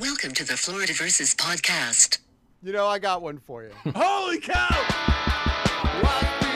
Welcome 0.00 0.32
to 0.32 0.44
the 0.44 0.56
Florida 0.56 0.94
Versus 0.94 1.34
podcast. 1.34 2.20
You 2.62 2.72
know, 2.72 2.86
I 2.86 2.98
got 2.98 3.20
one 3.20 3.38
for 3.38 3.64
you. 3.64 3.70
Holy 3.94 4.40
cow! 4.40 4.68
Ambassador. 6.02 6.49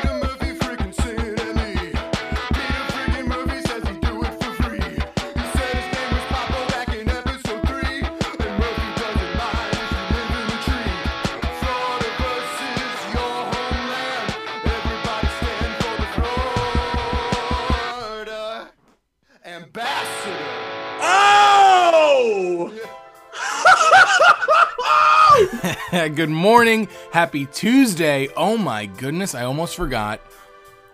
Good 25.91 26.30
morning. 26.30 26.88
Happy 27.12 27.46
Tuesday. 27.46 28.28
Oh 28.37 28.56
my 28.56 28.87
goodness, 28.87 29.34
I 29.34 29.45
almost 29.45 29.77
forgot 29.77 30.20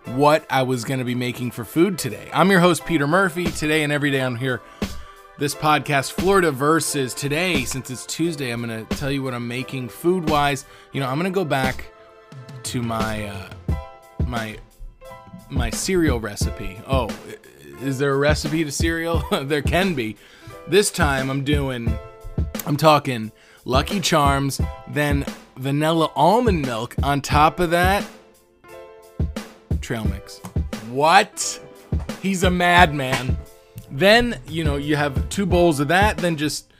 what 0.05 0.47
I 0.49 0.63
was 0.63 0.85
going 0.85 0.99
to 0.99 1.05
be 1.05 1.15
making 1.15 1.51
for 1.51 1.65
food 1.65 1.99
today. 1.99 2.31
I'm 2.33 2.51
your 2.51 2.61
host, 2.61 2.85
Peter 2.87 3.07
Murphy. 3.07 3.45
Today 3.45 3.83
and 3.83 3.93
every 3.93 4.11
day 4.11 4.21
I'm 4.21 4.37
here. 4.37 4.61
This 5.39 5.55
podcast, 5.55 6.13
Florida 6.13 6.51
Versus. 6.51 7.15
Today, 7.15 7.65
since 7.65 7.91
it's 7.91 8.07
Tuesday, 8.07 8.51
I'm 8.51 8.65
going 8.65 8.87
to 8.87 8.97
tell 8.97 9.11
you 9.11 9.23
what 9.23 9.35
I'm 9.35 9.49
making 9.49 9.89
food 9.89 10.29
wise. 10.29 10.67
You 10.93 11.01
know, 11.01 11.09
I'm 11.09 11.19
going 11.19 11.31
to 11.31 11.35
go 11.35 11.45
back 11.45 11.93
to 12.65 12.83
my, 12.83 13.27
uh, 13.27 13.49
my, 14.27 14.59
my 15.49 15.71
cereal 15.71 16.21
recipe. 16.21 16.81
Oh, 16.87 17.11
is 17.83 17.99
there 17.99 18.13
a 18.13 18.19
recipe 18.19 18.65
to 18.65 18.73
cereal? 18.73 19.23
there 19.45 19.63
can 19.63 19.95
be. 19.95 20.17
This 20.69 20.91
time 20.91 21.31
I'm 21.31 21.45
doing, 21.45 21.99
I'm 22.67 22.77
talking 22.77 23.33
Lucky 23.65 24.01
Charms, 24.01 24.61
then 24.89 25.25
vanilla 25.57 26.11
almond 26.17 26.63
milk. 26.63 26.95
On 27.03 27.21
top 27.21 27.61
of 27.61 27.71
that, 27.71 28.05
trail 29.81 30.05
mix. 30.05 30.39
What? 30.91 31.61
He's 32.23 32.43
a 32.43 32.51
madman. 32.51 33.37
Then, 33.91 34.41
you 34.47 34.65
know, 34.65 34.77
you 34.77 34.97
have 34.97 35.29
two 35.29 35.47
bowls 35.47 35.81
of 35.81 35.89
that, 35.89 36.17
then 36.19 36.37
just 36.37 36.73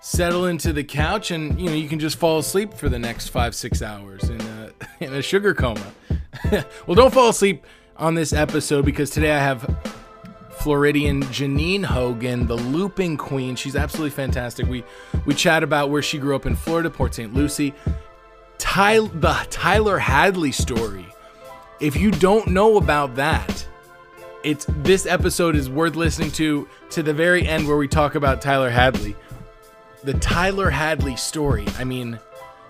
settle 0.00 0.46
into 0.46 0.72
the 0.72 0.84
couch 0.84 1.30
and, 1.30 1.58
you 1.60 1.66
know, 1.66 1.74
you 1.74 1.88
can 1.88 1.98
just 1.98 2.16
fall 2.16 2.38
asleep 2.38 2.74
for 2.74 2.88
the 2.88 2.98
next 2.98 3.28
five, 3.28 3.54
six 3.54 3.82
hours 3.82 4.28
in 4.28 4.40
a, 4.40 4.72
in 5.04 5.14
a 5.14 5.22
sugar 5.22 5.54
coma. 5.54 5.92
well, 6.86 6.94
don't 6.94 7.12
fall 7.12 7.30
asleep 7.30 7.64
on 7.96 8.14
this 8.14 8.32
episode 8.32 8.84
because 8.84 9.10
today 9.10 9.32
I 9.32 9.38
have 9.38 9.64
Floridian 10.58 11.22
Janine 11.24 11.84
Hogan, 11.84 12.46
the 12.46 12.56
looping 12.56 13.16
queen. 13.16 13.56
She's 13.56 13.76
absolutely 13.76 14.10
fantastic. 14.10 14.66
We 14.66 14.84
we 15.24 15.34
chat 15.34 15.62
about 15.62 15.90
where 15.90 16.02
she 16.02 16.18
grew 16.18 16.34
up 16.34 16.46
in 16.46 16.56
Florida, 16.56 16.90
Port 16.90 17.14
St. 17.14 17.32
Lucie. 17.34 17.74
Ty, 18.58 18.98
the 18.98 19.46
Tyler 19.50 19.98
Hadley 19.98 20.52
story. 20.52 21.06
If 21.78 21.96
you 21.96 22.10
don't 22.10 22.48
know 22.48 22.78
about 22.78 23.16
that, 23.16 23.66
it's 24.42 24.66
this 24.68 25.06
episode 25.06 25.56
is 25.56 25.68
worth 25.68 25.96
listening 25.96 26.30
to 26.32 26.68
to 26.90 27.02
the 27.02 27.12
very 27.12 27.46
end 27.46 27.66
where 27.66 27.76
we 27.76 27.88
talk 27.88 28.14
about 28.14 28.40
Tyler 28.40 28.70
Hadley. 28.70 29.16
The 30.04 30.14
Tyler 30.14 30.70
Hadley 30.70 31.16
story. 31.16 31.66
I 31.78 31.84
mean, 31.84 32.18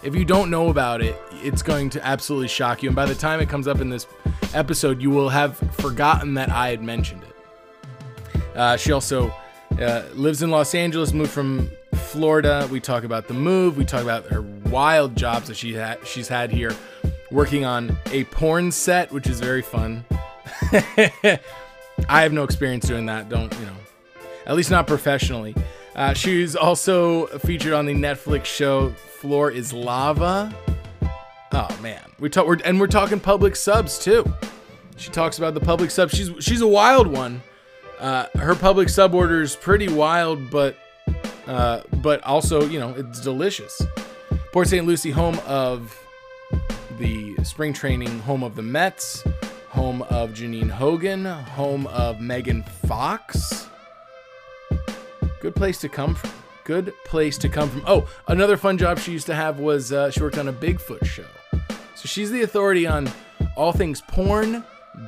if 0.03 0.15
you 0.15 0.25
don't 0.25 0.51
know 0.51 0.71
about 0.71 1.03
it, 1.03 1.21
it's 1.33 1.63
going 1.63 1.91
to 1.91 2.07
absolutely 2.07 2.49
shock 2.49 2.83
you. 2.83 2.89
And 2.89 2.97
by 2.97 3.07
the 3.07 3.15
time 3.15 3.41
it 3.41 3.49
comes 3.49 3.69
up 3.69 3.81
in 3.81 3.91
this 3.91 4.07
episode, 4.55 5.03
you 5.03 5.11
will 5.11 5.29
have 5.29 5.57
forgotten 5.75 6.35
that 6.35 6.51
I 6.51 6.71
had 6.71 6.83
mentioned 6.83 7.23
it. 7.23 7.36
Uh, 8.57 8.77
she 8.77 8.93
also 8.93 9.33
uh, 9.81 10.03
lives 10.15 10.43
in 10.43 10.51
Los 10.51 10.75
Angeles, 10.75 11.13
moved 11.13 11.31
from 11.31 11.71
Florida. 11.95 12.67
We 12.71 12.81
talk 12.81 13.05
about 13.05 13.29
the 13.29 13.35
move. 13.35 13.77
We 13.77 13.85
talk 13.85 14.03
about 14.03 14.27
her 14.27 14.43
wild 14.43 15.17
jobs 15.17 15.49
that 15.49 15.57
she. 15.57 15.79
She's 16.05 16.29
had 16.29 16.51
here, 16.51 16.75
working 17.31 17.65
on 17.65 17.97
a 18.07 18.25
porn 18.25 18.73
set, 18.73 19.13
which 19.13 19.27
is 19.27 19.41
very 19.41 19.63
fun. 19.63 20.05
I 22.09 22.23
have 22.23 22.33
no 22.33 22.45
experience 22.45 22.87
doing 22.87 23.07
that. 23.07 23.29
Don't 23.29 23.53
you 23.59 23.67
know? 23.67 23.77
At 24.47 24.57
least 24.57 24.71
not 24.71 24.87
professionally. 24.87 25.55
Uh, 25.95 26.15
she's 26.15 26.55
also 26.55 27.27
featured 27.39 27.73
on 27.73 27.87
the 27.87 27.95
Netflix 27.95 28.45
show 28.45 28.91
Floor 28.91 29.51
is 29.51 29.73
Lava. 29.73 30.55
Oh 31.53 31.79
man, 31.83 32.03
we 32.19 32.29
talk. 32.29 32.47
We're, 32.47 32.59
and 32.65 32.79
we're 32.79 32.87
talking 32.87 33.19
Publix 33.19 33.57
subs 33.57 33.99
too. 33.99 34.25
She 34.97 35.11
talks 35.11 35.39
about 35.39 35.55
the 35.55 35.61
Publix 35.61 35.93
subs. 35.93 36.15
She's 36.15 36.31
she's 36.41 36.61
a 36.61 36.67
wild 36.67 37.07
one. 37.07 37.43
Uh, 37.99 38.27
her 38.37 38.55
Publix 38.55 38.91
sub 38.91 39.15
order 39.15 39.43
is 39.43 39.57
pretty 39.57 39.89
wild, 39.89 40.51
but 40.51 40.77
uh, 41.47 41.83
but 42.03 42.23
also 42.25 42.65
you 42.67 42.79
know 42.79 42.95
it's 42.97 43.21
delicious. 43.21 43.83
Port 44.53 44.69
St. 44.69 44.87
Lucie, 44.87 45.11
home 45.11 45.39
of 45.47 45.99
the 46.99 47.37
spring 47.45 47.73
training, 47.73 48.19
home 48.21 48.43
of 48.43 48.57
the 48.57 48.63
Mets, 48.63 49.23
home 49.69 50.03
of 50.03 50.31
Janine 50.31 50.71
Hogan, 50.71 51.25
home 51.25 51.87
of 51.89 52.21
Megan 52.21 52.63
Fox. 52.63 53.69
Good 55.41 55.55
place 55.55 55.79
to 55.81 55.89
come 55.89 56.15
from. 56.15 56.31
Good 56.65 56.93
place 57.05 57.39
to 57.39 57.49
come 57.49 57.71
from. 57.71 57.85
Oh, 57.87 58.09
another 58.27 58.57
fun 58.57 58.79
job 58.79 58.99
she 58.99 59.13
used 59.13 59.27
to 59.27 59.35
have 59.35 59.61
was 59.61 59.93
uh, 59.93 60.11
she 60.11 60.21
worked 60.21 60.39
on 60.39 60.49
a 60.49 60.53
Bigfoot 60.53 61.05
show. 61.05 61.27
So 61.95 62.07
she's 62.07 62.31
the 62.31 62.43
authority 62.43 62.87
on 62.87 63.09
all 63.57 63.73
things 63.73 64.01
porn, 64.01 64.65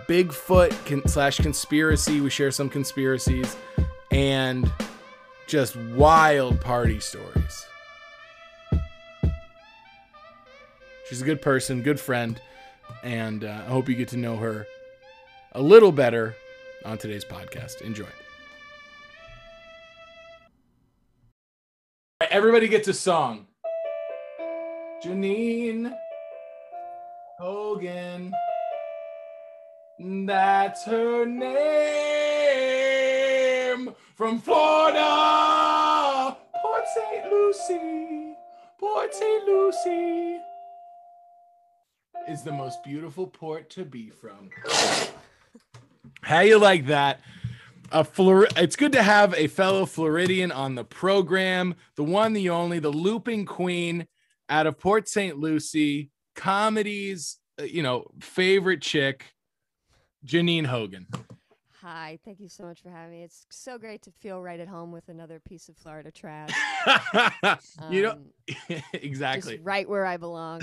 Bigfoot 0.09 0.71
con- 0.87 1.07
slash 1.07 1.39
conspiracy. 1.39 2.21
We 2.21 2.31
share 2.31 2.51
some 2.51 2.69
conspiracies 2.69 3.57
and 4.11 4.71
just 5.47 5.77
wild 5.77 6.61
party 6.61 7.01
stories. 7.01 7.67
She's 11.09 11.23
a 11.23 11.25
good 11.25 11.41
person, 11.41 11.83
good 11.83 11.99
friend, 11.99 12.41
and 13.03 13.45
uh, 13.45 13.63
I 13.67 13.71
hope 13.71 13.89
you 13.89 13.95
get 13.95 14.09
to 14.09 14.19
know 14.19 14.37
her 14.37 14.67
a 15.53 15.63
little 15.63 15.91
better 15.91 16.37
on 16.85 16.99
today's 16.99 17.25
podcast. 17.25 17.81
Enjoy. 17.81 18.05
Everybody 22.31 22.69
gets 22.69 22.89
a 22.89 22.95
song. 22.95 23.47
Janine 25.03 25.95
Hogan. 27.39 28.35
That's 30.01 30.85
her 30.85 31.27
name 31.27 31.49
from 34.15 34.39
Florida. 34.41 36.37
Port 36.63 36.85
St. 36.95 37.33
Lucie. 37.33 38.37
Port 38.79 39.13
St. 39.13 39.45
Lucie 39.45 40.39
is 42.29 42.43
the 42.43 42.53
most 42.53 42.85
beautiful 42.85 43.27
port 43.27 43.71
to 43.71 43.85
be 43.85 44.11
from. 44.11 44.51
How 46.23 46.41
you 46.41 46.59
like 46.59 46.87
that? 46.87 47.21
A 47.91 48.05
Flor- 48.05 48.47
it's 48.57 48.77
good 48.77 48.93
to 48.93 49.03
have 49.03 49.35
a 49.35 49.49
fellow 49.49 49.85
Floridian 49.85 50.53
on 50.53 50.77
the 50.77 50.85
program, 50.85 51.75
the 51.97 52.05
one, 52.05 52.35
the 52.35 52.51
only, 52.51 52.79
the 52.79 52.91
looping 52.91 53.47
queen 53.47 54.07
out 54.49 54.69
of 54.69 54.79
Port 54.79 55.09
St. 55.09 55.39
Lucie, 55.39 56.11
comedies, 56.37 57.39
uh, 57.59 57.65
you 57.65 57.83
know, 57.83 58.11
favorite 58.21 58.83
chick, 58.83 59.33
Janine 60.27 60.67
Hogan. 60.67 61.07
Hi, 61.81 62.19
thank 62.25 62.41
you 62.41 62.49
so 62.49 62.65
much 62.65 62.83
for 62.83 62.91
having 62.91 63.13
me. 63.13 63.23
It's 63.23 63.47
so 63.51 63.79
great 63.79 64.03
to 64.03 64.11
feel 64.11 64.43
right 64.43 64.59
at 64.59 64.67
home 64.67 64.91
with 64.91 65.09
another 65.09 65.39
piece 65.41 65.69
of 65.69 65.77
Florida 65.77 66.11
trash. 66.11 66.51
you 67.91 68.03
know, 68.03 68.11
Um, 68.11 68.83
exactly. 68.93 69.61
Right 69.63 69.89
where 69.89 70.05
I 70.05 70.17
belong. 70.17 70.63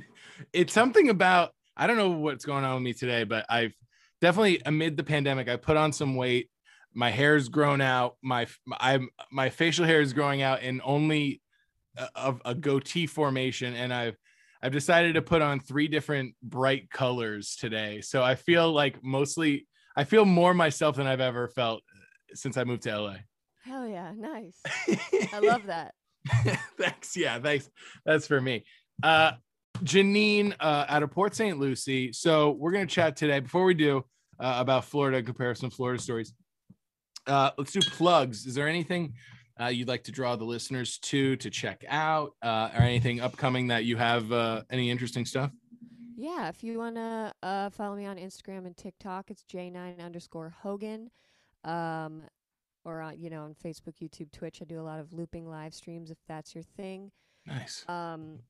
it's 0.52 0.72
something 0.72 1.08
about 1.08 1.54
I 1.76 1.86
don't 1.86 1.96
know 1.96 2.10
what's 2.10 2.44
going 2.44 2.64
on 2.64 2.74
with 2.74 2.82
me 2.82 2.92
today, 2.92 3.24
but 3.24 3.46
I've 3.48 3.74
definitely 4.20 4.60
amid 4.66 4.98
the 4.98 5.04
pandemic, 5.04 5.48
I 5.48 5.56
put 5.56 5.78
on 5.78 5.92
some 5.92 6.14
weight. 6.14 6.50
My 6.92 7.10
hair's 7.10 7.48
grown 7.48 7.80
out. 7.80 8.16
My 8.22 8.46
I'm 8.78 9.08
my 9.32 9.48
facial 9.48 9.86
hair 9.86 10.00
is 10.02 10.12
growing 10.12 10.42
out 10.42 10.62
in 10.62 10.82
only 10.84 11.40
a, 11.96 12.08
of 12.14 12.42
a 12.44 12.54
goatee 12.54 13.06
formation, 13.06 13.74
and 13.74 13.94
I've 13.94 14.16
I've 14.62 14.72
decided 14.72 15.14
to 15.14 15.22
put 15.22 15.42
on 15.42 15.60
three 15.60 15.88
different 15.88 16.34
bright 16.42 16.90
colors 16.90 17.56
today. 17.56 18.00
So 18.02 18.22
I 18.22 18.34
feel 18.34 18.72
like 18.72 19.02
mostly 19.02 19.66
I 19.96 20.04
feel 20.04 20.24
more 20.24 20.54
myself 20.54 20.96
than 20.96 21.06
I've 21.06 21.20
ever 21.20 21.48
felt 21.48 21.82
uh, 21.94 22.34
since 22.34 22.56
I 22.56 22.64
moved 22.64 22.82
to 22.82 22.98
LA. 22.98 23.16
Hell 23.64 23.86
yeah, 23.86 24.12
nice. 24.16 24.60
I 25.32 25.38
love 25.42 25.66
that. 25.66 25.94
thanks. 26.78 27.16
Yeah, 27.16 27.38
thanks. 27.38 27.68
That's 28.04 28.26
for 28.26 28.40
me. 28.40 28.64
Uh, 29.02 29.32
Janine 29.78 30.54
uh, 30.60 30.86
out 30.88 31.02
of 31.02 31.10
Port 31.10 31.34
St. 31.34 31.58
Lucie. 31.58 32.12
So 32.12 32.50
we're 32.50 32.72
going 32.72 32.86
to 32.86 32.94
chat 32.94 33.16
today. 33.16 33.40
Before 33.40 33.64
we 33.64 33.74
do 33.74 34.04
uh, 34.38 34.56
about 34.58 34.84
Florida, 34.84 35.22
compare 35.22 35.54
some 35.54 35.70
Florida 35.70 36.02
stories. 36.02 36.34
Uh, 37.26 37.50
let's 37.56 37.72
do 37.72 37.80
plugs. 37.80 38.46
Is 38.46 38.54
there 38.54 38.68
anything 38.68 39.14
uh, 39.60 39.66
you'd 39.66 39.88
like 39.88 40.04
to 40.04 40.12
draw 40.12 40.36
the 40.36 40.44
listeners 40.44 40.98
to 40.98 41.36
to 41.36 41.50
check 41.50 41.84
out, 41.88 42.34
uh, 42.42 42.70
or 42.74 42.82
anything 42.82 43.20
upcoming 43.20 43.68
that 43.68 43.84
you 43.84 43.96
have? 43.96 44.32
Uh, 44.32 44.62
any 44.70 44.90
interesting 44.90 45.24
stuff? 45.24 45.50
Yeah, 46.16 46.48
if 46.48 46.62
you 46.62 46.78
want 46.78 46.96
to 46.96 47.32
uh, 47.42 47.70
follow 47.70 47.96
me 47.96 48.06
on 48.06 48.16
Instagram 48.16 48.66
and 48.66 48.76
TikTok, 48.76 49.30
it's 49.30 49.42
J9 49.44 50.00
underscore 50.00 50.54
Hogan. 50.62 51.10
Um, 51.64 52.22
or 52.84 53.00
on, 53.00 53.18
you 53.18 53.30
know, 53.30 53.42
on 53.44 53.54
Facebook, 53.54 53.94
YouTube, 54.02 54.32
Twitch. 54.32 54.60
I 54.60 54.64
do 54.64 54.80
a 54.80 54.82
lot 54.82 55.00
of 55.00 55.12
looping 55.12 55.48
live 55.48 55.74
streams 55.74 56.10
if 56.10 56.18
that's 56.28 56.54
your 56.54 56.64
thing. 56.64 57.10
Nice. 57.46 57.84
Um, 57.88 58.40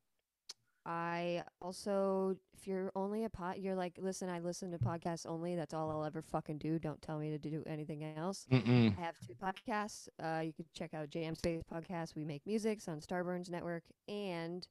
I 0.85 1.43
also, 1.61 2.35
if 2.57 2.67
you're 2.67 2.91
only 2.95 3.23
a 3.23 3.29
pod, 3.29 3.57
you're 3.59 3.75
like, 3.75 3.93
listen, 3.99 4.29
I 4.29 4.39
listen 4.39 4.71
to 4.71 4.79
podcasts 4.79 5.27
only. 5.27 5.55
That's 5.55 5.73
all 5.73 5.91
I'll 5.91 6.03
ever 6.03 6.21
fucking 6.21 6.57
do. 6.57 6.79
Don't 6.79 7.01
tell 7.01 7.19
me 7.19 7.29
to 7.29 7.37
do 7.37 7.63
anything 7.67 8.03
else. 8.17 8.47
Mm-mm. 8.51 8.97
I 8.97 9.01
have 9.01 9.15
two 9.25 9.35
podcasts. 9.35 10.07
Uh, 10.21 10.41
you 10.41 10.53
can 10.53 10.65
check 10.73 10.93
out 10.93 11.09
Jam 11.09 11.35
Space 11.35 11.61
Podcast. 11.71 12.15
We 12.15 12.25
make 12.25 12.41
music 12.47 12.81
it's 12.81 12.87
on 12.87 12.99
Starburns 12.99 13.49
Network 13.49 13.83
and 14.07 14.67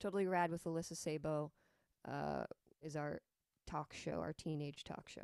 Totally 0.00 0.26
Rad 0.26 0.50
with 0.50 0.64
Alyssa 0.64 0.96
Sabo 0.96 1.50
uh, 2.06 2.44
is 2.82 2.94
our 2.94 3.20
talk 3.66 3.94
show, 3.94 4.20
our 4.20 4.34
teenage 4.34 4.84
talk 4.84 5.08
show. 5.08 5.22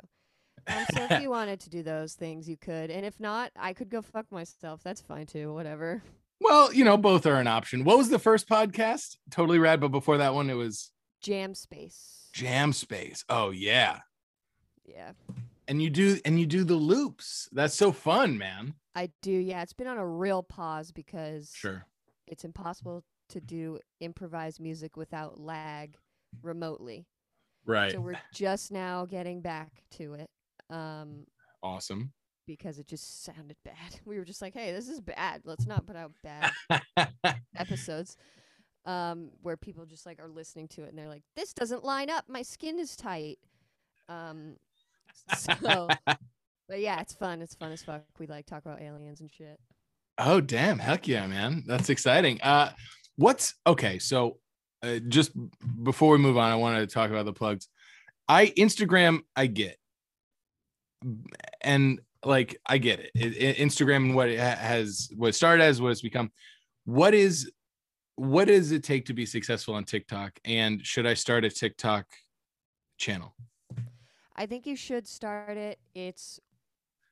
Um, 0.67 0.85
so 0.95 1.07
if 1.09 1.21
you 1.21 1.29
wanted 1.29 1.59
to 1.59 1.69
do 1.69 1.83
those 1.83 2.13
things, 2.13 2.49
you 2.49 2.57
could, 2.57 2.89
and 2.89 3.05
if 3.05 3.19
not, 3.19 3.51
I 3.55 3.73
could 3.73 3.89
go 3.89 4.01
fuck 4.01 4.31
myself. 4.31 4.81
That's 4.83 5.01
fine 5.01 5.27
too. 5.27 5.53
Whatever. 5.53 6.01
Well, 6.43 6.73
you 6.73 6.83
know, 6.83 6.97
both 6.97 7.25
are 7.27 7.35
an 7.35 7.45
option. 7.47 7.83
What 7.83 7.97
was 7.99 8.09
the 8.09 8.17
first 8.19 8.49
podcast? 8.49 9.15
Totally 9.29 9.59
rad, 9.59 9.79
but 9.79 9.89
before 9.89 10.17
that 10.17 10.33
one, 10.33 10.49
it 10.49 10.55
was 10.55 10.91
Jam 11.21 11.53
Space. 11.53 12.29
Jam 12.33 12.73
Space. 12.73 13.23
Oh 13.29 13.51
yeah. 13.51 13.99
Yeah, 14.85 15.11
And 15.67 15.81
you 15.81 15.89
do 15.89 16.17
and 16.25 16.37
you 16.39 16.45
do 16.45 16.63
the 16.65 16.73
loops. 16.75 17.47
That's 17.53 17.75
so 17.75 17.91
fun, 17.93 18.37
man. 18.37 18.73
I 18.95 19.11
do. 19.21 19.31
Yeah, 19.31 19.61
it's 19.61 19.71
been 19.71 19.87
on 19.87 19.97
a 19.99 20.05
real 20.07 20.43
pause 20.43 20.91
because 20.91 21.51
Sure. 21.53 21.85
it's 22.27 22.43
impossible 22.43 23.03
to 23.29 23.39
do 23.39 23.79
improvised 24.01 24.59
music 24.59 24.97
without 24.97 25.39
lag 25.39 25.95
remotely. 26.41 27.05
Right. 27.65 27.91
So 27.93 28.01
we're 28.01 28.19
just 28.33 28.71
now 28.71 29.05
getting 29.05 29.41
back 29.41 29.83
to 29.91 30.15
it. 30.15 30.29
Um, 30.69 31.25
awesome. 31.63 32.11
Because 32.45 32.79
it 32.79 32.87
just 32.87 33.23
sounded 33.23 33.57
bad. 33.65 33.99
We 34.05 34.17
were 34.17 34.25
just 34.25 34.41
like, 34.41 34.53
"Hey, 34.53 34.71
this 34.71 34.89
is 34.89 34.99
bad. 34.99 35.41
Let's 35.45 35.65
not 35.65 35.85
put 35.85 35.95
out 35.95 36.11
bad 36.23 36.51
episodes." 37.55 38.17
Um, 38.83 39.29
where 39.43 39.57
people 39.57 39.85
just 39.85 40.07
like 40.07 40.19
are 40.19 40.27
listening 40.27 40.67
to 40.69 40.83
it 40.83 40.89
and 40.89 40.97
they're 40.97 41.07
like, 41.07 41.23
"This 41.35 41.53
doesn't 41.53 41.83
line 41.83 42.09
up. 42.09 42.25
My 42.27 42.41
skin 42.41 42.79
is 42.79 42.95
tight." 42.95 43.37
Um, 44.09 44.55
so, 45.37 45.87
but 46.05 46.79
yeah, 46.79 46.99
it's 46.99 47.13
fun. 47.13 47.41
It's 47.41 47.55
fun 47.55 47.71
as 47.71 47.83
fuck. 47.83 48.03
We 48.19 48.27
like 48.27 48.45
talk 48.45 48.65
about 48.65 48.81
aliens 48.81 49.21
and 49.21 49.31
shit. 49.31 49.59
oh 50.17 50.41
damn, 50.41 50.79
heck 50.79 51.07
yeah, 51.07 51.27
man. 51.27 51.63
That's 51.67 51.89
exciting. 51.89 52.41
Uh 52.41 52.71
what's 53.17 53.53
okay, 53.67 53.99
so 53.99 54.37
uh, 54.83 54.99
just 55.07 55.31
before 55.83 56.13
we 56.13 56.17
move 56.17 56.37
on, 56.37 56.51
I 56.51 56.55
wanted 56.55 56.87
to 56.87 56.93
talk 56.93 57.11
about 57.11 57.25
the 57.25 57.33
plugs. 57.33 57.67
I 58.27 58.47
Instagram, 58.47 59.21
I 59.35 59.47
get. 59.47 59.77
And 61.61 61.99
like 62.25 62.59
I 62.65 62.77
get 62.77 62.99
it. 62.99 63.11
it, 63.15 63.37
it- 63.37 63.57
Instagram 63.57 63.97
and 63.97 64.15
what 64.15 64.29
it 64.29 64.39
has 64.39 65.09
what 65.15 65.35
started 65.35 65.63
as, 65.63 65.81
what 65.81 65.91
it's 65.91 66.01
become. 66.01 66.31
What 66.85 67.13
is 67.13 67.51
what 68.15 68.45
does 68.45 68.71
it 68.71 68.83
take 68.83 69.05
to 69.05 69.13
be 69.13 69.25
successful 69.25 69.73
on 69.73 69.83
TikTok? 69.85 70.39
And 70.45 70.85
should 70.85 71.07
I 71.07 71.13
start 71.15 71.45
a 71.45 71.49
TikTok 71.49 72.05
channel? 72.97 73.33
I 74.35 74.45
think 74.45 74.65
you 74.65 74.75
should 74.75 75.07
start 75.07 75.57
it. 75.57 75.79
It's 75.95 76.39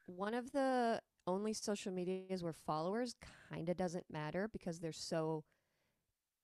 one 0.05 0.33
of 0.33 0.51
the 0.51 1.01
only 1.27 1.53
social 1.53 1.91
medias 1.91 2.43
where 2.43 2.53
followers 2.53 3.15
kind 3.51 3.69
of 3.69 3.77
doesn't 3.77 4.05
matter 4.11 4.47
because 4.47 4.79
they're 4.79 4.91
so 4.91 5.43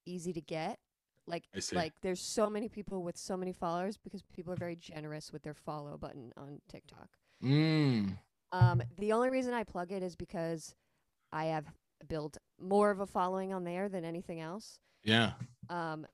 easy 0.05 0.33
to 0.33 0.41
get. 0.41 0.79
Like 1.27 1.43
like 1.73 1.93
there's 2.01 2.21
so 2.21 2.49
many 2.51 2.69
people 2.69 3.01
with 3.03 3.17
so 3.17 3.35
many 3.35 3.51
followers 3.51 3.97
because 3.97 4.21
people 4.21 4.53
are 4.53 4.57
very 4.57 4.75
generous 4.75 5.33
with 5.33 5.41
their 5.41 5.55
follow 5.55 5.97
button 5.97 6.31
on 6.37 6.61
TikTok. 6.69 7.09
Mm, 7.43 8.17
Um 8.59 8.81
the 8.97 9.11
only 9.11 9.29
reason 9.29 9.53
I 9.53 9.63
plug 9.63 9.91
it 9.91 10.03
is 10.03 10.15
because 10.15 10.75
I 11.31 11.45
have 11.45 11.65
built 12.07 12.37
more 12.59 12.91
of 12.91 12.99
a 12.99 13.05
following 13.05 13.53
on 13.53 13.63
there 13.63 13.89
than 13.89 14.05
anything 14.05 14.39
else. 14.39 14.79
yeah. 15.03 15.33
Um, 15.69 16.05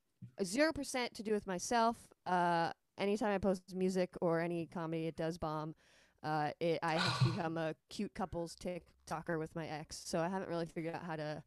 zero 0.44 0.72
percent 0.74 1.14
to 1.16 1.24
do 1.24 1.34
with 1.34 1.46
myself. 1.46 1.98
Uh, 2.26 2.72
anytime 2.98 3.34
I 3.34 3.38
post 3.38 3.76
music 3.76 4.10
or 4.22 4.40
any 4.40 4.66
comedy, 4.66 5.08
it 5.08 5.16
does 5.16 5.38
bomb. 5.38 5.76
Uh, 6.24 6.52
it, 6.60 6.80
I 6.82 6.94
have 6.96 7.26
become 7.36 7.58
a 7.58 7.76
cute 7.90 8.14
couples 8.14 8.56
TikToker 8.56 9.38
with 9.38 9.56
my 9.56 9.68
ex, 9.68 10.02
so 10.06 10.20
I 10.20 10.30
haven't 10.30 10.50
really 10.50 10.66
figured 10.66 10.96
out 10.96 11.04
how 11.04 11.18
to 11.18 11.44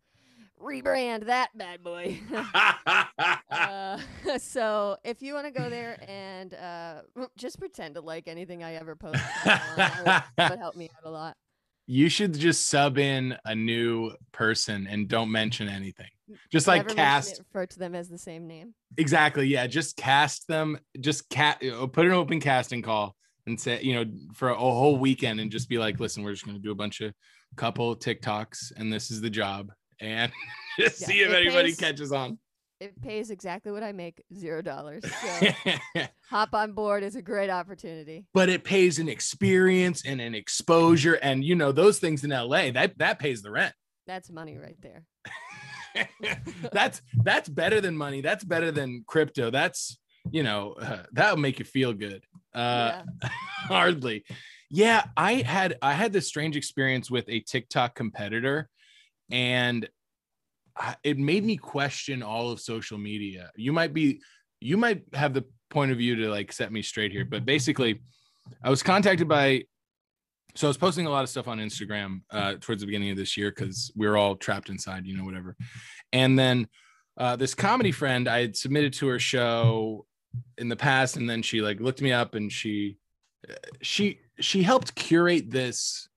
rebrand 0.60 1.26
that 1.26 1.50
bad 1.56 1.82
boy. 1.82 2.20
uh, 3.50 3.98
so 4.38 4.96
if 5.04 5.22
you 5.22 5.34
want 5.34 5.46
to 5.46 5.52
go 5.52 5.68
there 5.68 5.98
and 6.08 6.54
uh, 6.54 7.02
just 7.36 7.58
pretend 7.58 7.94
to 7.94 8.00
like 8.00 8.28
anything 8.28 8.62
I 8.62 8.74
ever 8.74 8.96
post, 8.96 9.22
that 9.44 10.24
would 10.38 10.58
help 10.58 10.76
me 10.76 10.90
out 10.96 11.08
a 11.08 11.10
lot. 11.10 11.36
you 11.86 12.08
should 12.08 12.34
just 12.34 12.68
sub 12.68 12.98
in 12.98 13.36
a 13.44 13.54
new 13.54 14.12
person 14.32 14.86
and 14.88 15.08
don't 15.08 15.30
mention 15.30 15.68
anything. 15.68 16.08
Just 16.50 16.66
like 16.66 16.86
Never 16.86 16.88
mention 16.88 17.04
cast 17.04 17.38
refer 17.38 17.66
to 17.66 17.78
them 17.78 17.94
as 17.94 18.08
the 18.08 18.18
same 18.18 18.46
name. 18.46 18.74
exactly. 18.96 19.46
Yeah, 19.46 19.66
just 19.66 19.96
cast 19.96 20.48
them. 20.48 20.78
Just 21.00 21.28
cat 21.28 21.62
put 21.92 22.06
an 22.06 22.12
open 22.12 22.40
casting 22.40 22.80
call 22.80 23.14
and 23.46 23.60
say 23.60 23.82
you 23.82 23.94
know 23.94 24.10
for 24.32 24.48
a 24.48 24.56
whole 24.56 24.96
weekend 24.96 25.40
and 25.40 25.50
just 25.50 25.68
be 25.68 25.76
like, 25.78 26.00
listen, 26.00 26.22
we're 26.22 26.32
just 26.32 26.46
gonna 26.46 26.58
do 26.58 26.72
a 26.72 26.74
bunch 26.76 27.02
of 27.02 27.12
couple 27.56 27.94
TikToks 27.94 28.72
and 28.76 28.92
this 28.92 29.10
is 29.10 29.20
the 29.20 29.30
job 29.30 29.70
and 30.00 30.32
just 30.79 31.00
Yeah, 31.00 31.06
see 31.06 31.20
if 31.20 31.32
anybody 31.32 31.69
pays- 31.70 31.76
catches 31.81 32.12
on. 32.12 32.38
It 32.81 33.00
pays 33.00 33.31
exactly 33.31 33.70
what 33.73 33.82
I 33.82 33.93
make, 33.93 34.23
zero 34.35 34.61
dollars. 34.61 35.05
So. 35.94 36.06
hop 36.29 36.55
on 36.55 36.73
board 36.73 37.02
is 37.05 37.14
a 37.17 37.23
great 37.23 37.49
opportunity. 37.50 38.26
but 38.35 38.49
it 38.49 38.64
pays 38.64 38.99
an 38.99 39.08
experience 39.08 40.05
and 40.05 40.20
an 40.20 40.35
exposure 40.35 41.14
and 41.14 41.44
you 41.44 41.55
know 41.55 41.70
those 41.73 41.99
things 41.99 42.25
in 42.25 42.31
LA 42.31 42.70
that 42.73 42.99
that 42.99 43.19
pays 43.19 43.43
the 43.43 43.50
rent. 43.50 43.73
That's 44.06 44.31
money 44.31 44.58
right 44.58 44.76
there. 44.82 45.05
that's 46.73 47.00
that's 47.23 47.49
better 47.49 47.81
than 47.81 47.97
money. 47.97 48.20
That's 48.20 48.44
better 48.44 48.70
than 48.70 49.05
crypto. 49.06 49.50
That's 49.50 49.99
you 50.31 50.43
know 50.43 50.73
uh, 50.81 51.05
that'll 51.12 51.37
make 51.38 51.58
you 51.58 51.64
feel 51.64 51.93
good. 51.93 52.25
Uh, 52.55 53.02
yeah. 53.23 53.29
hardly. 53.69 54.25
Yeah, 54.70 55.05
I 55.17 55.35
had 55.35 55.79
I 55.81 55.93
had 55.93 56.12
this 56.12 56.26
strange 56.26 56.56
experience 56.56 57.11
with 57.11 57.29
a 57.29 57.40
TikTok 57.40 57.94
competitor, 57.94 58.69
and 59.34 59.88
it 61.02 61.19
made 61.19 61.44
me 61.44 61.56
question 61.56 62.22
all 62.22 62.50
of 62.50 62.60
social 62.60 62.98
media. 62.98 63.50
You 63.56 63.72
might 63.72 63.92
be 63.92 64.20
you 64.60 64.76
might 64.76 65.02
have 65.12 65.34
the 65.34 65.44
point 65.70 65.90
of 65.90 65.98
view 65.98 66.14
to 66.16 66.28
like 66.31 66.52
set 66.52 66.72
me 66.72 66.82
straight 66.82 67.10
here, 67.10 67.25
but 67.25 67.44
basically, 67.44 68.00
I 68.62 68.70
was 68.70 68.82
contacted 68.82 69.28
by. 69.28 69.64
So 70.54 70.69
I 70.69 70.70
was 70.70 70.76
posting 70.76 71.06
a 71.06 71.10
lot 71.10 71.25
of 71.25 71.28
stuff 71.28 71.48
on 71.48 71.58
Instagram 71.58 72.20
uh, 72.31 72.54
towards 72.60 72.81
the 72.81 72.86
beginning 72.86 73.10
of 73.10 73.16
this 73.16 73.36
year 73.36 73.50
because 73.50 73.90
we 73.96 74.06
were 74.06 74.16
all 74.16 74.36
trapped 74.36 74.69
inside, 74.69 75.04
you 75.04 75.16
know, 75.16 75.25
whatever. 75.25 75.56
And 76.12 76.38
then 76.38 76.69
uh, 77.19 77.34
this 77.34 77.56
comedy 77.56 77.90
friend 77.90 78.28
I 78.28 78.42
had 78.42 78.56
submitted 78.56 78.92
to 78.94 79.09
her 79.09 79.18
show 79.18 80.06
in 80.59 80.68
the 80.68 80.76
past, 80.76 81.16
and 81.16 81.28
then 81.28 81.42
she 81.42 81.61
like 81.61 81.80
looked 81.80 82.00
me 82.00 82.12
up 82.12 82.37
and 82.37 82.52
she 82.52 82.99
she 83.82 84.20
she 84.38 84.62
helped 84.62 84.94
curate 84.94 85.50
this 85.50 86.09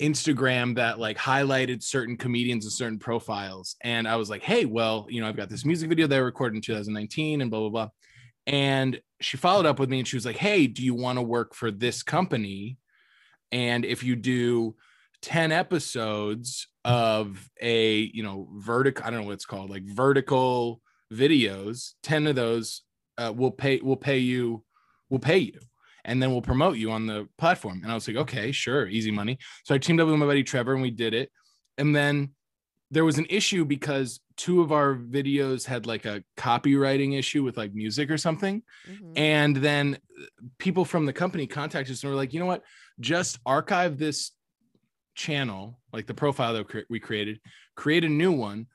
Instagram 0.00 0.76
that 0.76 0.98
like 0.98 1.16
highlighted 1.16 1.82
certain 1.82 2.16
comedians 2.16 2.64
and 2.64 2.72
certain 2.72 2.98
profiles. 2.98 3.76
And 3.82 4.06
I 4.06 4.16
was 4.16 4.30
like, 4.30 4.42
hey, 4.42 4.64
well, 4.64 5.06
you 5.08 5.20
know, 5.20 5.28
I've 5.28 5.36
got 5.36 5.48
this 5.48 5.64
music 5.64 5.88
video 5.88 6.06
that 6.06 6.14
I 6.14 6.18
recorded 6.18 6.56
in 6.56 6.62
2019 6.62 7.40
and 7.40 7.50
blah, 7.50 7.60
blah, 7.60 7.68
blah. 7.68 7.88
And 8.46 9.00
she 9.20 9.36
followed 9.36 9.66
up 9.66 9.78
with 9.78 9.90
me 9.90 9.98
and 9.98 10.08
she 10.08 10.16
was 10.16 10.24
like, 10.24 10.36
hey, 10.36 10.66
do 10.66 10.84
you 10.84 10.94
want 10.94 11.18
to 11.18 11.22
work 11.22 11.54
for 11.54 11.70
this 11.70 12.02
company? 12.02 12.78
And 13.50 13.84
if 13.84 14.04
you 14.04 14.14
do 14.14 14.76
10 15.22 15.50
episodes 15.52 16.68
of 16.84 17.50
a, 17.60 18.10
you 18.14 18.22
know, 18.22 18.48
vertical, 18.56 19.04
I 19.04 19.10
don't 19.10 19.20
know 19.20 19.26
what 19.26 19.34
it's 19.34 19.46
called, 19.46 19.68
like 19.68 19.84
vertical 19.84 20.80
videos, 21.12 21.94
10 22.04 22.28
of 22.28 22.36
those 22.36 22.82
uh, 23.18 23.32
will 23.34 23.50
pay, 23.50 23.80
will 23.80 23.96
pay 23.96 24.18
you, 24.18 24.64
will 25.10 25.18
pay 25.18 25.38
you 25.38 25.58
and 26.08 26.22
then 26.22 26.32
we'll 26.32 26.42
promote 26.42 26.78
you 26.78 26.90
on 26.90 27.06
the 27.06 27.28
platform. 27.36 27.82
And 27.82 27.92
I 27.92 27.94
was 27.94 28.08
like, 28.08 28.16
okay, 28.16 28.50
sure, 28.50 28.88
easy 28.88 29.10
money. 29.10 29.38
So 29.64 29.74
I 29.74 29.78
teamed 29.78 30.00
up 30.00 30.08
with 30.08 30.18
my 30.18 30.24
buddy 30.24 30.42
Trevor 30.42 30.72
and 30.72 30.80
we 30.80 30.90
did 30.90 31.12
it. 31.12 31.30
And 31.76 31.94
then 31.94 32.30
there 32.90 33.04
was 33.04 33.18
an 33.18 33.26
issue 33.28 33.66
because 33.66 34.18
two 34.34 34.62
of 34.62 34.72
our 34.72 34.94
videos 34.96 35.66
had 35.66 35.84
like 35.84 36.06
a 36.06 36.24
copywriting 36.38 37.16
issue 37.18 37.44
with 37.44 37.58
like 37.58 37.74
music 37.74 38.10
or 38.10 38.16
something. 38.16 38.62
Mhm. 38.88 39.12
And 39.18 39.56
then 39.56 39.98
people 40.56 40.86
from 40.86 41.04
the 41.04 41.12
company 41.12 41.46
contacted 41.46 41.92
us 41.92 42.02
and 42.02 42.10
were 42.10 42.16
like, 42.16 42.32
you 42.32 42.40
know 42.40 42.46
what? 42.46 42.64
Just 42.98 43.38
archive 43.44 43.98
this 43.98 44.32
channel, 45.14 45.78
like 45.92 46.06
the 46.06 46.14
profile 46.14 46.54
that 46.54 46.86
we 46.88 46.98
created, 46.98 47.38
create 47.76 48.04
a 48.04 48.08
new 48.08 48.32
one, 48.32 48.66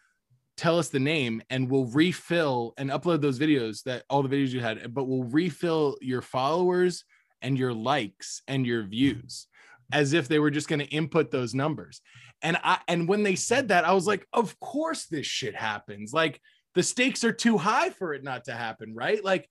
tell 0.55 0.77
us 0.77 0.89
the 0.89 0.99
name, 0.99 1.41
and 1.49 1.67
we'll 1.67 1.87
refill 1.87 2.75
and 2.77 2.91
upload 2.91 3.21
those 3.21 3.39
videos 3.39 3.81
that 3.83 4.03
all 4.07 4.21
the 4.21 4.29
videos 4.29 4.49
you 4.49 4.59
had, 4.59 4.93
but 4.93 5.05
we'll 5.05 5.23
refill 5.23 5.97
your 5.99 6.21
followers 6.21 7.05
and 7.43 7.57
your 7.57 7.73
likes 7.73 8.41
and 8.47 8.65
your 8.65 8.83
views 8.83 9.47
as 9.91 10.13
if 10.13 10.27
they 10.27 10.39
were 10.39 10.49
just 10.49 10.67
going 10.67 10.79
to 10.79 10.85
input 10.87 11.29
those 11.29 11.53
numbers. 11.53 12.01
And 12.41 12.57
I 12.63 12.79
and 12.87 13.07
when 13.07 13.21
they 13.21 13.35
said 13.35 13.67
that, 13.67 13.85
I 13.85 13.93
was 13.93 14.07
like, 14.07 14.25
of 14.33 14.59
course 14.59 15.05
this 15.05 15.27
shit 15.27 15.55
happens. 15.55 16.13
Like 16.13 16.41
the 16.73 16.81
stakes 16.81 17.23
are 17.23 17.31
too 17.31 17.57
high 17.57 17.91
for 17.91 18.13
it 18.13 18.23
not 18.23 18.45
to 18.45 18.53
happen, 18.53 18.95
right? 18.95 19.23
Like, 19.23 19.47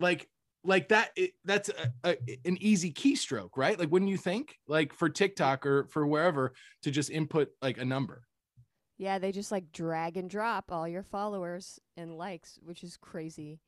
like 0.00 0.28
like 0.64 0.88
that 0.88 1.10
it, 1.14 1.30
that's 1.44 1.68
a, 1.68 1.92
a, 2.02 2.16
an 2.44 2.58
easy 2.60 2.92
keystroke 2.92 3.50
right 3.56 3.78
like 3.78 3.92
wouldn't 3.92 4.10
you 4.10 4.16
think 4.16 4.56
like 4.66 4.92
for 4.92 5.08
tiktok 5.08 5.64
or 5.64 5.84
for 5.84 6.04
wherever 6.04 6.52
to 6.82 6.90
just 6.90 7.10
input 7.10 7.48
like 7.62 7.78
a 7.78 7.84
number 7.84 8.22
Yeah, 8.98 9.20
they 9.20 9.30
just 9.30 9.52
like 9.52 9.70
drag 9.70 10.16
and 10.16 10.28
drop 10.28 10.72
all 10.72 10.88
your 10.88 11.04
followers 11.04 11.78
and 11.96 12.18
likes, 12.18 12.58
which 12.60 12.82
is 12.82 12.96
crazy. 12.96 13.60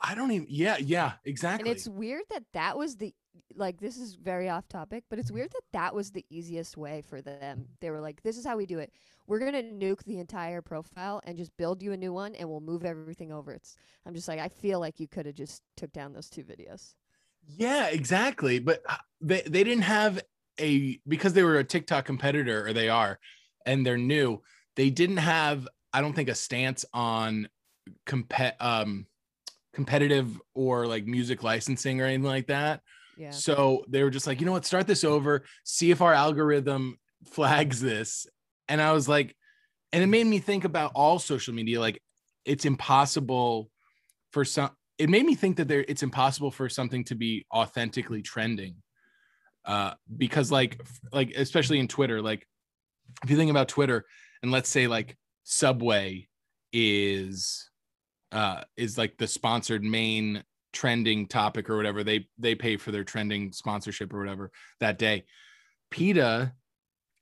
I 0.00 0.14
don't 0.14 0.30
even 0.32 0.46
yeah 0.50 0.76
yeah 0.78 1.12
exactly. 1.24 1.68
And 1.68 1.76
it's 1.76 1.88
weird 1.88 2.22
that 2.30 2.44
that 2.52 2.76
was 2.76 2.96
the 2.96 3.14
like 3.54 3.80
this 3.80 3.96
is 3.96 4.14
very 4.14 4.48
off 4.48 4.68
topic, 4.68 5.04
but 5.08 5.18
it's 5.18 5.30
weird 5.30 5.50
that 5.50 5.62
that 5.72 5.94
was 5.94 6.10
the 6.10 6.24
easiest 6.30 6.76
way 6.76 7.02
for 7.02 7.20
them. 7.22 7.66
They 7.80 7.90
were 7.90 8.00
like, 8.00 8.22
"This 8.22 8.36
is 8.38 8.44
how 8.44 8.56
we 8.56 8.66
do 8.66 8.78
it. 8.78 8.92
We're 9.26 9.38
gonna 9.38 9.62
nuke 9.62 10.04
the 10.04 10.18
entire 10.18 10.62
profile 10.62 11.20
and 11.24 11.36
just 11.36 11.56
build 11.56 11.82
you 11.82 11.92
a 11.92 11.96
new 11.96 12.12
one, 12.12 12.34
and 12.34 12.48
we'll 12.48 12.60
move 12.60 12.84
everything 12.84 13.32
over." 13.32 13.52
It's 13.52 13.76
I'm 14.04 14.14
just 14.14 14.28
like, 14.28 14.40
I 14.40 14.48
feel 14.48 14.80
like 14.80 15.00
you 15.00 15.08
could 15.08 15.26
have 15.26 15.34
just 15.34 15.62
took 15.76 15.92
down 15.92 16.12
those 16.12 16.28
two 16.30 16.44
videos. 16.44 16.94
yeah 17.56 17.86
exactly 17.88 18.58
but 18.58 18.82
uh, 18.88 18.96
they, 19.20 19.40
they 19.42 19.62
didn't 19.64 19.82
have 19.84 20.20
a 20.58 20.98
because 21.06 21.32
they 21.32 21.42
were 21.44 21.58
a 21.58 21.64
tiktok 21.64 22.04
competitor 22.04 22.66
or 22.66 22.72
they 22.72 22.88
are 22.88 23.18
and 23.64 23.86
they're 23.86 23.96
new 23.96 24.42
they 24.74 24.90
didn't 24.90 25.18
have 25.18 25.68
i 25.92 26.00
don't 26.00 26.14
think 26.14 26.28
a 26.28 26.34
stance 26.34 26.84
on 26.92 27.48
compet 28.04 28.54
um 28.60 29.06
competitive 29.76 30.40
or 30.54 30.86
like 30.86 31.04
music 31.04 31.42
licensing 31.42 32.00
or 32.00 32.06
anything 32.06 32.24
like 32.24 32.46
that 32.46 32.80
Yeah. 33.18 33.30
So 33.30 33.84
they 33.88 34.02
were 34.02 34.10
just 34.10 34.26
like, 34.26 34.40
you 34.40 34.46
know 34.46 34.52
what, 34.52 34.64
start 34.64 34.86
this 34.86 35.04
over, 35.04 35.44
see 35.64 35.90
if 35.90 36.00
our 36.00 36.14
algorithm 36.14 36.98
flags 37.26 37.80
this. 37.80 38.26
And 38.68 38.80
I 38.80 38.92
was 38.92 39.06
like, 39.08 39.36
and 39.92 40.02
it 40.02 40.06
made 40.06 40.26
me 40.26 40.38
think 40.38 40.64
about 40.64 40.92
all 40.94 41.18
social 41.18 41.54
media. 41.54 41.78
Like 41.78 42.02
it's 42.44 42.64
impossible 42.64 43.70
for 44.32 44.44
some, 44.44 44.70
it 44.98 45.10
made 45.10 45.24
me 45.24 45.34
think 45.34 45.58
that 45.58 45.68
there 45.68 45.84
it's 45.86 46.02
impossible 46.02 46.50
for 46.50 46.68
something 46.68 47.04
to 47.04 47.14
be 47.14 47.46
authentically 47.54 48.22
trending. 48.22 48.76
Uh, 49.64 49.92
because 50.16 50.52
like 50.52 50.80
like 51.12 51.34
especially 51.36 51.80
in 51.80 51.88
Twitter, 51.88 52.22
like 52.22 52.46
if 53.22 53.30
you 53.30 53.36
think 53.36 53.50
about 53.50 53.68
Twitter 53.68 54.04
and 54.42 54.50
let's 54.52 54.68
say 54.70 54.86
like 54.86 55.16
Subway 55.44 56.28
is 56.72 57.68
uh 58.32 58.62
is 58.76 58.98
like 58.98 59.16
the 59.18 59.26
sponsored 59.26 59.84
main 59.84 60.42
trending 60.72 61.26
topic 61.26 61.70
or 61.70 61.76
whatever. 61.76 62.04
They 62.04 62.28
they 62.38 62.54
pay 62.54 62.76
for 62.76 62.92
their 62.92 63.04
trending 63.04 63.52
sponsorship 63.52 64.12
or 64.12 64.18
whatever 64.18 64.50
that 64.80 64.98
day. 64.98 65.24
PETA 65.90 66.52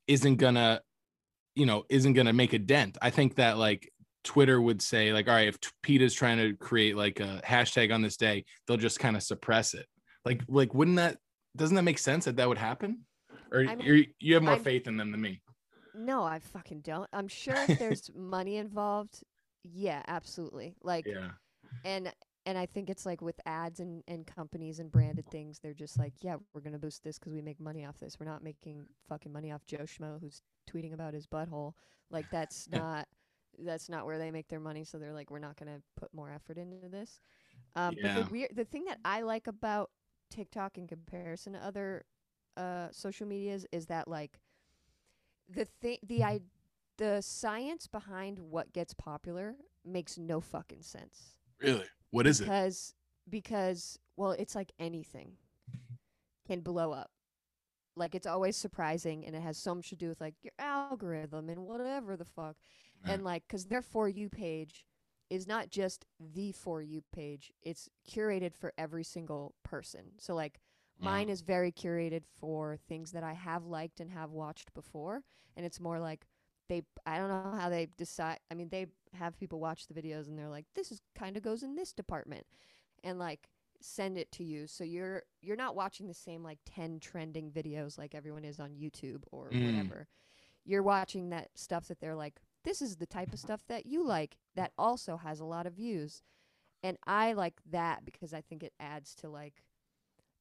isn't 0.07 0.37
gonna 0.37 0.81
you 1.55 1.67
know 1.67 1.85
isn't 1.89 2.15
gonna 2.15 2.33
make 2.33 2.53
a 2.53 2.59
dent. 2.59 2.99
I 3.01 3.11
think 3.11 3.37
that 3.37 3.59
like 3.59 3.91
twitter 4.25 4.59
would 4.59 4.81
say 4.81 5.13
like 5.13 5.29
all 5.29 5.35
right 5.35 5.49
if 5.49 5.59
PETA 5.83 6.03
is 6.05 6.15
trying 6.15 6.39
to 6.39 6.55
create 6.57 6.97
like 6.97 7.21
a 7.21 7.43
hashtag 7.45 7.93
on 7.93 8.01
this 8.01 8.17
day 8.17 8.43
they'll 8.67 8.79
just 8.79 8.99
kind 8.99 9.17
of 9.17 9.23
suppress 9.23 9.75
it. 9.75 9.87
Like 10.25 10.43
like 10.49 10.75
wouldn't 10.75 10.97
that 10.97 11.19
doesn't 11.57 11.77
that 11.77 11.83
make 11.83 11.99
sense 11.99 12.25
that 12.25 12.37
that 12.37 12.49
would 12.49 12.59
happen? 12.59 13.01
Or 13.53 13.61
I 13.61 13.77
mean, 13.77 13.87
you're, 13.87 14.05
you 14.19 14.35
have 14.35 14.43
more 14.43 14.55
I'm- 14.55 14.65
faith 14.65 14.89
in 14.89 14.97
them 14.97 15.13
than 15.13 15.21
me. 15.21 15.41
No, 15.97 16.25
I 16.25 16.41
fucking 16.41 16.81
don't. 16.81 17.09
I'm 17.13 17.29
sure 17.29 17.55
if 17.69 17.79
there's 17.79 18.11
money 18.17 18.57
involved, 18.57 19.23
yeah, 19.65 20.03
absolutely. 20.09 20.77
Like 20.83 21.07
yeah 21.07 21.31
and 21.85 22.13
and 22.47 22.59
I 22.59 22.67
think 22.67 22.91
it's 22.91 23.07
like 23.07 23.23
with 23.23 23.41
ads 23.47 23.81
and, 23.81 24.05
and 24.07 24.27
companies 24.27 24.79
and 24.79 24.93
branded 24.93 25.27
things, 25.31 25.61
they're 25.61 25.75
just 25.75 25.99
like, 25.99 26.13
yeah, 26.23 26.37
we're 26.55 26.61
gonna 26.61 26.79
boost 26.79 27.03
this 27.03 27.19
'cause 27.19 27.33
we 27.33 27.43
make 27.43 27.61
money 27.61 27.85
off 27.87 27.99
this. 27.99 28.21
We're 28.21 28.27
not 28.27 28.43
making 28.43 28.87
fucking 29.09 29.33
money 29.33 29.51
off 29.53 29.67
Joe 29.67 29.85
Schmo 29.85 30.21
who's 30.21 30.43
tweeting 30.69 30.93
about 30.95 31.15
his 31.15 31.27
butthole. 31.27 31.75
Like 32.11 32.31
that's 32.31 32.69
not 32.71 33.09
that's 33.59 33.89
not 33.89 34.07
where 34.07 34.19
they 34.19 34.31
make 34.31 34.49
their 34.49 34.61
money. 34.61 34.85
So 34.85 34.99
they're 34.99 35.13
like, 35.15 35.31
we're 35.31 35.39
not 35.39 35.57
gonna 35.57 35.83
put 35.97 36.13
more 36.15 36.31
effort 36.31 36.59
into 36.59 36.89
this. 36.89 37.21
Um, 37.77 37.97
But 38.03 38.15
the 38.15 38.23
weird, 38.31 38.51
the 38.55 38.65
thing 38.65 38.85
that 38.87 38.99
I 39.05 39.23
like 39.23 39.47
about 39.47 39.91
TikTok 40.31 40.79
in 40.79 40.87
comparison 40.89 41.55
to 41.55 41.61
other 41.65 42.05
uh, 42.57 42.89
social 42.93 43.27
medias 43.27 43.67
is 43.73 43.87
that 43.87 44.09
like 44.09 44.41
the 45.49 45.65
thing, 45.65 45.99
the 46.03 46.25
I, 46.25 46.41
the 46.99 47.21
science 47.21 47.87
behind 47.87 48.39
what 48.39 48.73
gets 48.73 48.95
popular 48.95 49.57
makes 49.85 50.19
no 50.19 50.41
fucking 50.41 50.83
sense. 50.83 51.39
Really? 51.61 51.85
What 52.11 52.27
is 52.27 52.41
it? 52.41 52.45
Because 52.45 52.95
because 53.29 53.99
well 54.17 54.33
it's 54.33 54.55
like 54.55 54.73
anything 54.79 55.33
can 56.47 56.61
blow 56.61 56.93
up. 56.93 57.11
Like 57.97 58.15
it's 58.15 58.27
always 58.27 58.57
surprising 58.57 59.25
and 59.25 59.35
it 59.37 59.43
has 59.43 59.57
so 59.57 59.75
much 59.75 59.89
to 59.91 59.97
do 59.97 60.09
with 60.09 60.21
like 60.21 60.35
your 60.43 60.53
algorithm 60.59 61.49
and 61.49 61.61
whatever 61.65 62.17
the 62.17 62.25
fuck. 62.25 62.57
Yeah. 63.07 63.15
and 63.15 63.25
like 63.25 63.45
because 63.47 63.67
their 63.67 63.83
for 63.83 64.09
you 64.09 64.29
page 64.29 64.85
is 65.31 65.47
not 65.47 65.69
just 65.71 66.05
the 66.21 66.53
for 66.53 66.83
you 66.83 67.03
page 67.13 67.53
it's 67.63 67.89
curated 68.09 68.55
for 68.55 68.73
every 68.79 69.05
single 69.05 69.55
person. 69.63 70.13
So 70.19 70.35
like 70.35 70.61
mine 71.01 71.27
Wow. 71.29 71.33
is 71.33 71.41
very 71.43 71.73
curated 71.73 72.23
for 72.39 72.77
things 72.89 73.13
that 73.13 73.25
i 73.25 73.33
have 73.33 73.65
liked 73.65 74.01
and 74.01 74.11
have 74.11 74.31
watched 74.31 74.73
before. 74.75 75.23
And 75.57 75.65
it's 75.65 75.81
more 75.81 75.99
like 76.01 76.27
they 76.69 76.83
i 77.07 77.19
don't 77.19 77.29
know 77.29 77.57
how 77.59 77.69
they 77.69 77.87
decide 77.97 78.39
i 78.51 78.55
mean 78.55 78.69
they 78.71 78.87
have 79.13 79.39
people 79.39 79.61
watch 79.61 79.87
the 79.87 79.95
videos 79.95 80.29
and 80.29 80.39
they're 80.39 80.49
like 80.49 80.65
this 80.75 80.91
is 80.91 81.01
kind 81.15 81.37
of 81.37 81.43
goes 81.43 81.63
in 81.63 81.75
this 81.77 81.93
department 81.93 82.47
and 83.03 83.19
like 83.19 83.49
send 83.81 84.17
it 84.17 84.33
to 84.33 84.43
you. 84.43 84.67
So 84.67 84.83
you're 84.83 85.25
you're 85.43 85.57
not 85.57 85.77
watching 85.77 86.07
the 86.07 86.15
same 86.15 86.43
like 86.43 86.59
10 86.65 87.01
trending 87.01 87.51
videos 87.51 87.99
like 87.99 88.15
everyone 88.15 88.45
is 88.45 88.59
on 88.59 88.71
YouTube 88.71 89.25
or 89.31 89.51
Mm. 89.51 89.67
whatever. 89.67 90.09
You're 90.65 90.83
watching 90.83 91.29
that 91.31 91.51
stuff 91.55 91.89
that 91.89 92.01
they're 92.01 92.15
like 92.15 92.41
this 92.65 92.81
is 92.81 92.97
the 92.97 93.07
type 93.07 93.33
of 93.35 93.39
stuff 93.39 93.63
that 93.69 93.85
you 93.85 94.03
like 94.03 94.39
that 94.55 94.73
also 94.79 95.19
has 95.19 95.39
a 95.39 95.45
lot 95.45 95.67
of 95.67 95.75
views. 95.75 96.23
And 96.83 96.97
I 97.07 97.35
like 97.35 97.61
that 97.71 98.07
because 98.07 98.33
I 98.33 98.41
think 98.41 98.63
it 98.63 98.73
adds 98.81 99.15
to 99.17 99.29
like 99.29 99.63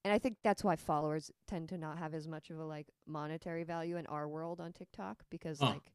and 0.06 0.14
I 0.14 0.20
think 0.20 0.38
that's 0.42 0.64
why 0.64 0.78
followers 0.78 1.30
tend 1.46 1.68
to 1.70 1.78
not 1.78 1.98
have 1.98 2.14
as 2.14 2.28
much 2.30 2.50
of 2.50 2.60
a 2.60 2.66
like 2.66 2.88
monetary 3.06 3.66
value 3.66 3.98
in 3.98 4.06
our 4.08 4.28
world 4.30 4.62
on 4.62 4.72
TikTok 4.72 5.24
because 5.30 5.60
like 5.62 5.92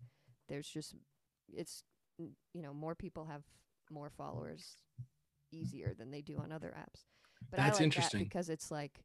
there's 0.48 0.68
just 0.68 0.94
it's 1.52 1.82
you 2.18 2.62
know 2.62 2.74
more 2.74 2.94
people 2.94 3.26
have 3.26 3.42
more 3.90 4.10
followers 4.10 4.76
easier 5.52 5.94
than 5.98 6.10
they 6.10 6.20
do 6.20 6.38
on 6.38 6.52
other 6.52 6.74
apps. 6.78 7.04
But 7.50 7.58
That's 7.58 7.70
I 7.70 7.72
like 7.74 7.82
interesting. 7.84 8.20
that 8.20 8.24
because 8.24 8.48
it's 8.48 8.70
like 8.70 9.00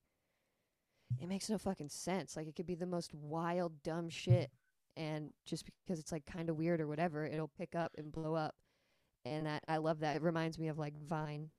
it 1.21 1.27
makes 1.27 1.49
no 1.49 1.57
fucking 1.57 1.89
sense. 1.89 2.35
Like 2.35 2.47
it 2.47 2.55
could 2.55 2.65
be 2.65 2.75
the 2.75 2.85
most 2.85 3.13
wild 3.13 3.83
dumb 3.83 4.09
shit 4.09 4.51
and 4.95 5.31
just 5.45 5.65
because 5.85 5.99
it's 5.99 6.11
like 6.11 6.25
kind 6.25 6.49
of 6.49 6.57
weird 6.57 6.81
or 6.81 6.87
whatever, 6.87 7.25
it'll 7.25 7.51
pick 7.57 7.75
up 7.75 7.91
and 7.97 8.11
blow 8.11 8.35
up. 8.35 8.55
And 9.25 9.45
that 9.45 9.63
I 9.67 9.77
love 9.77 9.99
that. 9.99 10.17
It 10.17 10.21
reminds 10.21 10.59
me 10.59 10.67
of 10.67 10.77
like 10.77 10.93
Vine, 11.07 11.49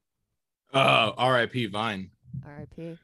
oh 0.74 1.14
rip 1.32 1.54
vine 1.70 2.10
R.I.P. 2.44 2.98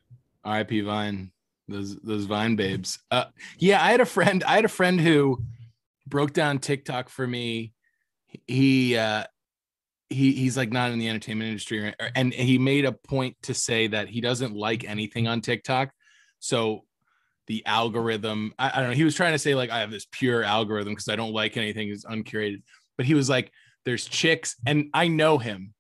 RIP 0.45 0.85
Vine, 0.85 1.33
those 1.67 1.97
those 1.97 2.25
Vine 2.27 2.57
babes. 2.57 2.99
Uh, 3.11 3.25
yeah, 3.59 3.83
I 3.83 3.91
had 3.91 4.03
a 4.03 4.07
friend. 4.07 4.45
I 4.45 4.57
had 4.57 4.67
a 4.67 4.69
friend 4.69 5.01
who 5.01 5.43
broke 6.11 6.33
down 6.33 6.59
TikTok 6.59 7.09
for 7.09 7.27
me. 7.27 7.73
He 8.47 8.97
uh, 8.97 9.25
he 10.09 10.33
he's 10.33 10.57
like 10.57 10.73
not 10.73 10.91
in 10.91 10.99
the 10.99 11.09
entertainment 11.09 11.49
industry, 11.49 11.95
and 12.15 12.33
he 12.33 12.59
made 12.59 12.85
a 12.85 12.93
point 12.93 13.37
to 13.43 13.55
say 13.55 13.87
that 13.89 14.09
he 14.09 14.21
doesn't 14.21 14.55
like 14.55 14.85
anything 14.85 15.29
on 15.29 15.41
TikTok. 15.41 15.91
So 16.41 16.85
the 17.47 17.65
algorithm, 17.67 18.53
I, 18.59 18.71
I 18.75 18.81
don't 18.81 18.91
know. 18.91 18.97
He 18.97 19.05
was 19.05 19.15
trying 19.15 19.33
to 19.33 19.39
say 19.39 19.55
like 19.55 19.71
I 19.71 19.81
have 19.81 19.91
this 19.91 20.07
pure 20.11 20.43
algorithm 20.43 20.93
because 20.93 21.09
I 21.09 21.17
don't 21.17 21.33
like 21.33 21.57
anything 21.57 21.89
is 21.89 22.05
uncurated. 22.05 22.63
But 22.97 23.07
he 23.07 23.15
was 23.15 23.29
like, 23.29 23.53
there's 23.85 24.05
chicks, 24.05 24.57
and 24.67 24.91
I 24.93 25.09
know 25.09 25.39
him, 25.39 25.75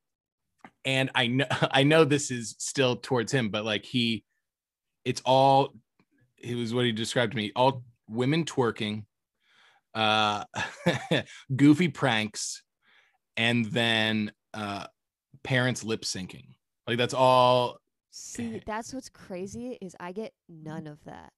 and 0.85 1.11
I 1.15 1.27
know 1.27 1.47
I 1.71 1.83
know 1.83 2.05
this 2.05 2.31
is 2.31 2.57
still 2.59 2.97
towards 2.97 3.33
him, 3.33 3.51
but 3.51 3.65
like 3.65 3.85
he 3.85 4.25
it's 5.05 5.23
all 5.25 5.75
it 6.39 6.55
was 6.55 6.73
what 6.73 6.85
he 6.85 6.93
described 6.93 7.33
to 7.33 7.37
me 7.37 7.53
all 7.55 7.85
women 8.09 8.45
twerking 8.45 9.05
uh 9.95 10.45
goofy 11.57 11.89
pranks 11.89 12.63
and 13.37 13.67
then 13.67 14.33
uh 14.55 14.87
parents 15.43 15.85
lip 15.85 16.03
syncing. 16.03 16.47
Like 16.87 16.99
that's 16.99 17.15
all 17.15 17.79
See, 18.13 18.61
that's 18.67 18.93
what's 18.93 19.09
crazy 19.09 19.79
is 19.81 19.95
I 20.01 20.13
get 20.13 20.33
none 20.49 20.87
of 20.89 21.03
that. 21.05 21.33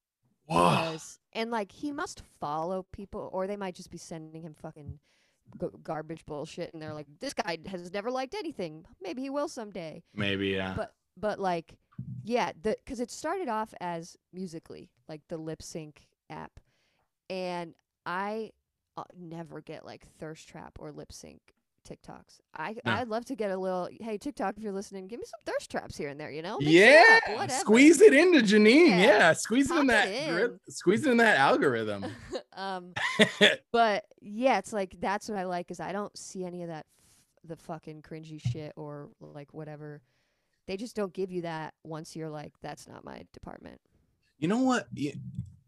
because 0.46 1.18
and 1.34 1.50
like 1.50 1.70
he 1.70 1.92
must 1.92 2.22
follow 2.40 2.86
people 2.92 3.28
or 3.32 3.46
they 3.46 3.56
might 3.56 3.74
just 3.74 3.90
be 3.90 3.98
sending 3.98 4.42
him 4.42 4.54
fucking 4.54 4.98
g- 5.60 5.66
garbage 5.82 6.24
bullshit 6.24 6.72
and 6.72 6.82
they're 6.82 6.94
like 6.94 7.06
this 7.20 7.34
guy 7.34 7.58
has 7.66 7.92
never 7.92 8.10
liked 8.10 8.34
anything. 8.34 8.84
Maybe 9.02 9.22
he 9.22 9.30
will 9.30 9.48
someday. 9.48 10.02
Maybe 10.14 10.48
yeah. 10.48 10.72
But 10.76 10.94
but 11.16 11.38
like 11.38 11.76
yeah 12.24 12.52
the 12.62 12.76
because 12.84 13.00
it 13.00 13.10
started 13.10 13.48
off 13.48 13.74
as 13.80 14.16
Musical.ly 14.32 14.88
like 15.08 15.20
the 15.28 15.36
lip 15.36 15.62
sync 15.62 16.06
app. 16.30 16.52
And 17.28 17.74
i 18.06 18.50
uh, 18.96 19.04
never 19.18 19.60
get 19.60 19.84
like 19.84 20.06
thirst 20.18 20.48
trap 20.48 20.72
or 20.78 20.92
lip 20.92 21.12
sync 21.12 21.40
TikToks. 21.88 22.38
I 22.54 22.76
No. 22.84 22.92
I'd 22.92 23.08
love 23.08 23.24
to 23.26 23.34
get 23.34 23.50
a 23.50 23.56
little. 23.56 23.88
Hey 24.00 24.16
TikTok, 24.16 24.56
if 24.56 24.62
you're 24.62 24.72
listening, 24.72 25.08
give 25.08 25.18
me 25.18 25.26
some 25.26 25.40
thirst 25.44 25.70
traps 25.70 25.96
here 25.96 26.08
and 26.10 26.20
there. 26.20 26.30
You 26.30 26.42
know, 26.42 26.58
Mix 26.58 26.70
it 26.70 26.74
yeah 26.74 27.36
up, 27.40 27.50
squeeze 27.50 28.00
it 28.00 28.14
into 28.14 28.38
janine 28.40 28.88
Yeah, 28.90 28.98
yeah, 28.98 29.32
squeeze 29.32 29.70
it 29.70 29.76
in 29.78 29.86
that 29.88 30.08
it 30.08 30.28
in. 30.28 30.58
squeeze 30.68 31.04
it 31.04 31.10
in 31.10 31.16
that 31.16 31.38
algorithm 31.38 32.06
um, 32.56 32.92
but 33.72 34.04
yeah, 34.20 34.58
it's 34.58 34.72
like 34.72 34.96
that's 35.00 35.28
what 35.28 35.38
I 35.38 35.44
like 35.44 35.70
is 35.70 35.80
I 35.80 35.92
don't 35.92 36.16
see 36.16 36.44
any 36.44 36.62
of 36.62 36.68
that 36.68 36.86
f- 37.04 37.48
the 37.48 37.56
fucking 37.56 38.02
cringy 38.02 38.40
shit 38.40 38.72
or 38.76 39.08
like 39.20 39.52
whatever 39.52 40.02
they 40.68 40.76
just 40.76 40.94
don't 40.94 41.12
give 41.12 41.32
you 41.32 41.42
that 41.42 41.74
once 41.82 42.14
you're 42.14 42.30
like, 42.30 42.52
that's 42.62 42.86
not 42.86 43.04
my 43.04 43.24
department. 43.32 43.80
You 44.38 44.46
know 44.46 44.58
what? 44.60 44.86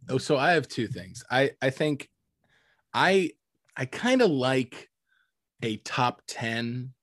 Oh, 0.09 0.19
so 0.19 0.37
I 0.37 0.53
have 0.53 0.69
two 0.69 0.87
things. 0.87 1.25
I 1.29 1.51
I 1.61 1.71
think 1.71 2.09
I 2.95 3.33
I 3.77 3.87
kind 3.87 4.23
of 4.23 4.31
like 4.31 4.89
a 5.63 5.77
top 5.79 6.23
10 6.29 6.95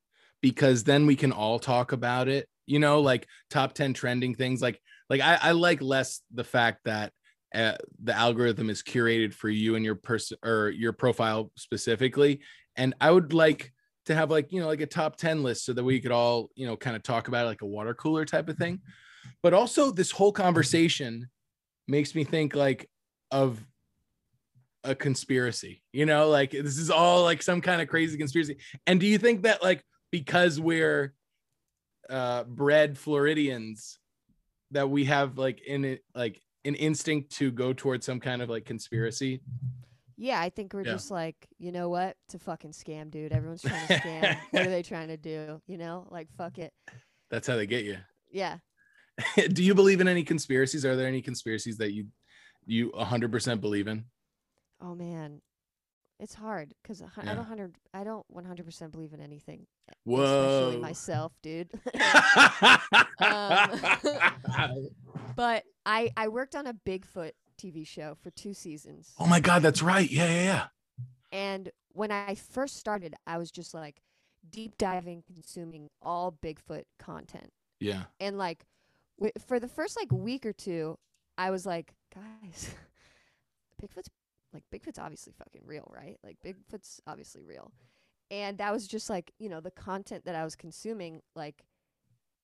because 0.42 0.84
then 0.84 1.06
we 1.06 1.16
can 1.16 1.32
all 1.32 1.60
talk 1.60 1.92
about 1.92 2.28
it. 2.28 2.48
You 2.66 2.80
know, 2.80 3.02
like 3.02 3.28
top 3.50 3.74
10 3.74 3.94
trending 3.94 4.34
things 4.34 4.62
like 4.62 4.82
like 5.10 5.22
I 5.22 5.38
I 5.42 5.52
like 5.52 5.82
less 5.82 6.22
the 6.34 6.44
fact 6.44 6.82
that 6.86 7.12
uh, 7.54 7.76
the 8.02 8.16
algorithm 8.16 8.70
is 8.70 8.82
curated 8.82 9.34
for 9.34 9.50
you 9.50 9.76
and 9.76 9.84
your 9.84 9.96
person 9.96 10.38
or 10.42 10.70
your 10.70 10.94
profile 10.94 11.52
specifically 11.58 12.40
and 12.76 12.94
I 13.02 13.12
would 13.12 13.34
like 13.34 13.74
to 14.06 14.16
have 14.16 14.32
like, 14.32 14.52
you 14.52 14.62
know, 14.62 14.68
like 14.68 14.82
a 14.82 14.88
top 14.88 15.16
10 15.18 15.44
list 15.44 15.66
so 15.66 15.74
that 15.74 15.84
we 15.84 16.00
could 16.00 16.12
all, 16.12 16.50
you 16.56 16.66
know, 16.66 16.76
kind 16.76 16.96
of 16.96 17.04
talk 17.04 17.28
about 17.28 17.46
it 17.46 17.50
like 17.50 17.62
a 17.62 17.68
water 17.68 17.94
cooler 17.94 18.26
type 18.26 18.50
of 18.50 18.58
thing. 18.58 18.80
But 19.44 19.54
also 19.54 19.92
this 19.92 20.12
whole 20.12 20.32
conversation 20.32 21.30
makes 21.88 22.16
me 22.16 22.24
think 22.24 22.56
like 22.56 22.90
of 23.30 23.64
a 24.84 24.96
conspiracy 24.96 25.84
you 25.94 26.06
know 26.06 26.28
like 26.30 26.52
this 26.52 26.78
is 26.78 26.90
all 26.90 27.24
like 27.24 27.42
some 27.44 27.62
kind 27.62 27.82
of 27.82 27.88
crazy 27.88 28.18
conspiracy 28.18 28.58
and 28.88 29.00
do 29.00 29.06
you 29.06 29.18
think 29.20 29.44
that 29.44 29.62
like 29.62 29.84
because 30.12 30.60
we're 30.60 31.14
uh 32.10 32.44
bred 32.46 32.98
floridians 32.98 34.00
that 34.72 34.90
we 34.90 35.06
have 35.06 35.38
like 35.38 35.62
in 35.62 35.86
it 35.86 36.04
like 36.16 36.42
an 36.66 36.74
instinct 36.76 37.32
to 37.32 37.52
go 37.52 37.74
towards 37.74 38.06
some 38.06 38.20
kind 38.20 38.42
of 38.42 38.50
like 38.50 38.66
conspiracy 38.66 39.42
Yeah, 40.18 40.40
I 40.40 40.50
think 40.50 40.74
we're 40.74 40.82
Yeah. 40.86 40.92
just 40.94 41.10
like, 41.10 41.36
you 41.58 41.72
know 41.72 41.90
what? 41.90 42.16
To 42.30 42.38
fucking 42.38 42.74
scam, 42.74 43.10
dude. 43.10 43.32
Everyone's 43.32 43.64
trying 43.64 43.88
to 43.88 43.94
scam. 43.96 44.38
what 44.52 44.68
are 44.68 44.70
they 44.70 44.84
trying 44.84 45.08
to 45.08 45.18
do? 45.18 45.60
You 45.66 45.80
know, 45.80 46.08
like 46.12 46.28
fuck 46.38 46.60
it. 46.60 46.72
that's 47.32 47.48
how 47.48 47.56
they 47.56 47.66
get 47.66 47.86
you 47.86 47.98
Yeah. 48.32 48.58
do 49.54 49.64
you 49.64 49.74
believe 49.74 50.00
in 50.02 50.08
any 50.08 50.24
conspiracies 50.24 50.86
are 50.86 50.96
there 50.96 51.08
any 51.08 51.22
conspiracies 51.24 51.78
that 51.78 51.92
you 51.94 52.06
you 52.68 52.92
100% 52.92 53.60
believe 53.62 53.88
in 53.88 54.06
Oh 54.82 54.96
man, 54.96 55.42
it's 56.20 56.34
hard 56.34 56.74
because 56.82 57.02
I 57.02 57.34
don't 57.36 57.46
hundred. 57.46 57.76
I 57.94 58.04
don't 58.04 58.26
one 58.30 58.46
hundred 58.46 58.66
percent 58.66 58.92
believe 58.92 59.14
in 59.14 59.22
anything, 59.22 59.68
whoa 60.06 60.24
especially 60.68 60.82
myself, 60.82 61.34
dude. 61.42 61.72
Um, 63.22 63.80
but 65.36 65.64
I 65.86 66.12
I 66.18 66.28
worked 66.28 66.56
on 66.56 66.66
a 66.66 66.74
Bigfoot 66.74 67.32
TV 67.62 67.86
show 67.86 68.16
for 68.24 68.32
two 68.32 68.54
seasons, 68.56 69.14
oh 69.20 69.28
my 69.28 69.40
god 69.40 69.62
that's 69.62 69.84
right 69.84 70.10
yeah 70.10 70.26
yeah 70.26 70.44
yeah 70.44 70.66
and 71.32 71.70
when 71.94 72.12
I 72.12 72.34
first 72.36 72.78
started, 72.78 73.14
I 73.28 73.38
was 73.38 73.52
just 73.52 73.74
like 73.76 74.02
deep 74.50 74.78
diving, 74.80 75.22
consuming 75.28 75.90
all 76.02 76.32
Bigfoot 76.44 76.86
content. 76.98 77.52
yeah 77.80 78.04
and 78.20 78.38
like 78.40 78.66
w- 79.20 79.32
for 79.48 79.60
the 79.60 79.68
first 79.68 79.96
like 79.98 80.12
week 80.12 80.46
or 80.48 80.54
two 80.54 80.98
i 81.38 81.52
was 81.52 81.64
like 81.66 81.94
guys 82.14 82.72
bigfoot's 83.82 84.10
like 84.54 84.64
bigfoot's 84.74 85.00
obviously 85.00 85.34
fucking 85.38 85.62
real 85.66 85.90
right? 85.96 86.18
Like 86.24 86.38
bigfoot's 86.46 87.02
obviously 87.08 87.44
real. 87.44 87.72
And 88.30 88.58
that 88.60 88.72
was 88.72 88.88
just 88.88 89.10
like 89.10 89.32
you 89.40 89.50
know 89.50 89.60
the 89.60 89.72
content 89.72 90.26
that 90.26 90.36
i 90.36 90.44
was 90.44 90.56
consuming 90.56 91.22
like 91.36 91.66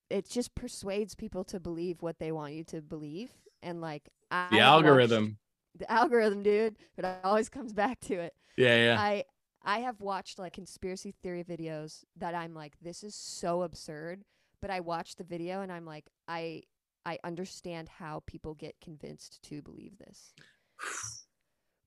it 0.09 0.29
just 0.29 0.55
persuades 0.55 1.15
people 1.15 1.43
to 1.45 1.59
believe 1.59 2.01
what 2.01 2.19
they 2.19 2.31
want 2.31 2.53
you 2.53 2.63
to 2.65 2.81
believe. 2.81 3.31
And 3.61 3.81
like 3.81 4.09
I 4.31 4.47
the 4.51 4.59
algorithm. 4.59 5.37
The 5.77 5.91
algorithm 5.91 6.43
dude. 6.43 6.77
But 6.95 7.05
it 7.05 7.17
always 7.23 7.49
comes 7.49 7.73
back 7.73 7.99
to 8.01 8.15
it. 8.15 8.33
Yeah 8.57 8.75
yeah. 8.75 8.97
I 8.99 9.25
I 9.63 9.79
have 9.79 9.99
watched 9.99 10.39
like 10.39 10.53
conspiracy 10.53 11.13
theory 11.21 11.43
videos 11.43 12.03
that 12.15 12.33
I'm 12.33 12.53
like, 12.53 12.73
this 12.81 13.03
is 13.03 13.15
so 13.15 13.63
absurd. 13.63 14.23
But 14.61 14.71
I 14.71 14.79
watch 14.79 15.15
the 15.15 15.23
video 15.23 15.61
and 15.61 15.71
I'm 15.71 15.85
like, 15.85 16.05
I 16.27 16.63
I 17.05 17.19
understand 17.23 17.89
how 17.89 18.23
people 18.25 18.53
get 18.53 18.75
convinced 18.81 19.41
to 19.43 19.61
believe 19.61 19.97
this. 19.97 20.33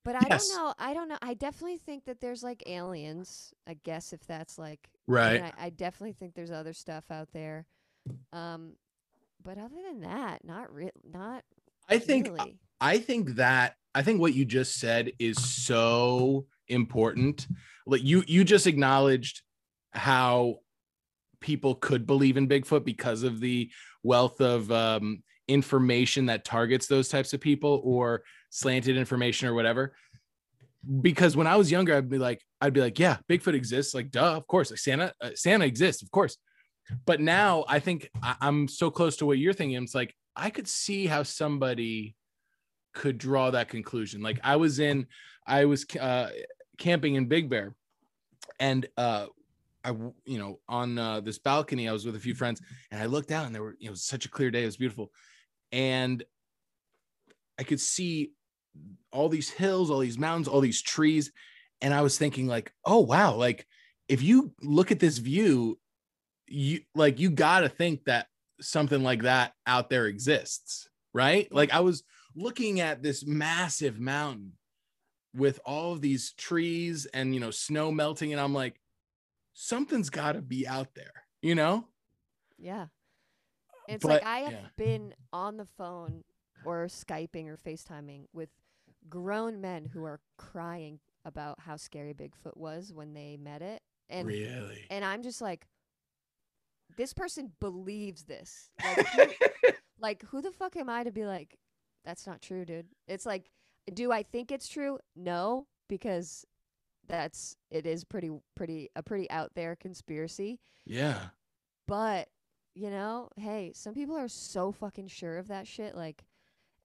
But 0.05 0.17
I 0.17 0.29
Yes. 0.29 0.49
don't 0.49 0.57
know. 0.57 0.75
I 0.79 0.95
don't 0.95 1.09
know. 1.09 1.19
I 1.21 1.35
definitely 1.35 1.77
think 1.79 2.07
that 2.07 2.21
there's 2.21 2.43
like 2.43 2.63
aliens. 2.67 3.53
I 3.67 3.75
guess 3.75 4.13
if 4.13 4.27
that's 4.27 4.59
like 4.59 4.89
right 5.07 5.43
I, 5.59 5.67
I 5.67 5.71
definitely 5.71 6.15
think 6.15 6.35
there's 6.35 6.51
other 6.51 6.73
stuff 6.73 7.05
out 7.11 7.29
there. 7.33 7.67
Um, 8.33 8.75
but 9.43 9.59
other 9.59 9.77
than 9.87 10.01
that, 10.01 10.45
not 10.45 10.73
real. 10.73 10.91
Not 11.05 11.45
I 11.89 11.99
think 11.99 12.29
really. 12.29 12.57
I 12.81 12.99
think 12.99 13.31
that 13.37 13.77
I 13.95 14.03
think 14.03 14.21
what 14.21 14.35
you 14.35 14.45
just 14.45 14.79
said 14.79 15.13
is 15.19 15.37
so 15.39 16.47
important. 16.69 17.47
Like 17.87 18.03
you 18.03 18.25
you 18.27 18.45
just 18.45 18.67
acknowledged 18.67 19.43
how 19.93 20.57
people 21.41 21.75
could 21.75 22.07
believe 22.07 22.37
in 22.37 22.49
Bigfoot 22.49 22.85
because 22.85 23.23
of 23.23 23.41
the 23.41 23.71
wealth 24.03 24.41
of 24.41 24.71
um, 24.71 25.23
information 25.49 26.27
that 26.27 26.45
targets 26.45 26.87
those 26.87 27.09
types 27.09 27.33
of 27.33 27.41
people 27.41 27.81
or 27.85 28.23
slanted 28.51 28.97
information 28.97 29.49
or 29.49 29.55
whatever. 29.55 29.95
Because 31.01 31.37
when 31.37 31.47
I 31.47 31.57
was 31.57 31.71
younger, 31.71 31.97
I'd 31.97 32.09
be 32.09 32.19
like, 32.19 32.43
I'd 32.61 32.73
be 32.73 32.81
like, 32.81 32.99
yeah, 32.99 33.19
Bigfoot 33.29 33.55
exists. 33.55 33.95
Like, 33.95 34.11
duh, 34.11 34.37
of 34.37 34.47
course. 34.47 34.71
Like 34.71 34.79
Santa, 34.79 35.13
uh, 35.21 35.31
Santa 35.35 35.65
exists, 35.65 36.03
of 36.03 36.11
course. 36.11 36.37
But 37.07 37.21
now 37.21 37.65
I 37.69 37.79
think 37.79 38.09
I- 38.23 38.37
I'm 38.41 38.67
so 38.67 38.91
close 38.91 39.17
to 39.19 39.27
what 39.27 39.39
you're 39.39 39.53
thinking. 39.53 39.83
It's 39.83 39.95
like 39.95 40.15
I 40.35 40.51
could 40.51 40.69
see 40.69 41.07
how 41.07 41.23
somebody 41.23 42.17
could 42.95 43.19
draw 43.19 43.51
that 43.51 43.69
conclusion. 43.69 44.23
Like 44.23 44.41
I 44.43 44.57
was 44.57 44.79
in, 44.79 45.07
I 45.47 45.67
was 45.67 45.85
uh, 46.01 46.31
camping 46.79 47.15
in 47.15 47.27
Big 47.27 47.49
Bear, 47.49 47.75
and 48.59 48.87
uh, 48.97 49.27
I, 49.85 49.91
you 49.91 50.39
know, 50.39 50.61
on 50.69 50.99
uh, 50.99 51.21
this 51.21 51.39
balcony, 51.39 51.89
I 51.89 51.93
was 51.93 52.05
with 52.05 52.17
a 52.17 52.21
few 52.21 52.35
friends, 52.35 52.61
and 52.91 53.03
I 53.03 53.07
looked 53.07 53.31
out, 53.31 53.47
and 53.47 53.55
there 53.55 53.63
were, 53.63 53.77
it 53.81 53.91
was 53.91 54.05
such 54.05 54.25
a 54.25 54.31
clear 54.31 54.51
day, 54.51 54.63
it 54.63 54.67
was 54.67 54.77
beautiful, 54.77 55.11
and 55.73 56.23
I 57.59 57.63
could 57.63 57.81
see 57.81 58.33
all 59.13 59.29
these 59.29 59.51
hills, 59.51 59.91
all 59.91 59.99
these 59.99 60.19
mountains, 60.19 60.49
all 60.49 60.61
these 60.61 60.83
trees, 60.83 61.33
and 61.81 61.93
I 61.95 62.03
was 62.03 62.19
thinking, 62.19 62.47
like, 62.47 62.73
oh 62.85 63.01
wow, 63.01 63.35
like 63.35 63.67
if 64.09 64.23
you 64.23 64.53
look 64.63 64.91
at 64.93 65.01
this 65.01 65.19
view, 65.19 65.79
you 66.47 66.81
like 66.95 67.19
you 67.19 67.31
got 67.31 67.61
to 67.61 67.69
think 67.69 68.05
that 68.05 68.27
something 68.61 69.03
like 69.03 69.23
that 69.23 69.53
out 69.67 69.89
there 69.91 70.07
exists, 70.07 70.89
right? 71.15 71.53
Like 71.53 71.73
I 71.73 71.81
was 71.81 72.03
looking 72.35 72.81
at 72.81 73.03
this 73.03 73.25
massive 73.27 73.99
mountain 74.01 74.53
with 75.35 75.61
all 75.65 75.93
of 75.93 76.01
these 76.01 76.33
trees 76.35 77.07
and 77.07 77.33
you 77.35 77.41
know 77.41 77.51
snow 77.53 77.93
melting 77.93 78.33
and 78.33 78.41
i'm 78.41 78.53
like 78.55 78.81
something's 79.53 80.11
got 80.11 80.33
to 80.33 80.43
be 80.43 80.67
out 80.67 80.89
there 80.95 81.13
you 81.43 81.55
know 81.55 81.87
Yeah. 82.59 82.87
It's 83.89 84.03
But- 84.03 84.23
like 84.23 84.25
I 84.25 84.39
have 84.41 84.53
yeah. 84.53 84.67
been 84.77 85.15
on 85.33 85.57
the 85.57 85.67
phone 85.67 86.23
or 86.65 86.87
Skyping 86.87 87.49
or 87.49 87.57
FaceTiming 87.57 88.27
with 88.33 88.49
grown 89.09 89.61
men 89.61 89.85
who 89.85 90.05
are 90.05 90.21
crying 90.37 91.01
about 91.25 91.61
how 91.61 91.77
scary 91.77 92.15
Bigfoot 92.15 92.57
was 92.57 92.93
when 92.93 93.15
they 93.15 93.37
met 93.37 93.63
it. 93.63 93.83
And 94.09 94.27
really 94.27 94.85
and 94.91 95.05
I'm 95.05 95.23
just 95.23 95.41
like 95.41 95.67
this 96.97 97.13
person 97.13 97.53
believes 97.61 98.25
this. 98.25 98.71
Like 98.83 99.07
who, 99.07 99.27
like 100.01 100.25
who 100.31 100.43
the 100.43 100.51
fuck 100.51 100.77
am 100.77 100.89
I 100.89 101.05
to 101.05 101.13
be 101.13 101.25
like 101.25 101.59
that's 102.05 102.27
not 102.27 102.43
true, 102.43 102.65
dude? 102.65 102.89
It's 103.07 103.27
like 103.27 103.51
do 103.93 104.13
I 104.13 104.23
think 104.23 104.53
it's 104.53 104.69
true? 104.69 104.99
No, 105.17 105.67
because 105.89 106.45
that's 107.11 107.57
it 107.71 107.87
is 107.87 108.05
pretty 108.05 108.31
pretty 108.55 108.89
a 108.95 109.03
pretty 109.03 109.29
out 109.31 109.51
there 109.55 109.75
conspiracy 109.75 110.61
yeah 110.87 111.19
but 111.87 112.29
you 112.75 112.89
know 112.89 113.29
hey 113.37 113.73
some 113.75 113.93
people 113.93 114.17
are 114.17 114.29
so 114.29 114.71
fucking 114.71 115.09
sure 115.09 115.37
of 115.37 115.49
that 115.49 115.67
shit 115.67 115.97
like 115.97 116.25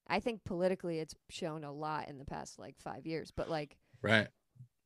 i 0.08 0.20
think 0.20 0.44
politically 0.44 1.00
it's 1.00 1.16
shown 1.30 1.64
a 1.64 1.72
lot 1.72 2.08
in 2.08 2.18
the 2.18 2.26
past 2.26 2.60
like 2.60 2.76
five 2.80 3.06
years 3.06 3.32
but 3.36 3.50
like 3.50 3.78
right. 4.06 4.28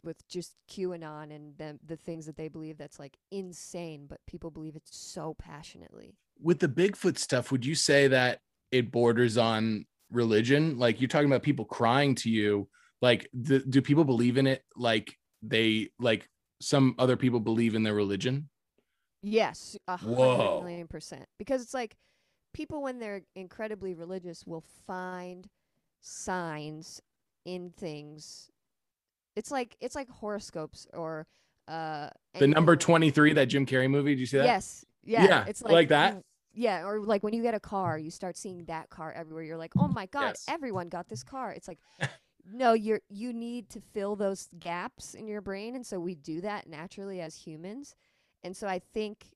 with 0.04 0.28
just 0.28 0.56
qanon 0.70 1.34
and 1.36 1.58
them 1.58 1.80
the 1.86 1.98
things 1.98 2.26
that 2.26 2.38
they 2.38 2.48
believe 2.48 2.78
that's 2.78 3.00
like 3.00 3.18
insane 3.32 4.06
but 4.08 4.20
people 4.26 4.50
believe 4.50 4.76
it 4.76 4.84
so 4.86 5.36
passionately. 5.38 6.16
With 6.42 6.60
the 6.60 6.68
bigfoot 6.68 7.18
stuff 7.18 7.52
would 7.52 7.66
you 7.66 7.76
say 7.76 8.08
that 8.08 8.40
it 8.72 8.92
borders 8.92 9.38
on 9.38 9.86
religion? 10.12 10.78
Like 10.78 11.02
you're 11.02 11.08
talking 11.08 11.28
about 11.28 11.44
people 11.44 11.66
crying 11.66 12.16
to 12.16 12.30
you. 12.30 12.68
Like 13.02 13.30
th- 13.46 13.64
do 13.70 13.82
people 13.82 14.06
believe 14.06 14.38
in 14.38 14.48
it 14.48 14.64
like 14.76 15.18
they 15.42 15.90
like 16.00 16.30
some 16.62 16.96
other 16.98 17.16
people 17.16 17.40
believe 17.40 17.76
in 17.76 17.84
their 17.84 17.94
religion? 17.96 18.50
Yes 19.22 19.78
a 19.88 19.98
hundred 19.98 20.62
million 20.64 20.88
percent. 20.88 21.26
Because 21.38 21.62
it's 21.62 21.74
like 21.74 21.98
people 22.60 22.82
when 22.82 23.00
they're 23.00 23.22
incredibly 23.36 23.94
religious 23.94 24.46
will 24.46 24.66
find 24.86 25.48
signs 26.02 27.02
in 27.46 27.70
things 27.78 28.50
it's 29.38 29.50
like 29.50 29.78
it's 29.80 29.96
like 29.96 30.10
horoscopes 30.10 30.86
or 30.94 31.26
uh 31.70 32.10
the 32.38 32.48
number 32.48 32.76
23 32.76 33.32
that 33.34 33.46
jim 33.46 33.66
carrey 33.66 33.90
movie 33.90 34.12
did 34.14 34.20
you 34.20 34.26
see 34.26 34.38
that 34.38 34.46
Yes. 34.46 34.84
Yeah. 35.06 35.24
Yeah, 35.24 35.46
It's 35.48 35.62
like 35.64 35.72
like, 35.74 35.88
that? 35.90 36.14
you- 36.16 36.24
yeah, 36.52 36.86
or 36.86 37.00
like 37.00 37.24
when 37.24 37.34
you 37.34 37.42
get 37.42 37.54
a 37.54 37.60
car, 37.60 37.98
you 37.98 38.12
start 38.12 38.36
seeing 38.36 38.66
that 38.66 38.90
car 38.90 39.14
everywhere. 39.14 39.44
You're 39.44 39.58
like, 39.58 39.72
oh 39.78 39.88
my 39.88 40.08
god, 40.08 40.30
Yes. 40.32 40.46
everyone 40.50 40.90
got 40.90 41.08
this 41.08 41.24
car. 41.24 41.52
It's 41.54 41.68
like, 41.70 41.80
no, 42.52 42.74
you're 42.74 43.00
you 43.08 43.32
need 43.32 43.70
to 43.70 43.80
fill 43.94 44.16
those 44.18 44.50
gaps 44.60 45.14
in 45.14 45.28
your 45.28 45.42
brain, 45.42 45.76
and 45.76 45.86
so 45.86 46.00
we 46.00 46.16
do 46.16 46.42
that 46.42 46.68
naturally 46.68 47.22
as 47.22 47.36
humans. 47.38 47.96
And 48.44 48.58
so 48.58 48.68
I 48.68 48.80
think 48.94 49.28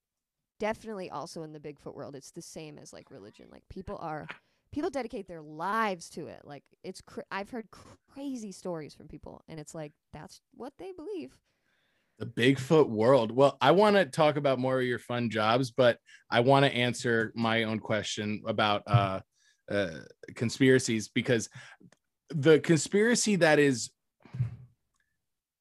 definitely 0.60 1.10
also 1.10 1.44
in 1.44 1.54
the 1.54 1.60
Bigfoot 1.60 1.96
world, 1.96 2.16
it's 2.16 2.32
the 2.32 2.42
same 2.42 2.78
as 2.78 2.94
like 2.94 3.12
religion. 3.12 3.48
Like 3.52 3.64
people 3.70 3.98
are 4.00 4.28
people 4.72 4.90
dedicate 4.90 5.28
their 5.28 5.42
lives 5.42 6.10
to 6.10 6.28
it. 6.28 6.42
Like 6.44 6.64
it's 6.84 7.02
cr- 7.02 7.22
I've 7.32 7.50
heard 7.50 7.68
crazy 8.14 8.52
stories 8.52 8.94
from 8.94 9.08
people, 9.08 9.44
and 9.48 9.60
it's 9.60 9.76
like 9.76 9.94
that's 10.12 10.42
what 10.56 10.74
they 10.78 10.92
believe. 10.92 11.38
The 12.20 12.26
Bigfoot 12.26 12.90
world. 12.90 13.32
Well, 13.32 13.58
I 13.60 13.72
want 13.72 13.96
to 13.96 14.06
talk 14.06 14.38
about 14.38 14.60
more 14.60 14.80
of 14.80 14.86
your 14.86 15.00
fun 15.00 15.30
jobs, 15.30 15.72
but 15.72 15.98
I 16.30 16.42
want 16.42 16.66
to 16.66 16.74
answer 16.74 17.32
my 17.36 17.64
own 17.64 17.80
question 17.80 18.44
about 18.46 18.84
uh, 18.86 19.20
uh, 19.72 20.00
conspiracies 20.36 21.10
because 21.10 21.50
the 22.30 22.60
conspiracy 22.60 23.36
that 23.38 23.60
is 23.60 23.92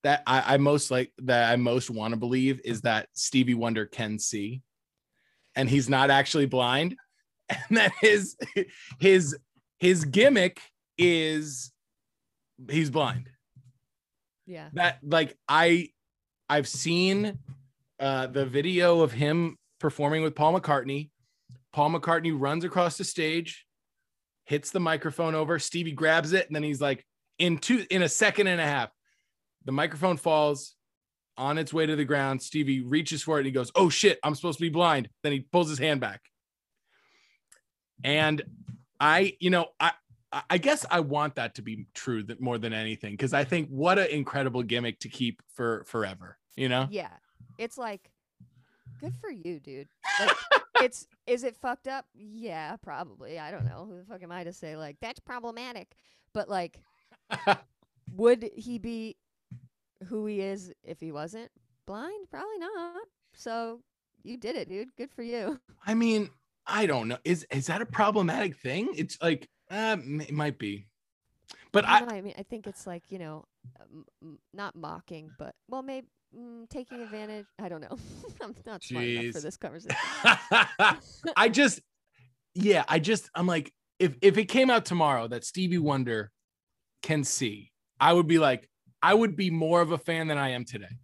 that 0.03 0.23
I, 0.27 0.55
I 0.55 0.57
most 0.57 0.91
like 0.91 1.13
that 1.19 1.51
I 1.51 1.57
most 1.57 1.91
want 1.91 2.13
to 2.13 2.19
believe 2.19 2.61
is 2.65 2.83
that 2.83 3.09
Stevie 3.13 3.55
Wonder 3.55 3.87
can 3.87 4.19
see, 4.19 4.63
and 5.55 5.69
he's 5.69 5.89
not 5.89 6.11
actually 6.11 6.47
blind, 6.47 6.97
and 7.49 7.77
that 7.77 7.93
his 8.01 8.37
his 8.99 9.37
his 9.79 10.05
gimmick 10.05 10.61
is 10.99 11.73
he's 12.71 12.91
blind. 12.91 13.29
Yeah. 14.47 14.69
That 14.75 14.99
like 15.03 15.37
I 15.49 15.89
I've 16.49 16.69
seen 16.69 17.39
uh, 17.99 18.27
the 18.27 18.47
video 18.47 19.01
of 19.01 19.13
him 19.13 19.57
performing 19.79 20.23
with 20.23 20.35
Paul 20.35 20.59
McCartney. 20.59 21.11
Paul 21.73 21.91
McCartney 21.91 22.35
runs 22.39 22.65
across 22.65 22.99
the 22.99 23.05
stage, 23.05 23.67
hits 24.45 24.71
the 24.71 24.81
microphone 24.81 25.35
over. 25.35 25.59
Stevie 25.59 25.93
grabs 25.93 26.33
it, 26.33 26.47
and 26.47 26.55
then 26.55 26.63
he's 26.63 26.81
like, 26.81 27.05
in 27.39 27.59
two 27.59 27.87
in 27.91 28.03
a 28.03 28.09
second 28.09 28.47
and 28.49 28.61
a 28.61 28.65
half, 28.65 28.91
the 29.65 29.73
microphone 29.73 30.17
falls 30.17 30.75
on 31.37 31.59
its 31.59 31.73
way 31.73 31.87
to 31.87 31.97
the 31.97 32.05
ground. 32.05 32.43
Stevie 32.43 32.83
reaches 32.83 33.23
for 33.23 33.37
it 33.37 33.41
and 33.41 33.47
he 33.47 33.53
goes, 33.53 33.71
"Oh 33.75 33.89
shit, 33.89 34.19
I'm 34.23 34.35
supposed 34.35 34.59
to 34.59 34.63
be 34.63 34.71
blind." 34.71 35.09
Then 35.23 35.33
he 35.33 35.41
pulls 35.41 35.69
his 35.69 35.79
hand 35.79 36.01
back. 36.01 36.21
And 38.05 38.43
I, 39.01 39.37
you 39.41 39.51
know, 39.51 39.69
I 39.79 39.93
I 40.49 40.59
guess 40.59 40.87
I 40.91 41.01
want 41.01 41.35
that 41.35 41.57
to 41.57 41.63
be 41.63 41.87
true 41.95 42.23
that 42.25 42.41
more 42.41 42.57
than 42.57 42.73
anything 42.73 43.13
because 43.13 43.35
I 43.35 43.45
think 43.45 43.69
what 43.69 43.99
an 43.99 44.07
incredible 44.07 44.63
gimmick 44.63 44.99
to 45.01 45.09
keep 45.09 45.43
for 45.55 45.85
forever, 45.87 46.39
you 46.57 46.69
know? 46.69 46.89
Yeah. 46.91 47.11
It's 47.59 47.77
like 47.77 48.11
good 49.01 49.15
for 49.21 49.31
you, 49.31 49.61
dude. 49.61 49.89
Like, 50.19 50.37
it's 50.83 51.07
is 51.27 51.45
it 51.45 51.57
fucked 51.57 51.87
up? 51.87 52.07
Yeah, 52.15 52.77
probably. 52.77 53.39
I 53.39 53.51
don't 53.51 53.67
know. 53.67 53.87
Who 53.89 53.99
the 53.99 54.05
fuck 54.05 54.23
am 54.23 54.33
I 54.33 54.45
to 54.45 54.53
say 54.53 54.77
like 54.77 54.97
that's 55.01 55.21
problematic? 55.21 55.93
But 56.33 56.49
like 56.49 56.81
would 58.15 58.51
he 58.57 58.79
be 58.79 59.17
who 60.09 60.27
he 60.27 60.41
is 60.41 60.73
if 60.83 61.01
he 61.01 61.13
wasn't 61.13 61.51
blind? 61.87 62.29
Probably 62.31 62.59
not. 62.59 63.03
So 63.35 63.81
you 64.23 64.37
did 64.37 64.57
it, 64.57 64.69
dude. 64.69 64.95
Good 64.97 65.11
for 65.11 65.23
you. 65.23 65.61
I 65.87 65.95
mean, 65.95 66.31
I 66.67 66.87
don't 66.87 67.09
know. 67.09 67.19
Is 67.25 67.47
is 67.51 67.67
that 67.67 67.83
a 67.83 67.87
problematic 67.87 68.57
thing? 68.57 68.91
It's 68.97 69.19
like 69.21 69.49
uh, 69.71 69.97
it 70.01 70.33
might 70.33 70.59
be, 70.59 70.87
but 71.73 71.85
I, 71.85 72.05
I, 72.05 72.17
I 72.17 72.21
mean, 72.21 72.35
I 72.39 72.43
think 72.43 72.67
it's 72.67 72.87
like 72.87 73.03
you 73.11 73.19
know, 73.19 73.45
m- 74.23 74.39
not 74.53 74.77
mocking, 74.77 75.31
but 75.39 75.55
well, 75.69 75.83
maybe 75.83 76.07
mm, 76.37 76.69
taking 76.69 77.01
advantage. 77.01 77.47
I 77.59 77.69
don't 77.69 77.81
know. 77.81 77.97
I'm 78.43 78.55
not 78.67 78.83
smart 78.85 79.05
enough 79.05 79.35
for 79.35 79.41
this 79.41 79.57
conversation. 79.57 79.97
I 81.37 81.49
just, 81.51 81.81
yeah, 82.55 82.85
I 82.89 82.99
just, 82.99 83.29
I'm 83.35 83.47
like, 83.47 83.73
if 83.99 84.17
if 84.23 84.39
it 84.39 84.47
came 84.47 84.71
out 84.71 84.85
tomorrow 84.85 85.29
that 85.29 85.45
Stevie 85.45 85.79
Wonder 85.79 86.31
can 87.03 87.25
see, 87.25 87.73
I 87.99 88.13
would 88.13 88.27
be 88.27 88.39
like, 88.39 88.69
I 89.03 89.15
would 89.15 89.37
be 89.37 89.51
more 89.51 89.81
of 89.81 89.93
a 89.93 89.99
fan 89.99 90.29
than 90.29 90.39
I 90.39 90.51
am 90.51 90.65
today. 90.65 90.99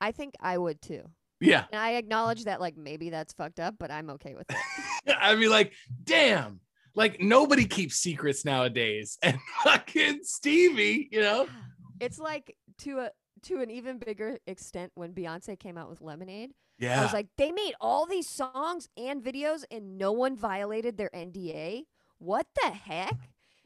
I 0.00 0.12
think 0.12 0.34
I 0.40 0.58
would 0.58 0.82
too. 0.82 1.02
Yeah, 1.38 1.64
And 1.70 1.80
I 1.80 1.92
acknowledge 1.92 2.44
that 2.44 2.62
like 2.62 2.78
maybe 2.78 3.10
that's 3.10 3.34
fucked 3.34 3.60
up, 3.60 3.74
but 3.78 3.90
I'm 3.90 4.08
okay 4.10 4.34
with 4.34 4.50
it. 4.50 5.16
I'd 5.20 5.38
be 5.38 5.48
like, 5.48 5.74
damn, 6.02 6.60
like 6.94 7.20
nobody 7.20 7.66
keeps 7.66 7.96
secrets 7.96 8.44
nowadays, 8.44 9.18
and 9.22 9.38
fucking 9.62 10.20
Stevie, 10.22 11.08
you 11.12 11.20
know, 11.20 11.46
it's 12.00 12.18
like 12.18 12.56
to 12.78 13.00
a 13.00 13.10
to 13.42 13.60
an 13.60 13.70
even 13.70 13.98
bigger 13.98 14.38
extent 14.46 14.92
when 14.94 15.12
Beyonce 15.12 15.58
came 15.58 15.76
out 15.76 15.90
with 15.90 16.00
Lemonade. 16.00 16.52
Yeah. 16.78 17.00
I 17.00 17.02
was 17.04 17.12
like, 17.12 17.28
they 17.36 17.52
made 17.52 17.74
all 17.80 18.06
these 18.06 18.28
songs 18.28 18.88
and 18.96 19.22
videos 19.22 19.64
and 19.70 19.98
no 19.98 20.12
one 20.12 20.36
violated 20.36 20.96
their 20.96 21.10
NDA. 21.14 21.84
What 22.18 22.46
the 22.62 22.70
heck? 22.70 23.14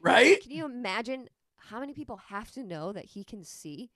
right? 0.01 0.41
Can 0.41 0.51
you 0.51 0.65
imagine 0.65 1.27
how 1.69 1.79
many 1.79 1.93
people 1.93 2.17
have 2.27 2.51
to 2.51 2.63
know 2.63 2.91
that 2.91 3.05
he 3.05 3.23
can 3.23 3.43
see? 3.43 3.91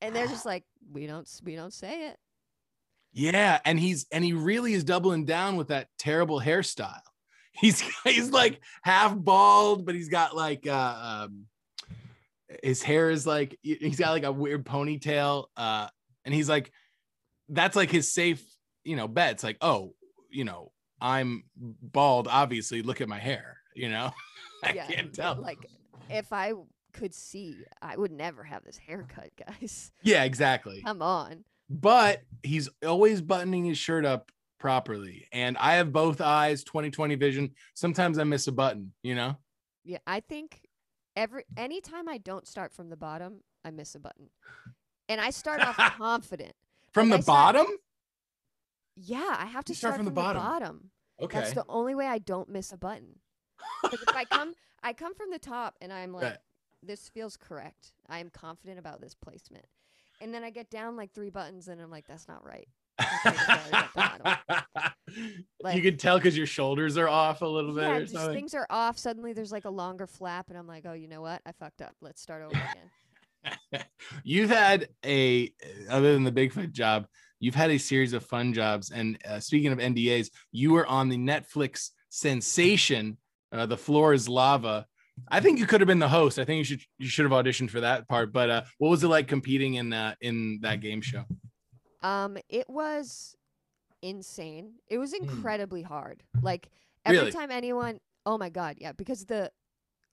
And 0.00 0.14
they're 0.14 0.26
just 0.26 0.46
like, 0.46 0.64
we 0.92 1.06
don't 1.06 1.28
we 1.44 1.56
don't 1.56 1.72
say 1.72 2.08
it. 2.08 2.18
Yeah, 3.12 3.58
and 3.64 3.80
he's 3.80 4.06
and 4.12 4.24
he 4.24 4.32
really 4.32 4.74
is 4.74 4.84
doubling 4.84 5.24
down 5.24 5.56
with 5.56 5.68
that 5.68 5.88
terrible 5.98 6.40
hairstyle. 6.40 7.00
He's 7.52 7.80
he's 8.04 8.30
like 8.30 8.60
half 8.82 9.16
bald, 9.16 9.84
but 9.84 9.96
he's 9.96 10.08
got 10.08 10.36
like 10.36 10.64
uh 10.68 11.24
um 11.26 11.46
his 12.62 12.84
hair 12.84 13.10
is 13.10 13.26
like 13.26 13.58
he's 13.62 13.98
got 13.98 14.12
like 14.12 14.22
a 14.22 14.30
weird 14.30 14.64
ponytail. 14.64 15.46
Uh 15.56 15.88
and 16.24 16.32
he's 16.32 16.48
like 16.48 16.70
that's 17.48 17.74
like 17.74 17.90
his 17.90 18.12
safe, 18.14 18.44
you 18.84 18.94
know, 18.94 19.08
bet. 19.08 19.32
It's 19.32 19.42
like, 19.42 19.56
oh, 19.60 19.94
you 20.30 20.44
know, 20.44 20.70
I'm 21.00 21.42
bald, 21.56 22.28
obviously. 22.30 22.82
Look 22.82 23.00
at 23.00 23.08
my 23.08 23.18
hair, 23.18 23.56
you 23.74 23.88
know. 23.88 24.12
I 24.62 24.74
yeah, 24.74 24.86
can't 24.86 25.12
tell. 25.12 25.34
Like 25.34 25.66
if 26.10 26.32
I 26.32 26.52
could 26.92 27.14
see, 27.14 27.56
I 27.82 27.96
would 27.96 28.10
never 28.12 28.42
have 28.44 28.64
this 28.64 28.78
haircut, 28.78 29.30
guys. 29.46 29.92
yeah, 30.02 30.24
exactly. 30.24 30.82
Come 30.82 31.02
on. 31.02 31.44
but 31.70 32.22
he's 32.42 32.68
always 32.86 33.20
buttoning 33.20 33.64
his 33.64 33.78
shirt 33.78 34.04
up 34.04 34.30
properly. 34.58 35.28
And 35.32 35.56
I 35.58 35.74
have 35.74 35.92
both 35.92 36.20
eyes, 36.20 36.64
2020 36.64 37.14
vision. 37.14 37.50
Sometimes 37.74 38.18
I 38.18 38.24
miss 38.24 38.46
a 38.48 38.52
button, 38.52 38.92
you 39.02 39.14
know? 39.14 39.36
Yeah, 39.84 39.98
I 40.06 40.20
think 40.20 40.62
every 41.16 41.44
anytime 41.56 42.08
I 42.08 42.18
don't 42.18 42.46
start 42.48 42.72
from 42.72 42.90
the 42.90 42.96
bottom, 42.96 43.40
I 43.64 43.70
miss 43.70 43.94
a 43.94 44.00
button. 44.00 44.30
And 45.08 45.20
I 45.20 45.30
start 45.30 45.60
off 45.60 45.76
confident. 45.96 46.52
From 46.92 47.08
Like 47.10 47.20
the 47.20 47.22
start- 47.24 47.54
bottom? 47.54 47.66
Yeah, 48.96 49.36
I 49.38 49.46
have 49.46 49.64
to 49.66 49.72
You 49.72 49.76
start 49.76 49.96
from 49.96 50.04
the 50.06 50.10
bottom. 50.10 50.42
Bottom. 50.42 50.90
Okay. 51.20 51.38
That's 51.38 51.52
the 51.52 51.64
only 51.68 51.94
way 51.94 52.06
I 52.06 52.18
don't 52.18 52.48
miss 52.48 52.72
a 52.72 52.76
button. 52.76 53.20
if 53.92 54.02
I 54.08 54.24
come 54.24 54.54
I 54.82 54.92
come 54.92 55.14
from 55.14 55.30
the 55.30 55.38
top 55.38 55.76
and 55.80 55.92
I'm 55.92 56.12
like, 56.12 56.22
Right. 56.24 56.38
this 56.82 57.08
feels 57.08 57.36
correct. 57.36 57.92
I 58.08 58.18
am 58.18 58.30
confident 58.30 58.78
about 58.78 59.00
this 59.00 59.14
placement. 59.14 59.66
And 60.20 60.34
then 60.34 60.42
I 60.42 60.50
get 60.50 60.70
down 60.70 60.96
like 60.96 61.12
three 61.12 61.30
buttons 61.30 61.68
and 61.68 61.80
I'm 61.80 61.90
like, 61.90 62.06
that's 62.06 62.28
not 62.28 62.44
right. 62.44 62.68
Okay, 63.00 63.36
that's 63.36 63.48
already 63.48 63.72
at 63.72 63.90
the 63.94 64.62
bottom. 65.14 65.74
you 65.76 65.82
can 65.82 65.96
tell 65.96 66.18
because 66.18 66.36
your 66.36 66.46
shoulders 66.46 66.98
are 66.98 67.08
off 67.08 67.42
a 67.42 67.46
little 67.46 67.72
bit 67.72 67.84
Yeah, 67.84 67.96
or 67.96 68.04
just 68.04 68.30
things 68.32 68.54
are 68.54 68.66
off. 68.70 68.98
Suddenly 68.98 69.32
there's 69.32 69.52
like 69.52 69.64
a 69.64 69.70
longer 69.70 70.06
flap 70.06 70.48
and 70.48 70.58
I'm 70.58 70.66
like, 70.66 70.84
oh, 70.86 70.94
you 70.94 71.06
know 71.06 71.20
what? 71.20 71.40
I 71.46 71.52
fucked 71.52 71.82
up. 71.82 71.94
Let's 72.00 72.20
start 72.20 72.42
over 72.42 72.56
again. 72.56 73.84
you've 74.24 74.50
had 74.50 74.88
a 75.04 75.52
other 75.88 76.12
than 76.12 76.24
the 76.24 76.32
Bigfoot 76.32 76.72
job, 76.72 77.06
you've 77.40 77.54
had 77.54 77.70
a 77.70 77.78
series 77.78 78.12
of 78.12 78.24
fun 78.24 78.52
jobs. 78.52 78.90
And 78.90 79.18
uh, 79.28 79.40
speaking 79.40 79.72
of 79.72 79.78
NDAs, 79.78 80.30
you 80.52 80.72
were 80.72 80.86
on 80.86 81.08
the 81.08 81.18
Netflix 81.18 81.90
sensation, 82.08 83.16
uh, 83.52 83.66
"The 83.66 83.76
Floor 83.76 84.12
Is 84.14 84.28
Lava." 84.28 84.86
I 85.28 85.40
think 85.40 85.58
you 85.58 85.66
could 85.66 85.80
have 85.80 85.88
been 85.88 85.98
the 85.98 86.08
host. 86.08 86.38
I 86.38 86.44
think 86.44 86.58
you 86.58 86.64
should 86.64 86.80
you 86.98 87.08
should 87.08 87.24
have 87.30 87.32
auditioned 87.32 87.70
for 87.70 87.80
that 87.80 88.06
part. 88.08 88.32
But 88.32 88.50
uh, 88.50 88.62
what 88.78 88.88
was 88.90 89.02
it 89.02 89.08
like 89.08 89.26
competing 89.28 89.74
in 89.74 89.90
that 89.90 90.16
in 90.20 90.60
that 90.62 90.80
game 90.80 91.00
show? 91.00 91.24
Um, 92.02 92.36
it 92.48 92.68
was 92.70 93.34
insane. 94.02 94.74
It 94.88 94.98
was 94.98 95.14
Hmm. 95.14 95.24
incredibly 95.24 95.82
hard. 95.82 96.22
Like 96.42 96.70
every 97.04 97.18
Really? 97.18 97.32
time 97.32 97.50
anyone, 97.50 97.98
oh 98.26 98.38
my 98.38 98.48
god, 98.48 98.76
yeah, 98.80 98.92
because 98.92 99.26
the 99.26 99.50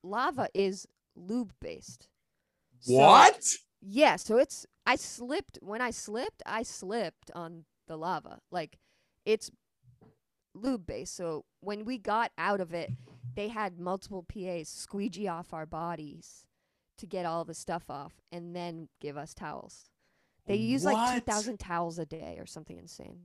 lava 0.03 0.49
is 0.53 0.87
lube 1.15 1.53
based. 1.61 2.07
So- 2.79 2.93
what? 2.95 3.43
Yeah, 3.81 4.15
so 4.15 4.37
it's 4.37 4.65
I 4.87 4.95
slipped 4.95 5.59
when 5.61 5.81
I 5.81 5.91
slipped, 5.91 6.41
I 6.45 6.63
slipped 6.63 7.29
on 7.35 7.65
the 7.87 7.97
lava. 7.97 8.39
Like 8.51 8.79
it's 9.25 9.51
lube 10.55 10.85
base. 10.85 11.11
So 11.11 11.45
when 11.59 11.85
we 11.85 11.97
got 11.97 12.31
out 12.37 12.61
of 12.61 12.73
it, 12.73 12.91
they 13.35 13.49
had 13.49 13.79
multiple 13.79 14.23
PAs 14.23 14.69
squeegee 14.69 15.27
off 15.27 15.53
our 15.53 15.65
bodies 15.65 16.45
to 16.97 17.05
get 17.05 17.25
all 17.25 17.43
the 17.43 17.53
stuff 17.53 17.89
off 17.89 18.13
and 18.31 18.55
then 18.55 18.87
give 19.01 19.17
us 19.17 19.33
towels. 19.33 19.89
They 20.47 20.55
use 20.55 20.85
like 20.85 21.15
2000 21.15 21.59
towels 21.59 21.99
a 21.99 22.05
day 22.05 22.37
or 22.39 22.45
something 22.45 22.77
insane. 22.77 23.19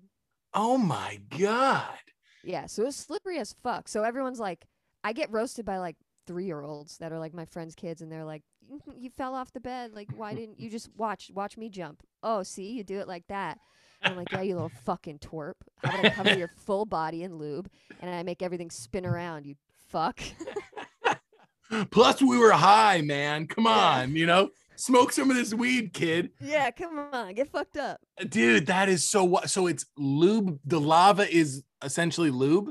Oh 0.52 0.76
my 0.78 1.20
god! 1.38 1.98
Yeah, 2.42 2.66
so 2.66 2.86
it's 2.86 2.96
slippery 2.96 3.38
as 3.38 3.54
fuck. 3.62 3.86
So 3.88 4.02
everyone's 4.02 4.40
like, 4.40 4.66
I 5.04 5.12
get 5.12 5.30
roasted 5.30 5.64
by 5.64 5.78
like 5.78 5.96
three 6.26 6.46
year 6.46 6.62
olds 6.62 6.98
that 6.98 7.12
are 7.12 7.18
like 7.18 7.34
my 7.34 7.44
friends' 7.44 7.74
kids, 7.74 8.00
and 8.02 8.10
they're 8.10 8.24
like, 8.24 8.42
"Mhm, 8.70 8.94
"You 8.96 9.10
fell 9.10 9.34
off 9.34 9.52
the 9.52 9.60
bed. 9.60 9.92
Like, 9.94 10.08
why 10.16 10.34
didn't 10.34 10.58
you 10.58 10.70
just 10.70 10.88
watch 10.96 11.30
watch 11.34 11.56
me 11.56 11.68
jump? 11.68 12.02
Oh, 12.22 12.42
see, 12.42 12.72
you 12.72 12.82
do 12.84 12.98
it 12.98 13.06
like 13.08 13.26
that." 13.28 13.58
I'm 14.02 14.16
like, 14.16 14.32
"Yeah, 14.32 14.42
you 14.42 14.54
little 14.54 14.72
fucking 14.84 15.18
twerp. 15.18 15.54
How 15.84 15.90
about 15.90 16.04
I 16.04 16.10
cover 16.10 16.34
your 16.38 16.48
full 16.56 16.84
body 16.86 17.22
in 17.22 17.36
lube, 17.36 17.70
and 18.00 18.10
I 18.10 18.22
make 18.22 18.42
everything 18.42 18.70
spin 18.70 19.04
around? 19.06 19.46
You 19.46 19.56
fuck." 19.88 20.20
Plus, 21.90 22.20
we 22.20 22.36
were 22.38 22.50
high, 22.52 23.00
man. 23.00 23.46
Come 23.46 23.66
on, 23.66 24.16
you 24.16 24.26
know. 24.26 24.50
Smoke 24.76 25.12
some 25.12 25.30
of 25.30 25.36
this 25.36 25.52
weed, 25.54 25.92
kid. 25.92 26.30
Yeah, 26.40 26.70
come 26.70 26.98
on, 27.12 27.34
get 27.34 27.48
fucked 27.52 27.76
up. 27.76 28.00
Uh, 28.20 28.24
dude, 28.24 28.66
that 28.66 28.88
is 28.88 29.08
so 29.08 29.24
wa- 29.24 29.44
so 29.46 29.66
it's 29.66 29.84
lube. 29.96 30.58
The 30.64 30.80
lava 30.80 31.30
is 31.32 31.62
essentially 31.82 32.30
lube. 32.30 32.70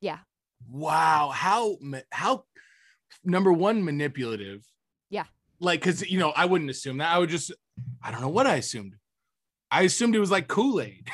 Yeah. 0.00 0.18
Wow. 0.68 1.30
How 1.32 1.76
how 2.10 2.44
number 3.24 3.52
one 3.52 3.84
manipulative. 3.84 4.64
Yeah. 5.08 5.24
Like 5.60 5.82
cuz 5.82 6.02
you 6.10 6.18
know, 6.18 6.30
I 6.30 6.46
wouldn't 6.46 6.68
assume 6.70 6.98
that. 6.98 7.14
I 7.14 7.18
would 7.18 7.30
just 7.30 7.52
I 8.02 8.10
don't 8.10 8.20
know 8.20 8.28
what 8.28 8.46
I 8.48 8.56
assumed. 8.56 8.96
I 9.70 9.82
assumed 9.82 10.14
it 10.16 10.20
was 10.20 10.30
like 10.30 10.48
Kool-Aid. 10.48 11.08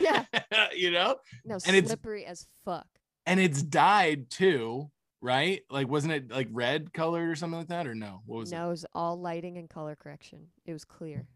Yeah. 0.00 0.24
you 0.76 0.90
know? 0.92 1.16
No, 1.44 1.56
And 1.66 1.74
it's- 1.76 1.86
slippery 1.88 2.24
as 2.24 2.46
fuck. 2.64 2.86
And 3.26 3.38
it's 3.38 3.62
dyed 3.62 4.30
too, 4.30 4.90
right? 5.20 5.62
Like 5.70 5.88
wasn't 5.88 6.12
it 6.14 6.30
like 6.30 6.48
red 6.50 6.92
colored 6.92 7.28
or 7.28 7.36
something 7.36 7.58
like 7.58 7.68
that 7.68 7.86
or 7.86 7.94
no? 7.94 8.22
What 8.26 8.38
was 8.40 8.52
it? 8.52 8.56
No, 8.56 8.66
it 8.66 8.70
was 8.70 8.86
all 8.94 9.20
lighting 9.20 9.58
and 9.58 9.68
color 9.68 9.94
correction. 9.96 10.46
It 10.64 10.72
was 10.72 10.84
clear. 10.84 11.26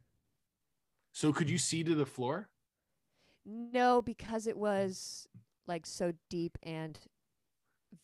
So 1.13 1.33
could 1.33 1.49
you 1.51 1.59
see 1.59 1.85
to 1.85 1.95
the 1.95 2.07
floor? 2.07 2.49
No, 3.47 4.01
because 4.03 4.47
it 4.47 4.57
was 4.57 5.29
like 5.67 5.87
so 5.87 6.13
deep 6.31 6.57
and 6.63 6.99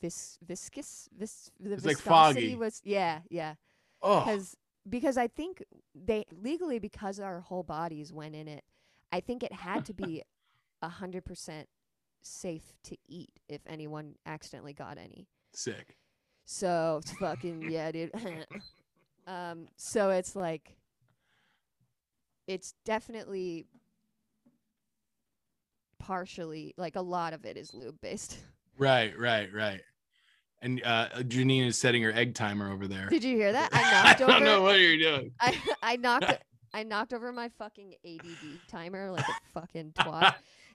vis 0.00 0.38
viscous. 0.46 1.08
Vis 1.16 1.50
the 1.58 1.72
It's 1.72 1.84
like 1.86 1.96
foggy. 1.98 2.54
was 2.54 2.80
yeah, 2.84 3.20
yeah. 3.30 3.54
Oh. 4.02 4.20
Because 4.24 4.56
because 4.88 5.16
I 5.16 5.28
think 5.28 5.62
they 5.94 6.24
legally 6.30 6.78
because 6.78 7.20
our 7.20 7.40
whole 7.40 7.62
bodies 7.62 8.12
went 8.12 8.34
in 8.34 8.48
it, 8.48 8.64
I 9.12 9.20
think 9.20 9.42
it 9.42 9.52
had 9.52 9.84
to 9.86 9.94
be 9.94 10.22
a 10.82 10.88
hundred 10.88 11.24
percent 11.24 11.68
safe 12.22 12.74
to 12.84 12.96
eat 13.08 13.30
if 13.48 13.60
anyone 13.66 14.14
accidentally 14.26 14.72
got 14.72 14.98
any. 14.98 15.28
Sick. 15.52 15.96
So 16.44 17.00
fucking 17.18 17.62
yeah, 17.70 17.92
dude. 17.92 18.12
um, 19.26 19.66
so 19.76 20.10
it's 20.10 20.34
like 20.34 20.76
it's 22.46 22.74
definitely 22.84 23.66
partially 25.98 26.74
like 26.76 26.96
a 26.96 27.00
lot 27.00 27.32
of 27.32 27.44
it 27.44 27.56
is 27.56 27.72
lube 27.74 28.00
based. 28.00 28.38
Right, 28.78 29.16
right, 29.18 29.52
right. 29.52 29.82
And 30.62 30.82
uh 30.84 31.08
Janine 31.20 31.66
is 31.66 31.78
setting 31.78 32.02
her 32.02 32.12
egg 32.12 32.34
timer 32.34 32.70
over 32.70 32.86
there. 32.86 33.08
Did 33.08 33.24
you 33.24 33.36
hear 33.36 33.52
that? 33.52 33.70
I 33.72 33.80
knocked 33.82 33.94
I 33.94 34.02
knocked 34.08 34.18
don't 34.20 34.30
over 34.30 34.44
know 34.44 34.62
what 34.62 34.78
you're 34.80 34.98
doing. 34.98 35.32
I 35.40 35.56
I 35.82 35.96
knocked 35.96 36.38
I 36.74 36.82
knocked 36.82 37.12
over 37.12 37.32
my 37.32 37.48
fucking 37.58 37.94
ADD 38.04 38.60
timer 38.68 39.10
like 39.10 39.26
a 39.28 39.32
fucking 39.60 39.92
twat, 39.98 40.34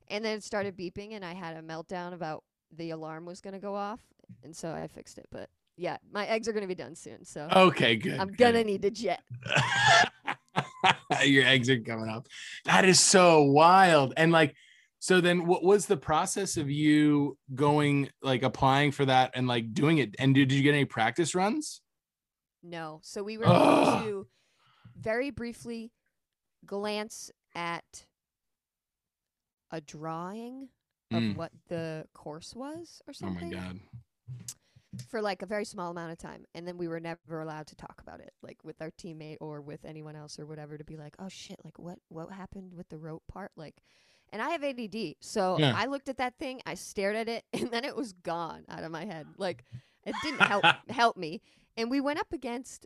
and 0.10 0.26
then 0.26 0.38
it 0.38 0.44
started 0.44 0.76
beeping, 0.76 1.14
and 1.14 1.24
I 1.24 1.34
had 1.34 1.56
a 1.56 1.62
meltdown 1.62 2.14
about 2.14 2.44
the 2.76 2.90
alarm 2.90 3.26
was 3.26 3.40
gonna 3.40 3.60
go 3.60 3.76
off, 3.76 4.02
and 4.44 4.54
so 4.56 4.72
I 4.72 4.88
fixed 4.88 5.18
it. 5.18 5.28
But 5.32 5.50
yeah, 5.78 5.98
my 6.12 6.26
eggs 6.26 6.50
are 6.50 6.54
gonna 6.54 6.68
be 6.68 6.76
done 6.76 6.96
soon, 6.96 7.24
so 7.24 7.48
Okay, 7.56 7.96
good. 7.96 8.20
I'm 8.20 8.28
good. 8.28 8.38
gonna 8.38 8.64
need 8.66 8.82
to 8.82 8.92
jet. 8.92 9.22
Your 11.24 11.46
eggs 11.46 11.70
are 11.70 11.80
coming 11.80 12.10
up. 12.10 12.28
That 12.66 12.86
is 12.86 13.00
so 13.00 13.44
wild. 13.44 14.14
And 14.18 14.32
like, 14.32 14.56
so 15.00 15.22
then 15.22 15.46
what 15.46 15.64
was 15.64 15.86
the 15.86 15.98
process 15.98 16.58
of 16.58 16.70
you 16.70 17.38
going, 17.54 18.10
like 18.22 18.44
applying 18.44 18.92
for 18.92 19.06
that 19.06 19.32
and 19.36 19.48
like 19.48 19.74
doing 19.74 19.98
it? 20.00 20.16
And 20.20 20.34
did, 20.34 20.50
did 20.50 20.56
you 20.56 20.64
get 20.64 20.74
any 20.74 20.86
practice 20.86 21.36
runs? 21.36 21.82
No, 22.64 23.00
so 23.04 23.22
we 23.24 23.38
were 23.38 23.46
able 23.46 24.02
to 24.04 24.28
very 25.00 25.30
briefly 25.30 25.92
glance 26.66 27.30
at 27.54 28.06
a 29.72 29.82
drawing 29.82 30.70
of 31.12 31.22
Mm. 31.22 31.36
what 31.36 31.52
the 31.68 32.08
course 32.14 32.56
was 32.56 33.02
or 33.08 33.14
Oh 33.22 33.26
my 33.28 33.40
something. 33.40 33.52
God. 33.52 33.80
for 35.10 35.22
like 35.22 35.42
a 35.42 35.46
very 35.46 35.66
small 35.66 35.92
amount 35.92 36.12
of 36.12 36.18
time 36.18 36.46
and 36.56 36.66
then 36.68 36.78
we 36.78 36.88
were 36.88 37.00
never 37.02 37.42
allowed 37.42 37.68
to 37.68 37.76
talk 37.76 38.02
about 38.02 38.22
it 38.22 38.32
like 38.42 38.58
with 38.64 38.82
our 38.82 38.90
teammate 38.92 39.36
or 39.42 39.60
with 39.62 39.84
anyone 39.86 40.16
else 40.16 40.40
or 40.40 40.46
whatever 40.46 40.78
to 40.78 40.84
be 40.86 40.96
like 40.96 41.14
oh 41.20 41.28
shit 41.28 41.60
like 41.66 41.78
what 41.78 42.00
what 42.08 42.32
happened 42.32 42.74
with 42.74 42.88
the 42.90 42.98
rope 42.98 43.22
part 43.28 43.52
like 43.58 43.76
and 44.36 44.42
I 44.42 44.50
have 44.50 44.64
ADD 44.64 45.16
so 45.22 45.58
Yeah. 45.58 45.74
I 45.76 45.86
looked 45.86 46.10
at 46.10 46.18
that 46.18 46.38
thing 46.38 46.62
I 46.66 46.74
stared 46.76 47.16
at 47.16 47.28
it 47.30 47.44
and 47.54 47.72
then 47.72 47.86
it 47.86 47.96
was 47.96 48.12
gone 48.12 48.66
out 48.70 48.84
of 48.84 48.92
my 48.92 49.06
head 49.06 49.26
like 49.38 49.64
it 50.06 50.14
didn't 50.24 50.42
help 50.42 50.66
help 50.90 51.16
me 51.18 51.42
and 51.78 51.90
we 51.90 52.02
went 52.02 52.20
up 52.20 52.32
against 52.34 52.86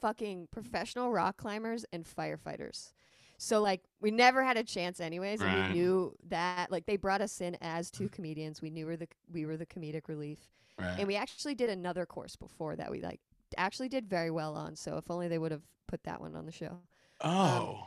fucking 0.00 0.48
professional 0.50 1.10
rock 1.10 1.36
climbers 1.36 1.84
and 1.92 2.04
firefighters 2.04 2.92
so 3.38 3.60
like 3.60 3.82
we 4.00 4.10
never 4.10 4.44
had 4.44 4.56
a 4.56 4.62
chance 4.62 5.00
anyways 5.00 5.40
and 5.40 5.68
we 5.68 5.74
knew 5.74 6.14
that 6.28 6.70
like 6.70 6.86
they 6.86 6.96
brought 6.96 7.20
us 7.20 7.40
in 7.40 7.56
as 7.60 7.90
two 7.90 8.08
comedians 8.08 8.62
we 8.62 8.70
knew 8.70 8.86
we 8.86 8.92
were 8.92 8.96
the 8.96 9.08
we 9.32 9.46
were 9.46 9.56
the 9.56 9.66
comedic 9.66 10.08
relief 10.08 10.38
Right. 10.78 10.96
and 10.98 11.06
we 11.06 11.14
actually 11.14 11.54
did 11.54 11.70
another 11.70 12.04
course 12.04 12.34
before 12.34 12.74
that 12.76 12.90
we 12.90 13.00
like 13.00 13.20
actually 13.56 13.88
did 13.88 14.08
very 14.08 14.32
well 14.32 14.56
on. 14.56 14.74
So 14.74 14.96
if 14.96 15.08
only 15.08 15.28
they 15.28 15.38
would 15.38 15.52
have 15.52 15.62
put 15.86 16.02
that 16.02 16.20
one 16.20 16.34
on 16.34 16.46
the 16.46 16.50
show. 16.50 16.80
Um, 17.20 17.30
oh, 17.32 17.78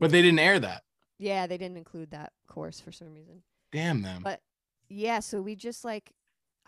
but 0.00 0.10
they 0.10 0.22
didn't 0.22 0.40
air 0.40 0.58
that. 0.58 0.82
Yeah, 1.22 1.46
they 1.46 1.56
didn't 1.56 1.76
include 1.76 2.10
that 2.10 2.32
course 2.48 2.80
for 2.80 2.90
some 2.90 3.12
reason. 3.14 3.42
Damn 3.70 4.02
them. 4.02 4.22
But 4.24 4.40
yeah, 4.88 5.20
so 5.20 5.40
we 5.40 5.54
just 5.54 5.84
like 5.84 6.12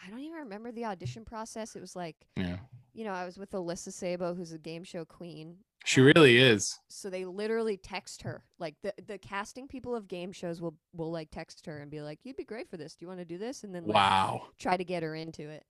I 0.04 0.08
don't 0.08 0.20
even 0.20 0.38
remember 0.38 0.70
the 0.70 0.84
audition 0.84 1.24
process. 1.24 1.74
It 1.74 1.80
was 1.80 1.96
like, 1.96 2.16
yeah. 2.36 2.58
you 2.92 3.04
know, 3.04 3.12
I 3.12 3.24
was 3.24 3.36
with 3.36 3.50
Alyssa 3.50 3.92
Sabo, 3.92 4.34
who's 4.34 4.52
a 4.52 4.58
game 4.58 4.84
show 4.84 5.04
queen. 5.04 5.56
She 5.84 6.00
really 6.00 6.38
is. 6.38 6.78
So 6.88 7.10
they 7.10 7.24
literally 7.24 7.76
text 7.76 8.22
her. 8.22 8.44
Like 8.60 8.76
the 8.82 8.94
the 9.04 9.18
casting 9.18 9.66
people 9.66 9.96
of 9.96 10.06
game 10.06 10.30
shows 10.30 10.60
will 10.60 10.76
will 10.92 11.10
like 11.10 11.30
text 11.32 11.66
her 11.66 11.80
and 11.80 11.90
be 11.90 12.00
like, 12.00 12.20
"You'd 12.22 12.36
be 12.36 12.44
great 12.44 12.70
for 12.70 12.76
this. 12.76 12.94
Do 12.94 13.04
you 13.04 13.08
want 13.08 13.20
to 13.20 13.24
do 13.24 13.38
this?" 13.38 13.64
And 13.64 13.74
then 13.74 13.86
like, 13.86 13.96
Wow. 13.96 14.46
try 14.56 14.76
to 14.76 14.84
get 14.84 15.02
her 15.02 15.16
into 15.16 15.50
it. 15.50 15.64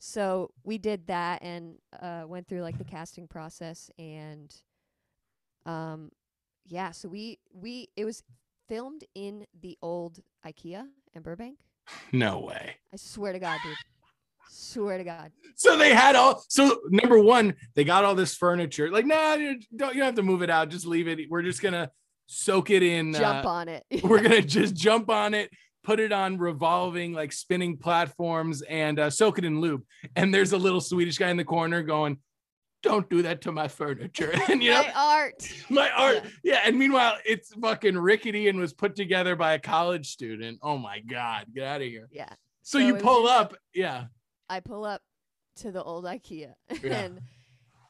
So 0.00 0.50
we 0.64 0.76
did 0.76 1.06
that 1.06 1.40
and 1.42 1.76
uh, 2.02 2.24
went 2.26 2.48
through 2.48 2.62
like 2.62 2.78
the 2.78 2.84
casting 2.84 3.28
process 3.28 3.90
and 3.96 4.54
um 5.66 6.10
yeah, 6.66 6.90
so 6.90 7.08
we 7.08 7.38
we 7.52 7.88
it 7.96 8.04
was 8.04 8.22
filmed 8.68 9.04
in 9.14 9.46
the 9.60 9.76
old 9.82 10.20
IKEA 10.46 10.86
in 11.12 11.22
Burbank. 11.22 11.58
No 12.12 12.40
way. 12.40 12.76
I 12.92 12.96
swear 12.96 13.32
to 13.32 13.38
God, 13.38 13.60
dude. 13.62 13.76
Swear 14.48 14.98
to 14.98 15.04
God. 15.04 15.32
So 15.56 15.76
they 15.76 15.92
had 15.92 16.16
all. 16.16 16.44
So 16.48 16.80
number 16.88 17.18
one, 17.18 17.54
they 17.74 17.84
got 17.84 18.04
all 18.04 18.14
this 18.14 18.34
furniture. 18.34 18.90
Like, 18.90 19.06
nah, 19.06 19.34
you 19.34 19.60
don't. 19.74 19.94
You 19.94 20.00
don't 20.00 20.06
have 20.06 20.14
to 20.16 20.22
move 20.22 20.42
it 20.42 20.50
out. 20.50 20.68
Just 20.68 20.86
leave 20.86 21.08
it. 21.08 21.18
We're 21.28 21.42
just 21.42 21.62
gonna 21.62 21.90
soak 22.26 22.70
it 22.70 22.82
in. 22.82 23.12
Jump 23.12 23.44
uh, 23.44 23.48
on 23.48 23.68
it. 23.68 23.84
we're 24.04 24.22
gonna 24.22 24.42
just 24.42 24.74
jump 24.74 25.10
on 25.10 25.34
it, 25.34 25.50
put 25.82 26.00
it 26.00 26.12
on 26.12 26.38
revolving 26.38 27.12
like 27.12 27.32
spinning 27.32 27.76
platforms, 27.76 28.62
and 28.62 28.98
uh, 28.98 29.10
soak 29.10 29.38
it 29.38 29.44
in 29.44 29.60
lube. 29.60 29.82
And 30.16 30.32
there's 30.32 30.52
a 30.52 30.58
little 30.58 30.80
Swedish 30.80 31.18
guy 31.18 31.30
in 31.30 31.36
the 31.36 31.44
corner 31.44 31.82
going, 31.82 32.18
"Don't 32.84 33.08
do 33.10 33.22
that 33.22 33.40
to 33.42 33.52
my 33.52 33.66
furniture." 33.68 34.32
And 34.48 34.62
you 34.62 34.70
know, 34.70 34.82
My 34.82 34.92
art. 34.94 35.52
my 35.70 35.90
art. 35.90 36.22
Yeah. 36.42 36.60
And 36.64 36.78
meanwhile, 36.78 37.16
it's 37.24 37.52
fucking 37.54 37.98
rickety 37.98 38.48
and 38.48 38.58
was 38.60 38.72
put 38.72 38.94
together 38.94 39.34
by 39.36 39.54
a 39.54 39.58
college 39.58 40.10
student. 40.10 40.58
Oh 40.62 40.78
my 40.78 41.00
god, 41.00 41.46
get 41.54 41.64
out 41.64 41.80
of 41.80 41.86
here. 41.88 42.08
Yeah. 42.12 42.28
So, 42.62 42.78
So 42.78 42.78
you 42.78 42.88
it 42.90 42.92
was 42.94 43.02
pull 43.02 43.26
up, 43.26 43.54
yeah. 43.74 44.04
I 44.48 44.60
pull 44.60 44.84
up 44.84 45.02
to 45.56 45.72
the 45.72 45.82
old 45.82 46.04
IKEA 46.04 46.52
Yeah. 46.82 46.92
and 46.98 47.20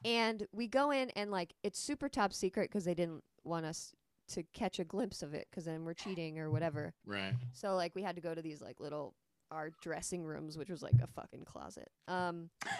and 0.05 0.47
we 0.53 0.69
go 0.69 0.91
in 0.91 1.11
and 1.11 1.31
like 1.31 1.55
it's 1.63 1.79
super 1.79 2.09
top 2.09 2.33
secret 2.33 2.71
because 2.71 2.85
they 2.85 2.95
didn't 2.95 3.23
want 3.45 3.67
us 3.67 3.93
to 4.29 4.43
catch 4.55 4.79
a 4.79 4.85
glimpse 4.85 5.23
of 5.23 5.35
it 5.35 5.47
because 5.51 5.65
then 5.67 5.85
we're 5.85 5.95
cheating 5.95 6.39
or 6.39 6.51
whatever. 6.51 6.95
Right. 7.07 7.35
So 7.53 7.75
like 7.75 7.95
we 7.95 8.03
had 8.03 8.15
to 8.17 8.23
go 8.23 8.35
to 8.35 8.41
these 8.43 8.61
like 8.63 8.81
little 8.81 9.15
our 9.51 9.71
dressing 9.83 10.25
rooms, 10.25 10.59
which 10.59 10.69
was 10.69 10.83
like 10.83 10.95
a 11.03 11.07
fucking 11.07 11.45
closet. 11.45 11.89
Um, 12.09 12.51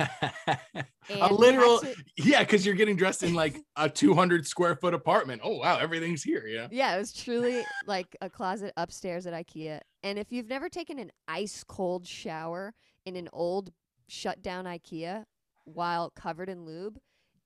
a 1.11 1.33
literal 1.33 1.81
to- 1.81 1.95
yeah 2.17 2.41
because 2.41 2.65
you're 2.65 2.75
getting 2.75 2.97
dressed 2.97 3.23
in 3.23 3.35
like 3.35 3.61
a 3.77 3.89
200 3.89 4.47
square 4.47 4.75
foot 4.75 4.95
apartment 4.95 5.43
oh 5.45 5.59
wow 5.59 5.79
everything's 5.79 6.23
here 6.23 6.47
yeah 6.47 6.67
yeah, 6.71 6.97
it 6.97 6.99
was 6.99 7.13
truly 7.13 7.65
like 7.87 8.17
a 8.21 8.29
closet 8.29 8.73
upstairs 8.77 9.27
at 9.27 9.35
IKEA. 9.35 9.81
And 10.03 10.19
if 10.19 10.33
you've 10.33 10.49
never 10.49 10.69
taken 10.69 10.99
an 10.99 11.13
ice 11.29 11.65
cold 11.65 12.07
shower 12.07 12.75
in 13.07 13.17
an 13.17 13.29
old 13.33 13.71
shut 14.09 14.43
down 14.43 14.65
IKEA 14.65 15.25
while 15.65 16.11
covered 16.11 16.49
in 16.49 16.65
lube, 16.65 16.99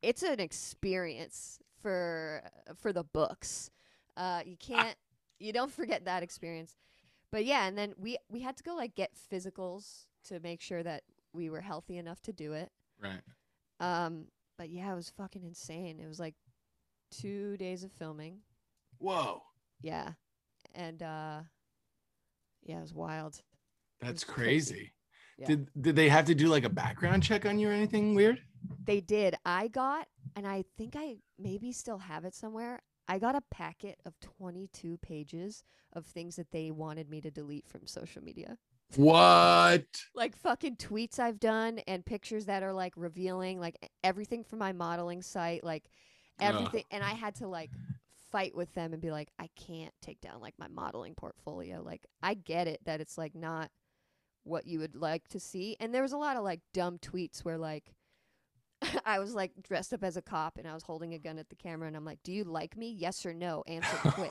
it's 0.02 0.22
an 0.22 0.40
experience 0.40 1.58
for 1.82 2.42
for 2.76 2.92
the 2.92 3.04
books. 3.04 3.70
Uh, 4.16 4.40
you 4.44 4.56
can't 4.56 4.96
you 5.38 5.52
don't 5.52 5.70
forget 5.70 6.04
that 6.06 6.22
experience. 6.22 6.74
But 7.30 7.44
yeah, 7.44 7.66
and 7.66 7.76
then 7.76 7.94
we 7.98 8.16
we 8.28 8.40
had 8.40 8.56
to 8.56 8.62
go 8.62 8.74
like 8.74 8.94
get 8.94 9.12
physicals 9.30 10.06
to 10.24 10.40
make 10.40 10.60
sure 10.60 10.82
that 10.82 11.02
we 11.32 11.50
were 11.50 11.60
healthy 11.60 11.96
enough 11.98 12.20
to 12.22 12.32
do 12.32 12.52
it. 12.52 12.70
right 13.00 13.20
Um, 13.80 14.26
but 14.56 14.70
yeah, 14.70 14.92
it 14.92 14.96
was 14.96 15.10
fucking 15.10 15.44
insane. 15.44 16.00
It 16.00 16.08
was 16.08 16.18
like 16.18 16.34
two 17.10 17.56
days 17.56 17.84
of 17.84 17.92
filming. 17.92 18.38
whoa 18.98 19.42
Yeah. 19.82 20.12
And 20.74 21.02
uh 21.02 21.40
yeah, 22.62 22.78
it 22.78 22.80
was 22.82 22.94
wild. 22.94 23.42
that's 24.00 24.24
was 24.26 24.34
crazy. 24.34 24.74
crazy 24.74 24.92
Yeah. 25.38 25.46
did 25.48 25.68
did 25.80 25.96
they 25.96 26.08
have 26.08 26.24
to 26.26 26.34
do 26.34 26.48
like 26.48 26.64
a 26.64 26.68
background 26.70 27.22
check 27.22 27.46
on 27.46 27.58
you 27.58 27.68
or 27.68 27.72
anything 27.72 28.14
weird 28.14 28.40
They 28.84 29.00
did. 29.00 29.36
I 29.44 29.68
got 29.68 30.08
and 30.36 30.46
I 30.46 30.64
think 30.76 30.94
I 30.96 31.18
maybe 31.38 31.72
still 31.72 31.98
have 31.98 32.24
it 32.24 32.34
somewhere. 32.34 32.82
I 33.08 33.18
got 33.18 33.34
a 33.34 33.40
packet 33.50 33.98
of 34.04 34.20
22 34.20 34.98
pages 34.98 35.64
of 35.94 36.04
things 36.04 36.36
that 36.36 36.50
they 36.50 36.70
wanted 36.70 37.08
me 37.08 37.20
to 37.22 37.30
delete 37.30 37.66
from 37.66 37.86
social 37.86 38.22
media. 38.22 38.58
what 38.96 39.86
Like 40.14 40.36
fucking 40.36 40.76
tweets 40.76 41.18
I've 41.18 41.40
done 41.40 41.80
and 41.86 42.04
pictures 42.04 42.46
that 42.46 42.62
are 42.62 42.72
like 42.72 42.92
revealing 42.96 43.58
like 43.58 43.90
everything 44.04 44.44
from 44.44 44.58
my 44.58 44.72
modeling 44.72 45.22
site 45.22 45.64
like 45.64 45.90
everything 46.40 46.84
and 46.90 47.02
I 47.02 47.12
had 47.12 47.34
to 47.36 47.48
like 47.48 47.70
fight 48.30 48.54
with 48.54 48.72
them 48.74 48.92
and 48.92 49.02
be 49.02 49.10
like 49.10 49.30
I 49.38 49.48
can't 49.56 49.92
take 50.02 50.20
down 50.20 50.40
like 50.40 50.54
my 50.58 50.68
modeling 50.68 51.14
portfolio. 51.14 51.82
Like 51.82 52.06
I 52.22 52.34
get 52.34 52.68
it 52.68 52.80
that 52.84 53.00
it's 53.00 53.18
like 53.18 53.34
not 53.34 53.70
what 54.44 54.66
you 54.66 54.78
would 54.80 54.96
like 54.96 55.28
to 55.28 55.40
see. 55.40 55.76
And 55.80 55.94
there 55.94 56.02
was 56.02 56.12
a 56.12 56.18
lot 56.18 56.36
of 56.36 56.44
like 56.44 56.60
dumb 56.72 56.98
tweets 56.98 57.44
where 57.44 57.58
like 57.58 57.94
I 59.04 59.18
was 59.18 59.34
like 59.34 59.52
dressed 59.62 59.92
up 59.92 60.04
as 60.04 60.16
a 60.16 60.22
cop 60.22 60.58
and 60.58 60.66
I 60.66 60.74
was 60.74 60.82
holding 60.82 61.14
a 61.14 61.18
gun 61.18 61.38
at 61.38 61.48
the 61.48 61.56
camera 61.56 61.88
and 61.88 61.96
I'm 61.96 62.04
like, 62.04 62.22
"Do 62.22 62.32
you 62.32 62.44
like 62.44 62.76
me? 62.76 62.90
Yes 62.90 63.24
or 63.26 63.34
no? 63.34 63.64
Answer 63.66 63.96
quick." 64.04 64.30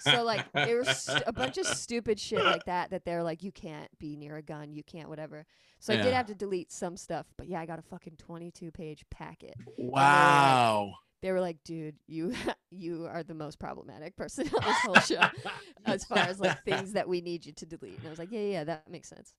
so 0.00 0.24
like 0.24 0.50
there 0.52 0.78
was 0.78 1.04
st- 1.04 1.22
a 1.26 1.32
bunch 1.32 1.58
of 1.58 1.66
stupid 1.66 2.18
shit 2.18 2.44
like 2.44 2.64
that 2.64 2.90
that 2.90 3.04
they're 3.04 3.22
like, 3.22 3.42
"You 3.42 3.52
can't 3.52 3.90
be 3.98 4.16
near 4.16 4.36
a 4.36 4.42
gun. 4.42 4.72
You 4.72 4.82
can't 4.82 5.08
whatever." 5.08 5.46
So 5.80 5.94
I 5.94 5.96
did 5.96 6.12
have 6.12 6.26
to 6.26 6.34
delete 6.34 6.72
some 6.72 6.96
stuff, 6.96 7.26
but 7.36 7.46
yeah, 7.48 7.60
I 7.60 7.66
got 7.66 7.78
a 7.78 7.82
fucking 7.82 8.16
22 8.16 8.72
page 8.72 9.04
packet. 9.10 9.54
wow. 9.76 10.94
They 11.20 11.32
were 11.32 11.40
like, 11.40 11.62
"Dude, 11.64 11.96
you 12.06 12.34
you 12.70 13.06
are 13.06 13.22
the 13.22 13.34
most 13.34 13.58
problematic 13.58 14.16
person 14.16 14.48
on 14.48 14.64
this 14.64 14.78
whole 14.78 14.94
show 14.96 15.28
as 15.86 16.04
far 16.04 16.18
as 16.18 16.40
like 16.40 16.64
things 16.64 16.92
that 16.92 17.08
we 17.08 17.20
need 17.20 17.46
you 17.46 17.52
to 17.52 17.66
delete." 17.66 17.98
And 17.98 18.06
I 18.06 18.10
was 18.10 18.18
like, 18.18 18.32
"Yeah, 18.32 18.40
yeah, 18.40 18.52
yeah 18.52 18.64
that 18.64 18.90
makes 18.90 19.08
sense." 19.08 19.34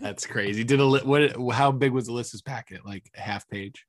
That- 0.00 0.06
That's 0.06 0.26
crazy. 0.26 0.64
Did 0.64 0.80
a 0.80 0.84
li- 0.84 1.02
what? 1.04 1.54
How 1.54 1.70
big 1.72 1.92
was 1.92 2.08
Alyssa's 2.08 2.42
packet? 2.42 2.84
Like 2.84 3.10
a 3.16 3.20
half 3.20 3.48
page. 3.48 3.86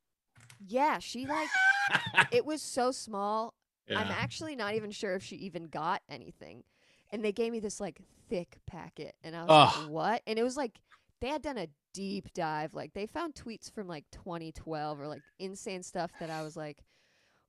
Yeah, 0.65 0.99
she 0.99 1.25
like 1.25 1.49
it 2.31 2.45
was 2.45 2.61
so 2.61 2.91
small. 2.91 3.53
I'm 3.89 4.07
actually 4.07 4.55
not 4.55 4.75
even 4.75 4.91
sure 4.91 5.15
if 5.15 5.23
she 5.23 5.35
even 5.37 5.65
got 5.65 6.01
anything. 6.09 6.63
And 7.11 7.25
they 7.25 7.33
gave 7.33 7.51
me 7.51 7.59
this 7.59 7.81
like 7.81 7.99
thick 8.29 8.57
packet 8.65 9.15
and 9.21 9.35
I 9.35 9.43
was 9.43 9.49
Ugh. 9.49 9.83
like, 9.83 9.91
"What?" 9.91 10.21
And 10.27 10.39
it 10.39 10.43
was 10.43 10.55
like 10.55 10.79
they 11.19 11.27
had 11.27 11.41
done 11.41 11.57
a 11.57 11.67
deep 11.93 12.33
dive. 12.33 12.73
Like 12.73 12.93
they 12.93 13.05
found 13.05 13.35
tweets 13.35 13.71
from 13.71 13.87
like 13.87 14.05
2012 14.11 14.99
or 14.99 15.07
like 15.07 15.21
insane 15.39 15.83
stuff 15.83 16.11
that 16.19 16.29
I 16.29 16.43
was 16.43 16.55
like, 16.55 16.83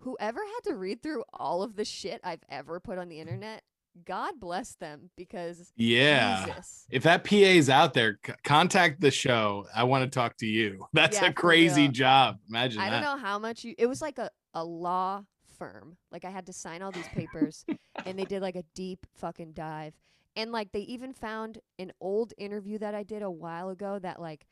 whoever 0.00 0.40
had 0.40 0.70
to 0.70 0.76
read 0.76 1.02
through 1.02 1.24
all 1.32 1.62
of 1.62 1.76
the 1.76 1.84
shit 1.84 2.20
I've 2.24 2.42
ever 2.48 2.80
put 2.80 2.98
on 2.98 3.08
the 3.08 3.16
mm. 3.16 3.20
internet, 3.20 3.62
God 4.06 4.40
bless 4.40 4.74
them 4.76 5.10
because 5.16 5.72
Yeah. 5.76 6.44
Jesus. 6.46 6.86
If 6.90 7.02
that 7.02 7.24
PA 7.24 7.36
is 7.36 7.68
out 7.70 7.94
there, 7.94 8.18
c- 8.26 8.32
contact 8.44 9.00
the 9.00 9.10
show. 9.10 9.66
I 9.74 9.84
want 9.84 10.04
to 10.04 10.10
talk 10.10 10.36
to 10.38 10.46
you. 10.46 10.86
That's 10.92 11.20
Yeah, 11.20 11.26
a 11.28 11.32
crazy 11.32 11.88
job. 11.88 12.38
Imagine 12.48 12.80
I 12.80 12.90
that. 12.90 13.00
don't 13.02 13.18
know 13.18 13.22
how 13.22 13.38
much 13.38 13.64
you. 13.64 13.74
It 13.78 13.86
was 13.86 14.00
like 14.00 14.18
a 14.18 14.30
a 14.54 14.64
law 14.64 15.24
firm. 15.58 15.96
Like 16.10 16.24
I 16.24 16.30
had 16.30 16.46
to 16.46 16.52
sign 16.52 16.82
all 16.82 16.92
these 16.92 17.08
papers, 17.08 17.64
and 18.06 18.18
they 18.18 18.24
did 18.32 18.42
like 18.42 18.56
a 18.56 18.64
deep 18.74 19.06
fucking 19.14 19.52
dive. 19.52 19.94
And 20.36 20.50
like 20.52 20.72
they 20.72 20.80
even 20.80 21.12
found 21.12 21.58
an 21.78 21.92
old 22.00 22.32
interview 22.38 22.78
that 22.78 22.94
I 22.94 23.02
did 23.02 23.22
a 23.22 23.30
while 23.30 23.68
ago 23.68 23.98
that 23.98 24.20
like 24.20 24.46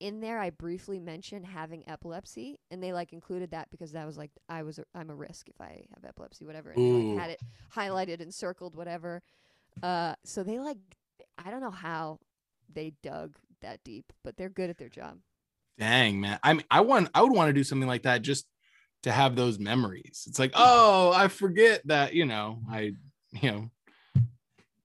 in 0.00 0.20
there 0.20 0.38
I 0.38 0.50
briefly 0.50 0.98
mentioned 1.00 1.46
having 1.46 1.88
epilepsy, 1.88 2.58
and 2.70 2.82
they 2.82 2.92
like 2.92 3.12
included 3.12 3.50
that 3.52 3.70
because 3.70 3.92
that 3.92 4.06
was 4.06 4.16
like 4.18 4.30
I 4.48 4.62
was 4.62 4.78
a, 4.78 4.84
I'm 4.94 5.10
a 5.10 5.14
risk 5.14 5.48
if 5.48 5.60
I 5.60 5.84
have 5.94 6.04
epilepsy, 6.04 6.44
whatever. 6.44 6.70
And 6.70 6.84
they 6.84 7.08
like 7.14 7.18
had 7.20 7.30
it 7.30 7.40
highlighted 7.74 8.20
and 8.20 8.32
circled, 8.34 8.76
whatever. 8.76 9.22
Uh, 9.82 10.14
so 10.24 10.42
they 10.42 10.58
like 10.58 10.78
I 11.44 11.50
don't 11.50 11.60
know 11.60 11.70
how 11.70 12.18
they 12.72 12.92
dug 13.02 13.36
that 13.62 13.82
deep, 13.84 14.12
but 14.24 14.36
they're 14.36 14.48
good 14.50 14.70
at 14.70 14.78
their 14.78 14.88
job. 14.88 15.18
Dang, 15.78 16.20
man. 16.20 16.38
I 16.42 16.52
mean, 16.54 16.64
I 16.70 16.80
want 16.80 17.08
I 17.14 17.22
would 17.22 17.32
want 17.32 17.48
to 17.48 17.52
do 17.52 17.64
something 17.64 17.88
like 17.88 18.02
that 18.02 18.22
just 18.22 18.46
to 19.02 19.12
have 19.12 19.36
those 19.36 19.58
memories. 19.58 20.24
It's 20.26 20.38
like, 20.38 20.52
oh, 20.54 21.12
I 21.14 21.28
forget 21.28 21.82
that, 21.86 22.12
you 22.14 22.24
know, 22.24 22.60
I, 22.70 22.92
you 23.40 23.50
know, 23.52 23.70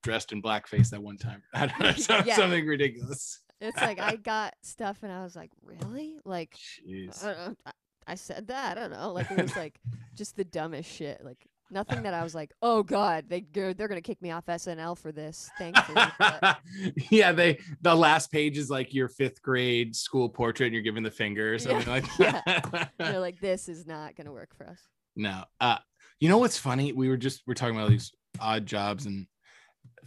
dressed 0.02 0.32
in 0.32 0.42
blackface 0.42 0.90
that 0.90 1.02
one 1.02 1.16
time. 1.16 1.42
I 1.54 1.66
don't 1.66 1.80
know, 1.80 1.92
some- 1.96 2.26
Yeah. 2.26 2.36
something 2.36 2.66
ridiculous. 2.66 3.40
It's 3.62 3.80
like 3.80 4.00
I 4.00 4.16
got 4.16 4.54
stuff 4.62 4.98
and 5.02 5.12
I 5.12 5.22
was 5.22 5.36
like, 5.36 5.50
really? 5.62 6.18
Like, 6.24 6.56
Jeez. 6.86 7.24
I, 7.24 7.32
know, 7.32 7.54
I, 7.64 7.70
I 8.08 8.14
said 8.16 8.48
that. 8.48 8.76
I 8.76 8.80
don't 8.80 8.90
know. 8.90 9.12
Like, 9.12 9.30
it 9.30 9.40
was 9.40 9.56
like 9.56 9.78
just 10.16 10.36
the 10.36 10.44
dumbest 10.44 10.90
shit. 10.90 11.24
Like, 11.24 11.46
nothing 11.72 12.02
that 12.02 12.14
I 12.14 12.22
was 12.22 12.34
like, 12.34 12.52
oh 12.60 12.82
God, 12.82 13.24
they, 13.28 13.44
they're, 13.52 13.72
to 13.72 14.00
kick 14.00 14.20
me 14.20 14.30
off 14.30 14.46
SNL 14.46 14.98
for 14.98 15.10
this. 15.10 15.50
Thankfully. 15.58 16.02
but 16.18 16.58
yeah, 17.10 17.32
they 17.32 17.58
the 17.80 17.94
last 17.94 18.30
page 18.30 18.58
is 18.58 18.70
like 18.70 18.92
your 18.94 19.08
fifth 19.08 19.42
grade 19.42 19.96
school 19.96 20.28
portrait 20.28 20.66
and 20.66 20.74
you're 20.74 20.82
giving 20.82 21.02
the 21.02 21.10
finger 21.10 21.50
or 21.50 21.52
Yeah, 21.52 21.58
something 21.58 21.88
like 21.88 22.04
yeah. 22.18 22.42
that. 22.46 22.92
they're 22.98 23.20
like, 23.20 23.40
this 23.40 23.68
is 23.68 23.86
not 23.86 24.14
going 24.16 24.26
to 24.26 24.32
work 24.32 24.54
for 24.56 24.66
us. 24.66 24.80
No. 25.16 25.44
Uh 25.60 25.78
you 26.20 26.28
know 26.28 26.38
what's 26.38 26.58
funny? 26.58 26.92
We 26.92 27.08
were 27.08 27.16
just 27.16 27.42
we're 27.46 27.54
talking 27.54 27.76
about 27.76 27.90
these 27.90 28.12
odd 28.40 28.64
jobs 28.66 29.06
and 29.06 29.26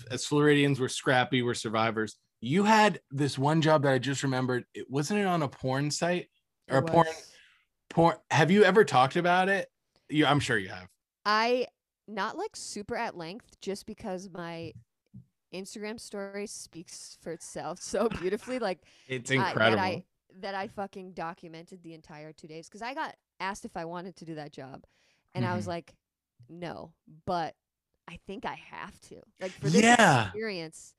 as 0.10 0.26
Floridians 0.26 0.80
we're 0.80 0.88
scrappy, 0.88 1.42
we're 1.42 1.54
survivors. 1.54 2.16
You 2.46 2.64
had 2.64 3.00
this 3.10 3.40
one 3.40 3.60
job 3.60 3.82
that 3.84 3.92
I 3.94 3.98
just 3.98 4.22
remembered. 4.22 4.66
It 4.76 4.88
wasn't 4.88 5.20
it 5.22 5.26
on 5.26 5.42
a 5.42 5.48
porn 5.48 5.90
site 5.90 6.28
or 6.70 6.78
a 6.78 6.84
porn 6.84 7.08
porn. 7.90 8.18
Have 8.30 8.52
you 8.52 8.64
ever 8.64 8.86
talked 8.86 9.16
about 9.16 9.50
it? 9.50 9.68
You 10.10 10.28
I'm 10.28 10.40
sure 10.40 10.56
you 10.60 10.70
have. 10.70 10.88
I, 11.26 11.66
not 12.08 12.38
like 12.38 12.56
super 12.56 12.96
at 12.96 13.18
length, 13.18 13.60
just 13.62 13.88
because 13.88 14.30
my 14.32 14.74
Instagram 15.52 16.00
story 16.00 16.46
speaks 16.46 17.18
for 17.20 17.32
itself 17.32 17.82
so 17.82 18.10
beautifully. 18.22 18.60
Like, 18.60 18.82
It's 19.08 19.32
I- 19.32 19.36
incredible. 19.36 19.78
that 19.78 19.80
I 19.84 20.04
that 20.42 20.54
I 20.54 20.68
fucking 20.68 21.14
documented 21.14 21.82
the 21.82 21.96
entire 21.96 22.32
two 22.32 22.48
days 22.48 22.68
because 22.68 22.84
I 22.84 22.94
got 22.94 23.16
asked 23.40 23.66
if 23.66 23.76
I 23.76 23.86
wanted 23.86 24.18
to 24.18 24.26
do 24.26 24.36
that 24.36 24.52
job, 24.52 24.84
and 25.34 25.46
I 25.48 25.56
was 25.56 25.66
Mhm. 25.66 25.70
like, 25.70 25.96
no, 26.48 26.94
but 27.26 27.56
I 28.08 28.20
think 28.28 28.46
I 28.46 28.54
have 28.70 29.00
to. 29.10 29.22
Like 29.42 29.52
for 29.52 29.70
this 29.70 29.82
Yeah. 29.82 30.26
experience, 30.26 30.94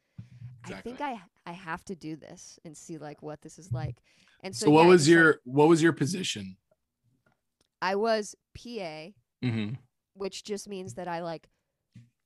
I 0.67 0.81
think 0.83 1.01
I 1.01 1.21
I 1.47 1.53
have 1.53 1.85
to 1.87 1.95
do 1.95 2.17
this 2.17 2.59
and 2.65 2.77
see 2.77 2.99
like 2.99 3.23
what 3.23 3.43
this 3.43 3.59
is 3.59 3.73
like. 3.73 3.97
And 4.43 4.55
so, 4.55 4.67
so 4.67 4.71
what 4.71 4.83
yeah, 4.83 4.89
was 4.89 5.07
just, 5.07 5.17
like, 5.17 5.25
your 5.25 5.41
what 5.45 5.69
was 5.69 5.83
your 5.83 5.93
position? 5.93 6.57
I 7.81 7.95
was 7.97 8.35
PA, 8.55 9.09
hmm 9.43 9.75
which 10.15 10.45
just 10.45 10.69
means 10.69 10.95
that 10.95 11.09
I 11.09 11.21
like 11.21 11.49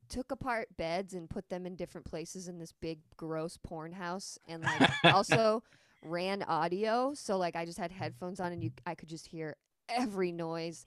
took 0.08 0.32
apart 0.32 0.68
beds 0.76 1.14
and 1.14 1.30
put 1.30 1.48
them 1.48 1.66
in 1.66 1.76
different 1.76 2.06
places 2.06 2.48
in 2.48 2.58
this 2.58 2.72
big 2.72 3.00
gross 3.16 3.56
porn 3.56 3.92
house 3.92 4.38
and 4.48 4.62
like 4.64 4.90
also 5.04 5.62
ran 6.02 6.42
audio 6.44 7.14
so 7.14 7.36
like 7.38 7.56
I 7.56 7.64
just 7.64 7.78
had 7.78 7.92
headphones 7.92 8.40
on 8.40 8.52
and 8.52 8.62
you 8.62 8.70
I 8.86 8.94
could 8.94 9.08
just 9.08 9.26
hear 9.28 9.56
every 9.88 10.32
noise. 10.32 10.86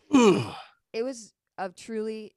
It 0.93 1.03
was 1.03 1.33
a 1.57 1.69
truly 1.69 2.35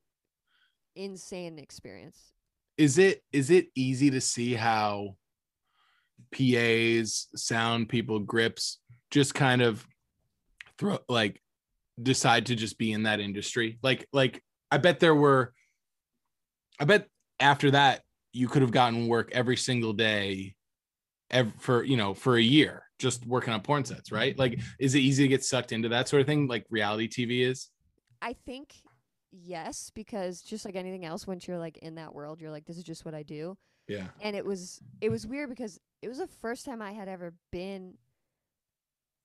insane 0.94 1.58
experience. 1.58 2.32
Is 2.78 2.98
it 2.98 3.22
is 3.32 3.50
it 3.50 3.68
easy 3.74 4.10
to 4.10 4.20
see 4.20 4.54
how 4.54 5.16
PAs, 6.32 7.28
sound 7.34 7.88
people, 7.88 8.18
grips 8.18 8.78
just 9.10 9.34
kind 9.34 9.62
of 9.62 9.86
throw 10.78 10.98
like 11.08 11.40
decide 12.00 12.46
to 12.46 12.54
just 12.54 12.78
be 12.78 12.92
in 12.92 13.04
that 13.04 13.20
industry? 13.20 13.78
Like 13.82 14.06
like 14.12 14.42
I 14.70 14.78
bet 14.78 15.00
there 15.00 15.14
were 15.14 15.52
I 16.78 16.84
bet 16.84 17.08
after 17.40 17.70
that 17.70 18.02
you 18.32 18.48
could 18.48 18.62
have 18.62 18.72
gotten 18.72 19.08
work 19.08 19.30
every 19.32 19.56
single 19.56 19.94
day 19.94 20.54
for 21.58 21.82
you 21.82 21.96
know 21.96 22.14
for 22.14 22.36
a 22.36 22.42
year 22.42 22.82
just 22.98 23.26
working 23.26 23.52
on 23.52 23.60
porn 23.60 23.84
sets, 23.84 24.12
right? 24.12 24.38
Like 24.38 24.60
is 24.78 24.94
it 24.94 25.00
easy 25.00 25.24
to 25.24 25.28
get 25.28 25.44
sucked 25.44 25.72
into 25.72 25.88
that 25.90 26.08
sort 26.08 26.20
of 26.20 26.26
thing 26.26 26.46
like 26.46 26.66
reality 26.70 27.08
TV 27.08 27.46
is? 27.46 27.68
I 28.20 28.36
think 28.46 28.74
yes 29.44 29.90
because 29.94 30.40
just 30.42 30.64
like 30.64 30.76
anything 30.76 31.04
else 31.04 31.26
once 31.26 31.46
you're 31.46 31.58
like 31.58 31.78
in 31.78 31.96
that 31.96 32.14
world 32.14 32.40
you're 32.40 32.50
like 32.50 32.64
this 32.64 32.76
is 32.78 32.84
just 32.84 33.04
what 33.04 33.14
I 33.14 33.22
do. 33.22 33.56
Yeah. 33.88 34.08
and 34.20 34.34
it 34.34 34.44
was 34.44 34.80
it 35.00 35.10
was 35.10 35.26
weird 35.26 35.48
because 35.48 35.78
it 36.02 36.08
was 36.08 36.18
the 36.18 36.26
first 36.26 36.64
time 36.64 36.82
I 36.82 36.92
had 36.92 37.08
ever 37.08 37.34
been 37.52 37.94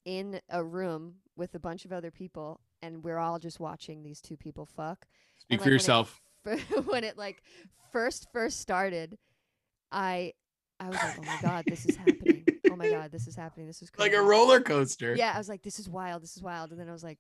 in 0.05 0.39
a 0.49 0.63
room 0.63 1.15
with 1.35 1.55
a 1.55 1.59
bunch 1.59 1.85
of 1.85 1.91
other 1.93 2.11
people 2.11 2.59
and 2.81 3.03
we're 3.03 3.17
all 3.17 3.39
just 3.39 3.59
watching 3.59 4.03
these 4.03 4.21
two 4.21 4.37
people 4.37 4.65
fuck. 4.65 5.05
Speak 5.37 5.59
And, 5.59 5.61
for 5.61 5.63
like, 5.63 5.65
when 5.65 5.71
it 5.71 5.73
yourself. 5.73 6.21
when 6.85 7.03
it 7.03 7.17
like 7.17 7.43
first 7.91 8.27
first 8.33 8.59
started, 8.59 9.17
I 9.91 10.33
I 10.79 10.87
was 10.87 10.95
like, 10.97 11.19
"Oh 11.19 11.23
my 11.23 11.37
god, 11.41 11.63
this 11.67 11.85
is 11.85 11.95
happening. 11.95 12.43
Oh 12.71 12.75
my 12.75 12.89
god, 12.97 13.11
this 13.11 13.27
is 13.27 13.35
happening. 13.35 13.67
This 13.67 13.81
is 13.83 13.91
Like 13.99 14.13
a 14.13 14.21
roller 14.21 14.59
coaster. 14.61 15.15
Yeah, 15.15 15.31
I 15.35 15.37
was 15.37 15.47
like, 15.47 15.61
"This 15.61 15.77
is 15.77 15.87
wild. 15.87 16.23
This 16.23 16.35
is 16.35 16.41
wild." 16.41 16.71
And 16.71 16.79
then 16.79 16.89
I 16.89 16.91
was 16.91 17.03
like, 17.03 17.19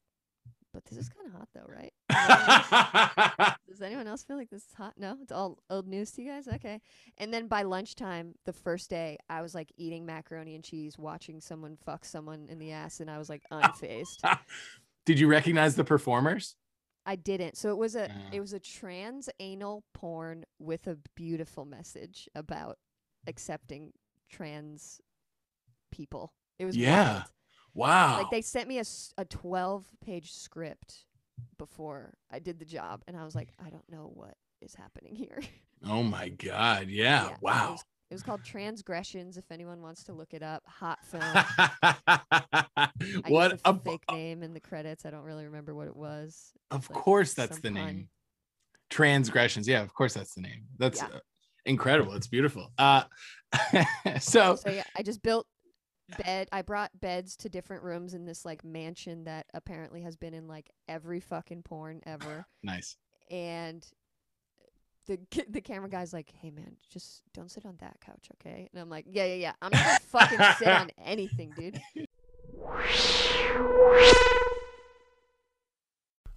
"But 0.73 0.85
this 0.85 0.97
is 0.97 1.09
kind 1.09 1.27
of 1.27 1.33
hot 1.33 1.49
though, 1.53 1.65
right?" 1.67 1.93
Does 2.09 2.71
anyone 2.71 3.37
else- 3.39 3.57
Does 3.67 3.81
anyone 3.81 4.07
else 4.07 4.23
feel 4.23 4.37
like 4.37 4.49
this 4.49 4.63
is 4.65 4.73
hot? 4.73 4.93
No, 4.97 5.17
it's 5.21 5.31
all 5.31 5.59
old 5.69 5.87
news 5.87 6.11
to 6.11 6.21
you 6.21 6.29
guys. 6.31 6.47
Okay. 6.47 6.81
And 7.17 7.33
then 7.33 7.47
by 7.47 7.63
lunchtime, 7.63 8.35
the 8.45 8.53
first 8.53 8.89
day, 8.89 9.17
I 9.29 9.41
was 9.41 9.55
like 9.55 9.71
eating 9.77 10.05
macaroni 10.05 10.55
and 10.55 10.63
cheese, 10.63 10.97
watching 10.97 11.41
someone 11.41 11.77
fuck 11.85 12.05
someone 12.05 12.47
in 12.49 12.59
the 12.59 12.71
ass, 12.71 12.99
and 12.99 13.09
I 13.09 13.17
was 13.17 13.29
like 13.29 13.43
unfazed. 13.51 14.21
Did 15.05 15.19
you 15.19 15.27
recognize 15.27 15.75
the 15.75 15.83
performers? 15.83 16.55
I 17.05 17.15
didn't. 17.15 17.57
So 17.57 17.69
it 17.71 17.77
was 17.77 17.95
a 17.95 18.11
it 18.31 18.39
was 18.39 18.53
a 18.53 18.59
trans 18.59 19.27
anal 19.39 19.83
porn 19.93 20.43
with 20.59 20.85
a 20.87 20.97
beautiful 21.15 21.65
message 21.65 22.29
about 22.35 22.77
accepting 23.25 23.91
trans 24.29 25.01
people. 25.91 26.33
It 26.59 26.65
was 26.65 26.77
Yeah. 26.77 27.13
wild. 27.13 27.23
Wow. 27.73 28.17
Like 28.17 28.31
they 28.31 28.41
sent 28.41 28.67
me 28.67 28.77
a, 28.77 28.81
s- 28.81 29.13
a 29.17 29.25
12 29.25 29.85
page 30.05 30.33
script 30.33 31.05
before 31.57 32.13
I 32.31 32.39
did 32.39 32.59
the 32.59 32.65
job 32.65 33.01
and 33.07 33.15
I 33.17 33.23
was 33.25 33.35
like 33.35 33.49
I 33.63 33.69
don't 33.69 33.89
know 33.89 34.11
what 34.13 34.35
is 34.61 34.75
happening 34.75 35.15
here. 35.15 35.39
oh 35.87 36.03
my 36.03 36.29
god. 36.29 36.87
Yeah. 36.89 37.29
It 37.31 37.37
wow. 37.41 37.71
was, 37.71 37.83
It 38.09 38.13
was 38.15 38.23
called 38.23 38.43
Transgressions. 38.43 39.37
If 39.37 39.45
anyone 39.51 39.81
wants 39.81 40.03
to 40.05 40.13
look 40.13 40.33
it 40.33 40.43
up, 40.43 40.63
hot 40.67 40.99
film. 41.05 41.23
What 43.27 43.59
a 43.65 43.73
fake 43.79 44.03
name 44.11 44.43
in 44.43 44.53
the 44.53 44.59
credits. 44.59 45.05
I 45.05 45.09
don't 45.11 45.23
really 45.23 45.45
remember 45.45 45.73
what 45.73 45.87
it 45.87 45.95
was. 45.95 46.51
Of 46.69 46.89
like 46.89 46.99
course, 46.99 47.33
that's 47.33 47.59
the 47.59 47.69
pun. 47.71 47.73
name. 47.73 48.09
Transgressions. 48.89 49.67
Yeah, 49.67 49.81
of 49.81 49.93
course, 49.93 50.13
that's 50.13 50.33
the 50.35 50.41
name. 50.41 50.63
That's 50.77 50.99
Yeah. 51.01 51.07
uh, 51.07 51.19
incredible. 51.65 52.13
It's 52.13 52.27
beautiful. 52.27 52.71
Uh, 52.77 53.03
so 54.19 54.55
So 54.55 54.69
yeah, 54.69 54.83
I 54.95 55.01
just 55.03 55.21
built 55.23 55.47
bed. 56.17 56.47
I 56.51 56.61
brought 56.61 56.99
beds 56.99 57.35
to 57.37 57.49
different 57.49 57.83
rooms 57.83 58.13
in 58.13 58.25
this 58.25 58.45
like 58.45 58.63
mansion 58.63 59.23
that 59.25 59.47
apparently 59.53 60.01
has 60.01 60.15
been 60.15 60.33
in 60.33 60.47
like 60.47 60.69
every 60.87 61.19
fucking 61.19 61.63
porn 61.63 62.01
ever. 62.05 62.45
nice. 62.63 62.97
and 63.29 63.85
the 65.07 65.19
the 65.49 65.61
camera 65.61 65.89
guy's 65.89 66.13
like, 66.13 66.31
"Hey 66.41 66.51
man, 66.51 66.75
just 66.89 67.23
don't 67.33 67.49
sit 67.49 67.65
on 67.65 67.75
that 67.79 67.97
couch, 68.05 68.29
okay?" 68.35 68.69
And 68.71 68.81
I'm 68.81 68.89
like, 68.89 69.05
"Yeah, 69.09 69.25
yeah, 69.25 69.35
yeah. 69.35 69.53
I'm 69.61 69.71
not 69.71 69.83
gonna 69.83 69.99
fucking 69.99 70.39
sit 70.59 70.67
on 70.67 70.89
anything, 71.03 71.53
dude." 71.57 71.81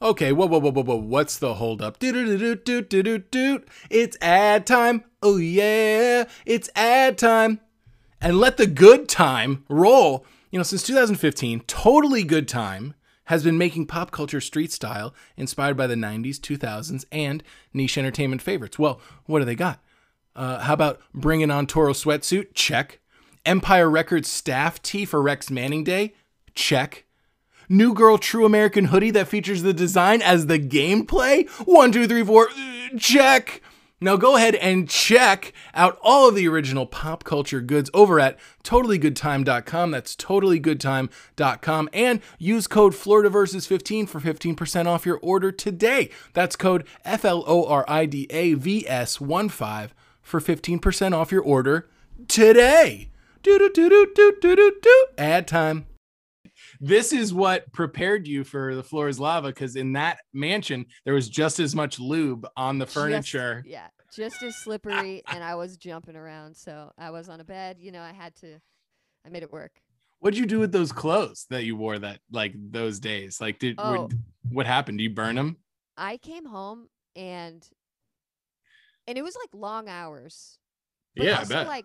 Okay, 0.02 0.32
whoa, 0.32 0.46
whoa, 0.46 0.60
whoa, 0.60 0.70
whoa, 0.70 0.82
whoa. 0.82 0.96
What's 0.96 1.38
the 1.38 1.54
holdup? 1.54 1.98
Do 1.98 2.12
do 2.12 2.36
do 2.36 2.54
do 2.56 2.82
do 2.82 3.02
do 3.02 3.18
do. 3.18 3.62
It's 3.90 4.16
ad 4.20 4.66
time. 4.66 5.04
Oh 5.22 5.36
yeah, 5.36 6.24
it's 6.44 6.68
ad 6.74 7.16
time. 7.16 7.60
And 8.24 8.40
let 8.40 8.56
the 8.56 8.66
good 8.66 9.06
time 9.06 9.66
roll. 9.68 10.24
You 10.50 10.58
know, 10.58 10.62
since 10.62 10.82
2015, 10.82 11.60
totally 11.66 12.24
good 12.24 12.48
time 12.48 12.94
has 13.24 13.44
been 13.44 13.58
making 13.58 13.86
pop 13.86 14.12
culture 14.12 14.40
street 14.40 14.72
style 14.72 15.14
inspired 15.36 15.76
by 15.76 15.86
the 15.86 15.94
90s, 15.94 16.38
2000s, 16.38 17.04
and 17.12 17.42
niche 17.74 17.98
entertainment 17.98 18.40
favorites. 18.40 18.78
Well, 18.78 18.98
what 19.26 19.40
do 19.40 19.44
they 19.44 19.54
got? 19.54 19.84
Uh, 20.34 20.60
how 20.60 20.72
about 20.72 21.02
bringing 21.12 21.50
on 21.50 21.66
Toro 21.66 21.92
sweatsuit? 21.92 22.54
Check. 22.54 22.98
Empire 23.44 23.90
Records 23.90 24.30
staff 24.30 24.80
tee 24.80 25.04
for 25.04 25.20
Rex 25.20 25.50
Manning 25.50 25.84
Day? 25.84 26.14
Check. 26.54 27.04
New 27.68 27.92
Girl 27.92 28.16
True 28.16 28.46
American 28.46 28.86
hoodie 28.86 29.10
that 29.10 29.28
features 29.28 29.62
the 29.62 29.74
design 29.74 30.22
as 30.22 30.46
the 30.46 30.58
gameplay? 30.58 31.46
One, 31.66 31.92
two, 31.92 32.08
three, 32.08 32.24
four, 32.24 32.48
uh, 32.48 32.98
check. 32.98 33.60
Now 34.04 34.16
go 34.18 34.36
ahead 34.36 34.54
and 34.56 34.86
check 34.86 35.54
out 35.72 35.98
all 36.02 36.28
of 36.28 36.34
the 36.34 36.46
original 36.46 36.84
pop 36.84 37.24
culture 37.24 37.62
goods 37.62 37.88
over 37.94 38.20
at 38.20 38.38
totallygoodtime.com. 38.62 39.90
That's 39.92 40.14
totallygoodtime.com. 40.14 41.88
And 41.90 42.20
use 42.38 42.66
code 42.66 42.94
Florida 42.94 43.30
versus 43.30 43.66
15 43.66 44.06
for 44.06 44.20
15% 44.20 44.84
off 44.84 45.06
your 45.06 45.18
order 45.22 45.50
today. 45.50 46.10
That's 46.34 46.54
code 46.54 46.86
F 47.06 47.24
L 47.24 47.44
O 47.46 47.64
R 47.64 47.86
I 47.88 48.04
D 48.04 48.26
A 48.28 48.52
V 48.52 48.86
S 48.86 49.22
1 49.22 49.48
5 49.48 49.94
for 50.20 50.38
15% 50.38 51.16
off 51.16 51.32
your 51.32 51.42
order 51.42 51.88
today. 52.28 53.08
Do 53.42 53.58
do 53.58 53.70
do 53.70 53.88
do 53.88 54.12
do 54.14 54.36
do 54.38 54.54
do 54.56 54.72
do. 54.82 55.06
Ad 55.16 55.48
time 55.48 55.86
this 56.80 57.12
is 57.12 57.32
what 57.32 57.72
prepared 57.72 58.26
you 58.26 58.44
for 58.44 58.74
the 58.74 58.82
floor 58.82 59.08
is 59.08 59.18
lava 59.18 59.48
because 59.48 59.76
in 59.76 59.92
that 59.92 60.18
mansion 60.32 60.86
there 61.04 61.14
was 61.14 61.28
just 61.28 61.58
as 61.60 61.74
much 61.74 61.98
lube 61.98 62.46
on 62.56 62.78
the 62.78 62.84
Just- 62.84 62.94
furniture 62.94 63.64
yeah, 63.66 63.86
just 64.16 64.42
as 64.42 64.56
slippery, 64.56 65.22
and 65.28 65.42
I 65.44 65.54
was 65.56 65.76
jumping 65.76 66.16
around. 66.16 66.56
So 66.56 66.92
I 66.98 67.10
was 67.10 67.28
on 67.28 67.40
a 67.40 67.44
bed. 67.44 67.78
You 67.80 67.92
know, 67.92 68.02
I 68.02 68.12
had 68.12 68.34
to. 68.36 68.60
I 69.26 69.30
made 69.30 69.42
it 69.42 69.52
work. 69.52 69.80
what'd 70.20 70.38
you 70.38 70.46
do 70.46 70.58
with 70.58 70.72
those 70.72 70.92
clothes 70.92 71.46
that 71.50 71.64
you 71.64 71.76
wore 71.76 71.98
that 71.98 72.18
like 72.30 72.52
those 72.56 72.98
days 73.00 73.40
like 73.40 73.58
did 73.58 73.76
were- 73.78 73.98
Oh. 73.98 74.08
what 74.50 74.66
happened 74.66 74.96
do 74.98 75.04
you 75.04 75.10
burn 75.10 75.36
them 75.36 75.56
I 75.96 76.16
came 76.18 76.44
home 76.46 76.88
and 77.16 77.66
and 79.06 79.18
it 79.18 79.22
was 79.22 79.36
like 79.36 79.50
long 79.52 79.88
hours. 79.88 80.58
But 81.16 81.26
Yeah, 81.26 81.40
I 81.40 81.44
bet. 81.44 81.66
like 81.66 81.84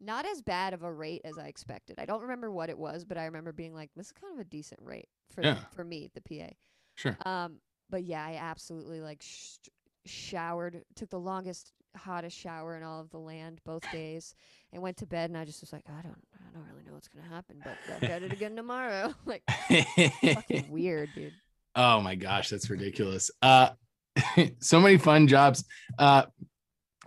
not 0.00 0.26
as 0.26 0.40
bad 0.42 0.74
of 0.74 0.82
a 0.82 0.92
rate 0.92 1.22
as 1.24 1.38
I 1.38 1.46
expected. 1.46 1.98
I 1.98 2.04
don't 2.06 2.22
remember 2.22 2.50
what 2.50 2.70
it 2.70 2.78
was, 2.78 3.04
but 3.04 3.18
I 3.18 3.24
remember 3.26 3.52
being 3.52 3.74
like, 3.74 3.90
this 3.96 4.06
is 4.06 4.12
kind 4.12 4.32
of 4.32 4.40
a 4.40 4.44
decent 4.44 4.80
rate 4.82 5.08
for 5.30 5.42
Yeah. 5.44 5.58
for 5.72 5.84
me, 5.84 6.10
the 6.14 6.20
PA. 6.20 6.50
sure 6.96 7.16
Um, 7.24 7.60
but 7.90 8.02
yeah, 8.04 8.24
I 8.24 8.34
absolutely 8.36 9.00
like 9.00 9.22
sh- 9.22 9.58
showered, 10.06 10.82
took 10.96 11.10
the 11.10 11.18
longest, 11.20 11.72
hottest 11.96 12.36
shower 12.36 12.76
in 12.76 12.82
all 12.82 13.00
of 13.00 13.10
the 13.10 13.18
land 13.18 13.60
both 13.64 13.82
days, 13.92 14.34
and 14.72 14.82
went 14.82 14.96
to 14.98 15.06
bed. 15.06 15.30
And 15.30 15.36
I 15.38 15.44
just 15.44 15.60
was 15.60 15.72
like, 15.72 15.84
I 15.88 16.02
don't, 16.02 16.16
I 16.34 16.52
don't 16.56 16.66
really 16.70 16.84
know 16.84 16.92
what's 16.94 17.08
gonna 17.08 17.28
happen, 17.28 17.60
but 17.62 17.76
I'll 17.92 18.00
get 18.00 18.22
it 18.22 18.32
again 18.32 18.56
tomorrow. 18.56 19.14
like 19.26 19.42
fucking 19.48 20.66
weird, 20.70 21.10
dude. 21.14 21.32
oh 21.76 22.00
my 22.00 22.14
gosh 22.14 22.50
that's 22.50 22.68
ridiculous 22.68 23.30
uh 23.40 23.70
so 24.60 24.78
many 24.78 24.98
fun 24.98 25.26
jobs 25.26 25.64
uh 25.98 26.24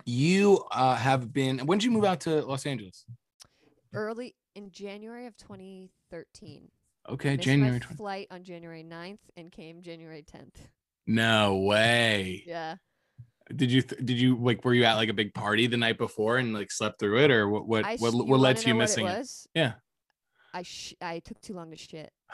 you 0.04 0.64
uh 0.72 0.96
have 0.96 1.32
been 1.32 1.60
when 1.66 1.78
did 1.78 1.84
you 1.84 1.90
move 1.92 2.04
out 2.04 2.20
to 2.20 2.44
los 2.44 2.66
angeles 2.66 3.04
Early 3.94 4.34
in 4.56 4.70
January 4.72 5.26
of 5.26 5.36
2013. 5.36 6.68
okay 7.08 7.36
january 7.36 7.74
my 7.74 7.78
20 7.78 7.96
flight 7.96 8.26
on 8.32 8.42
January 8.42 8.82
9th 8.84 9.18
and 9.36 9.52
came 9.52 9.82
January 9.82 10.24
10th. 10.24 10.66
no 11.06 11.58
way 11.58 12.42
Yeah. 12.46 12.74
Did 13.54 13.70
you 13.70 13.82
th- 13.82 14.04
did 14.04 14.18
you 14.18 14.36
like 14.36 14.64
were 14.64 14.74
you 14.74 14.84
at 14.84 14.94
like 14.94 15.08
a 15.08 15.12
big 15.14 15.32
party 15.34 15.66
the 15.66 15.76
night 15.76 15.98
before 15.98 16.38
and 16.38 16.52
like 16.52 16.70
slept 16.72 16.98
through 16.98 17.18
it 17.20 17.30
or 17.30 17.48
what 17.48 17.66
what 17.68 17.84
I 17.84 17.96
what, 17.96 18.12
what 18.14 18.40
led 18.40 18.56
wanna 18.56 18.68
you 18.68 18.74
missing 18.74 19.06
it 19.06 19.20
it, 19.20 19.28
yeah 19.54 19.72
I 20.54 20.62
sh- 20.62 20.94
I 21.02 21.18
took 21.20 21.40
too 21.40 21.52
long 21.52 21.70
to 21.70 21.76
shit. 21.76 22.10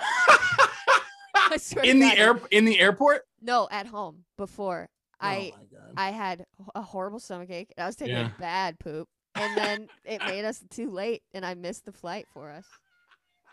I 1.35 1.57
swear 1.59 1.85
to 1.85 1.91
in 1.91 1.99
the 1.99 2.09
God, 2.09 2.19
air 2.19 2.41
in 2.51 2.65
the 2.65 2.79
airport 2.79 3.23
No, 3.41 3.69
at 3.71 3.87
home 3.87 4.25
before. 4.39 4.89
Oh 5.21 5.27
I 5.27 5.53
oh 5.55 5.59
my 5.59 5.79
God. 5.79 5.93
I 5.97 6.11
had 6.11 6.45
a 6.75 6.83
horrible 6.83 7.19
stomach 7.19 7.51
ache. 7.51 7.73
And 7.77 7.83
I 7.85 7.87
was 7.87 7.97
taking 7.97 8.15
Yeah. 8.17 8.27
a 8.35 8.41
bad 8.41 8.79
poop, 8.79 9.09
and 9.35 9.57
then 9.57 9.89
it 10.05 10.21
made 10.25 10.45
us 10.45 10.63
too 10.71 10.91
late, 10.91 11.23
and 11.35 11.45
I 11.45 11.55
missed 11.55 11.85
the 11.85 11.93
flight 11.93 12.27
for 12.33 12.51
us. 12.51 12.65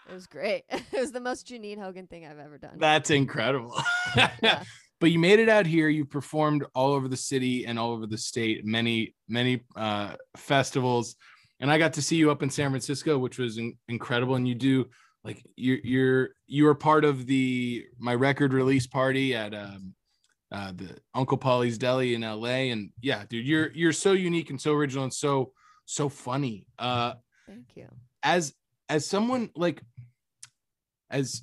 It 0.10 0.14
was 0.14 0.28
great. 0.28 0.64
it 0.70 0.84
was 0.94 1.12
the 1.12 1.20
most 1.22 1.48
Janine 1.48 1.80
Hogan 1.80 2.08
thing 2.08 2.26
I've 2.26 2.40
ever 2.40 2.58
done. 2.58 2.78
that's 2.78 3.10
incredible 3.10 3.76
Yeah. 4.16 4.64
But 5.00 5.12
you 5.12 5.20
made 5.20 5.40
it 5.40 5.50
out 5.50 5.66
here. 5.66 5.88
You 5.90 6.06
performed 6.06 6.66
all 6.76 6.92
over 6.92 7.08
the 7.08 7.18
city 7.18 7.66
and 7.66 7.80
all 7.80 7.92
over 7.92 8.06
the 8.06 8.18
state 8.18 8.66
many 8.66 9.16
many 9.28 9.62
uh 9.76 10.16
festivals. 10.38 11.16
And 11.62 11.72
i 11.72 11.78
got 11.78 11.94
to 11.94 12.02
see 12.02 12.16
you 12.16 12.32
up 12.32 12.44
in 12.44 12.50
san 12.50 12.70
francisco 12.72 13.18
which 13.18 13.38
was 13.38 13.58
in- 13.58 13.78
incredible. 13.88 14.36
And 14.36 14.48
you 14.48 14.56
do 14.56 14.88
like 15.24 15.44
you're 15.56 15.80
you're 15.84 16.30
you 16.48 16.66
were 16.66 16.76
part 16.76 17.06
of 17.06 17.26
the 17.26 17.86
my 17.98 18.16
record 18.16 18.54
release 18.54 18.88
party 18.88 19.36
at 19.36 19.54
um 19.54 19.94
uh 20.52 20.72
the 20.76 20.98
uncle 21.14 21.38
paulie's 21.38 21.78
deli 21.78 22.16
in 22.16 22.22
la 22.22 22.48
and 22.48 22.90
yeah 23.02 23.24
dude 23.30 23.46
you're 23.46 23.72
you're 23.74 23.94
so 23.94 24.14
unique 24.14 24.50
and 24.50 24.60
so 24.60 24.74
original 24.74 25.04
and 25.04 25.14
so 25.14 25.52
so 25.86 26.08
funny. 26.08 26.68
Uh 26.78 27.14
Thank 27.48 27.76
you. 27.76 27.88
as 28.24 28.54
as 28.90 29.06
someone 29.08 29.50
like 29.56 29.82
as 31.10 31.42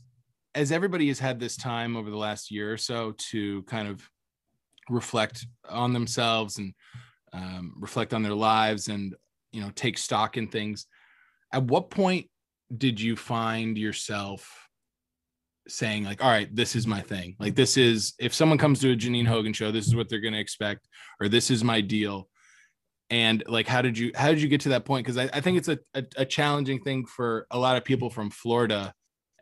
as 0.57 0.73
everybody 0.73 1.07
has 1.09 1.19
had 1.19 1.39
this 1.39 1.57
time 1.57 1.97
over 1.97 2.11
the 2.11 2.17
last 2.17 2.51
year 2.51 2.73
or 2.73 2.79
so 2.79 3.13
to 3.19 3.63
kind 3.65 3.87
of 3.87 4.09
reflect 4.89 5.47
on 5.69 5.93
themselves 5.93 6.59
and 6.59 6.73
um, 7.33 7.75
reflect 7.79 8.15
on 8.15 8.23
their 8.23 8.35
lives 8.35 8.89
and 8.89 9.15
you 9.53 9.61
know 9.61 9.71
take 9.75 9.99
stock 9.99 10.37
in 10.37 10.49
things 10.49 10.87
at 11.53 11.63
what 11.63 11.91
point 11.91 12.29
did 12.77 13.01
you 13.01 13.15
find 13.17 13.77
yourself 13.77 14.67
saying 15.69 16.05
like 16.05 16.25
all 16.25 16.31
right 16.31 16.55
this 16.55 16.75
is 16.75 16.87
my 16.87 17.01
thing. 17.01 17.37
Like 17.39 17.55
this 17.55 17.77
is 17.77 18.15
if 18.19 18.33
someone 18.33 18.59
comes 18.59 18.81
to 18.81 18.93
a 18.93 18.97
janine 18.97 19.27
hogan 19.27 19.53
show 19.53 19.71
this 19.71 19.87
is 19.87 19.95
what 19.95 20.09
they're 20.09 20.21
going 20.21 20.35
to 20.35 20.41
expect 20.41 20.89
or 21.21 21.29
this 21.29 21.51
is 21.51 21.63
my 21.63 21.81
deal. 21.81 22.29
And 23.11 23.43
like 23.47 23.67
how 23.67 23.83
did 23.83 23.99
you 23.99 24.13
how 24.15 24.29
did 24.29 24.41
you 24.41 24.49
get 24.49 24.63
to 24.63 24.71
that 24.71 24.85
point? 24.85 25.05
Because 25.05 25.19
I, 25.19 25.29
I 25.37 25.41
think 25.41 25.59
it's 25.59 25.69
a, 25.69 25.79
a, 25.95 26.05
a 26.19 26.25
challenging 26.25 26.81
thing 26.81 27.05
for 27.05 27.47
a 27.51 27.59
lot 27.59 27.77
of 27.77 27.85
people 27.85 28.11
from 28.11 28.31
florida 28.31 28.95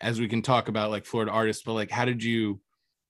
as 0.05 0.21
we 0.21 0.29
can 0.29 0.43
talk 0.43 0.69
about 0.69 0.91
like 0.91 1.05
florida 1.05 1.33
artists 1.33 1.63
but 1.65 1.73
like 1.73 1.91
how 1.91 2.05
did 2.05 2.23
you 2.23 2.61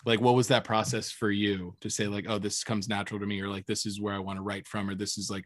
like 0.07 0.21
what 0.21 0.35
was 0.35 0.49
that 0.49 0.65
process 0.65 1.11
for 1.11 1.31
you 1.31 1.75
to 1.81 1.91
say 1.91 2.07
like 2.07 2.27
oh 2.29 2.39
this 2.39 2.65
comes 2.65 2.89
natural 2.89 3.21
to 3.21 3.27
me 3.27 3.41
or 3.41 3.49
like 3.49 3.67
this 3.67 3.85
is 3.87 4.01
where 4.01 4.15
i 4.15 4.19
want 4.19 4.39
to 4.39 4.43
write 4.43 4.67
from 4.67 4.89
or 4.89 4.95
this 4.95 5.19
is 5.19 5.29
like 5.31 5.45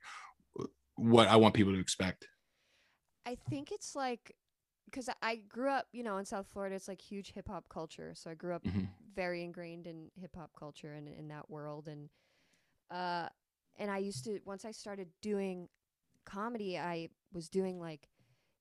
what 0.97 1.29
i 1.29 1.37
want 1.37 1.55
people 1.55 1.73
to 1.73 1.81
expect 1.81 2.27
I 3.27 3.37
think 3.51 3.73
it's 3.73 3.95
like 3.95 4.35
because 4.87 5.11
I 5.21 5.37
grew 5.37 5.69
up, 5.69 5.87
you 5.93 6.03
know, 6.03 6.17
in 6.17 6.25
South 6.25 6.47
Florida. 6.51 6.75
It's 6.75 6.89
like 6.89 7.01
huge 7.01 7.33
hip 7.35 7.49
hop 7.49 7.69
culture. 7.69 8.15
So 8.15 8.31
I 8.31 8.35
grew 8.35 8.55
up 8.55 8.65
Mhm. 8.65 8.89
very 9.15 9.45
ingrained 9.45 9.87
in 9.87 10.11
hip 10.15 10.35
hop 10.35 10.51
culture 10.59 10.95
and 10.95 11.09
in 11.09 11.29
that 11.29 11.51
world. 11.51 11.89
And 11.89 12.09
uh, 12.91 13.29
and 13.77 13.91
I 13.91 13.99
used 13.99 14.25
to 14.25 14.41
once 14.47 14.65
I 14.65 14.71
started 14.71 15.09
doing 15.21 15.69
comedy, 16.25 16.79
I 16.79 17.11
was 17.33 17.51
doing 17.51 17.79
like 17.79 18.09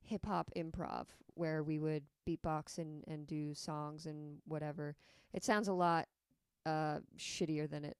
hip 0.07 0.25
hop 0.25 0.49
improv 0.55 1.05
where 1.35 1.61
we 1.63 1.77
would 1.79 2.03
beatbox 2.27 2.77
and 2.77 3.03
and 3.07 3.27
do 3.27 3.53
songs 3.53 4.05
and 4.05 4.37
whatever. 4.47 4.95
It 5.33 5.43
sounds 5.43 5.67
a 5.67 5.73
lot 5.73 6.07
uh 6.65 6.99
shittier 7.17 7.69
than 7.69 7.85
it 7.85 7.97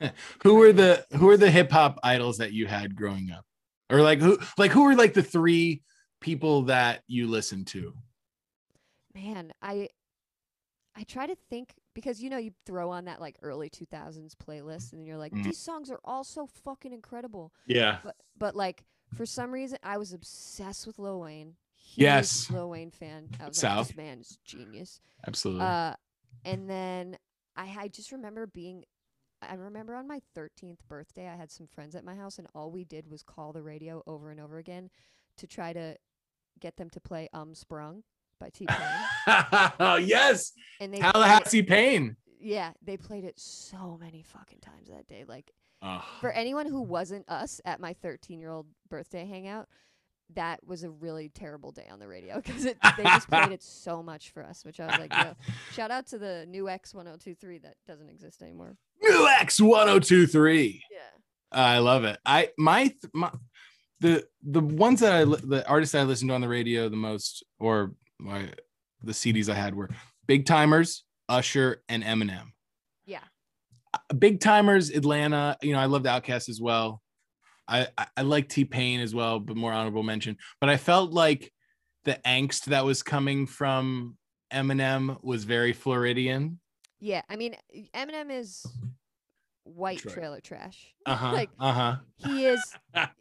who 0.42 0.54
were 0.54 0.72
the 0.72 1.04
who 1.12 1.26
were 1.26 1.36
the 1.36 1.50
hip 1.50 1.70
hop 1.70 1.98
idols 2.02 2.38
that 2.38 2.52
you 2.52 2.66
had 2.66 2.94
growing 2.96 3.30
up? 3.30 3.44
Or 3.90 4.00
like 4.02 4.20
who 4.20 4.38
like 4.56 4.70
who 4.70 4.84
were 4.84 4.94
like 4.94 5.14
the 5.14 5.22
three 5.22 5.82
people 6.20 6.62
that 6.62 7.02
you 7.08 7.26
listened 7.26 7.66
to? 7.68 7.94
Man 9.14 9.52
i 9.60 9.88
i 10.96 11.02
try 11.04 11.26
to 11.26 11.34
think 11.34 11.74
because 11.94 12.22
you 12.22 12.30
know 12.30 12.38
you 12.38 12.52
throw 12.66 12.90
on 12.90 13.06
that 13.06 13.20
like 13.20 13.36
early 13.42 13.68
2000s 13.68 14.34
playlist 14.36 14.92
and 14.92 15.04
you're 15.06 15.18
like 15.18 15.32
Mhm. 15.32 15.44
these 15.44 15.58
songs 15.58 15.90
are 15.90 16.00
all 16.04 16.24
so 16.24 16.46
fucking 16.46 16.92
incredible. 16.92 17.52
Yeah. 17.66 17.98
But 18.04 18.16
but 18.38 18.54
like 18.56 18.84
for 19.14 19.26
some 19.26 19.50
reason 19.52 19.78
I 19.82 19.98
was 19.98 20.12
obsessed 20.12 20.86
with 20.86 20.98
Lil 20.98 21.20
Wayne. 21.20 21.54
Huge 21.74 21.98
Yes. 22.04 22.50
Lil 22.50 22.70
Wayne 22.70 22.90
fan. 22.90 23.28
I 23.40 23.48
was 23.48 23.58
South. 23.58 23.78
like, 23.78 23.86
this 23.88 23.96
man 23.96 24.18
is 24.20 24.38
genius. 24.44 25.00
Absolutely. 25.26 25.64
Uh, 25.64 25.94
and 26.44 26.68
then 26.70 27.16
I, 27.56 27.74
I 27.80 27.88
just 27.88 28.12
remember 28.12 28.46
being, 28.46 28.84
I 29.42 29.54
remember 29.54 29.94
on 29.96 30.06
my 30.06 30.20
13th 30.36 30.78
birthday, 30.88 31.26
I 31.28 31.34
had 31.36 31.50
some 31.50 31.66
friends 31.66 31.94
at 31.96 32.04
my 32.04 32.14
house, 32.14 32.38
and 32.38 32.46
all 32.54 32.70
we 32.70 32.84
did 32.84 33.10
was 33.10 33.22
call 33.22 33.52
the 33.52 33.62
radio 33.62 34.02
over 34.06 34.30
and 34.30 34.38
over 34.40 34.58
again 34.58 34.90
to 35.38 35.46
try 35.46 35.72
to 35.72 35.96
get 36.60 36.76
them 36.76 36.90
to 36.90 37.00
play 37.00 37.28
Um 37.32 37.54
Sprung 37.54 38.02
by 38.38 38.50
T 38.50 38.66
Pain. 38.66 39.72
oh 39.80 39.96
yes, 40.00 40.52
and 40.80 40.92
they 40.94 40.98
Tallahassee 40.98 41.62
Pain. 41.62 42.16
yeah, 42.38 42.72
they 42.82 42.96
played 42.96 43.24
it 43.24 43.38
so 43.38 43.98
many 44.00 44.22
fucking 44.22 44.60
times 44.60 44.88
that 44.90 45.06
day. 45.06 45.24
Like 45.26 45.50
For 46.20 46.30
anyone 46.30 46.66
who 46.66 46.82
wasn't 46.82 47.28
us 47.28 47.60
at 47.64 47.80
my 47.80 47.94
13 47.94 48.38
year 48.38 48.50
old 48.50 48.66
birthday 48.88 49.26
hangout, 49.26 49.68
that 50.34 50.64
was 50.64 50.84
a 50.84 50.90
really 50.90 51.28
terrible 51.28 51.72
day 51.72 51.88
on 51.90 51.98
the 51.98 52.06
radio 52.06 52.36
because 52.44 52.62
they 52.64 52.74
just 53.02 53.28
played 53.28 53.52
it 53.52 53.62
so 53.62 54.02
much 54.02 54.30
for 54.30 54.42
us. 54.42 54.64
Which 54.64 54.80
I 54.80 54.86
was 54.86 54.98
like, 54.98 55.12
yo, 55.12 55.34
shout 55.72 55.90
out 55.90 56.06
to 56.08 56.18
the 56.18 56.46
new 56.48 56.68
X 56.68 56.94
1023 56.94 57.58
that 57.58 57.76
doesn't 57.86 58.08
exist 58.08 58.42
anymore. 58.42 58.76
New 59.02 59.28
X 59.40 59.60
1023. 59.60 60.82
Yeah. 60.90 60.98
I 61.52 61.78
love 61.78 62.04
it. 62.04 62.18
I 62.24 62.50
my 62.58 62.88
th- 62.88 63.12
my 63.12 63.30
the 64.00 64.26
the 64.42 64.60
ones 64.60 65.00
that 65.00 65.12
I 65.12 65.24
the 65.24 65.64
artists 65.68 65.94
I 65.94 66.02
listened 66.04 66.30
to 66.30 66.34
on 66.34 66.40
the 66.40 66.48
radio 66.48 66.88
the 66.88 66.96
most 66.96 67.44
or 67.58 67.92
my 68.18 68.50
the 69.02 69.12
CDs 69.12 69.48
I 69.48 69.54
had 69.54 69.74
were 69.74 69.88
Big 70.26 70.44
Tymers, 70.44 71.02
Usher, 71.28 71.82
and 71.88 72.04
Eminem. 72.04 72.52
Uh, 73.92 74.14
Big 74.18 74.40
Tymers, 74.40 74.94
Atlanta. 74.94 75.56
You 75.62 75.72
know, 75.72 75.80
I 75.80 75.86
loved 75.86 76.06
Outkast 76.06 76.48
as 76.48 76.60
well. 76.60 77.02
I 77.68 77.88
I, 77.98 78.06
I 78.18 78.22
like 78.22 78.48
T 78.48 78.64
Pain 78.64 79.00
as 79.00 79.14
well, 79.14 79.40
but 79.40 79.56
more 79.56 79.72
honorable 79.72 80.02
mention. 80.02 80.36
But 80.60 80.70
I 80.70 80.76
felt 80.76 81.12
like 81.12 81.52
the 82.04 82.18
angst 82.26 82.66
that 82.66 82.84
was 82.84 83.02
coming 83.02 83.46
from 83.46 84.16
Eminem 84.52 85.22
was 85.22 85.44
very 85.44 85.72
Floridian. 85.72 86.58
Yeah. 86.98 87.22
I 87.28 87.36
mean, 87.36 87.56
Eminem 87.94 88.30
is 88.30 88.64
white 89.64 89.98
Detroit. 89.98 90.14
trailer 90.14 90.40
trash. 90.40 90.94
Uh 91.06 91.16
huh. 91.16 91.32
Like, 91.32 91.50
uh 91.58 91.72
huh. 91.72 91.96
He 92.16 92.46
is, 92.46 92.62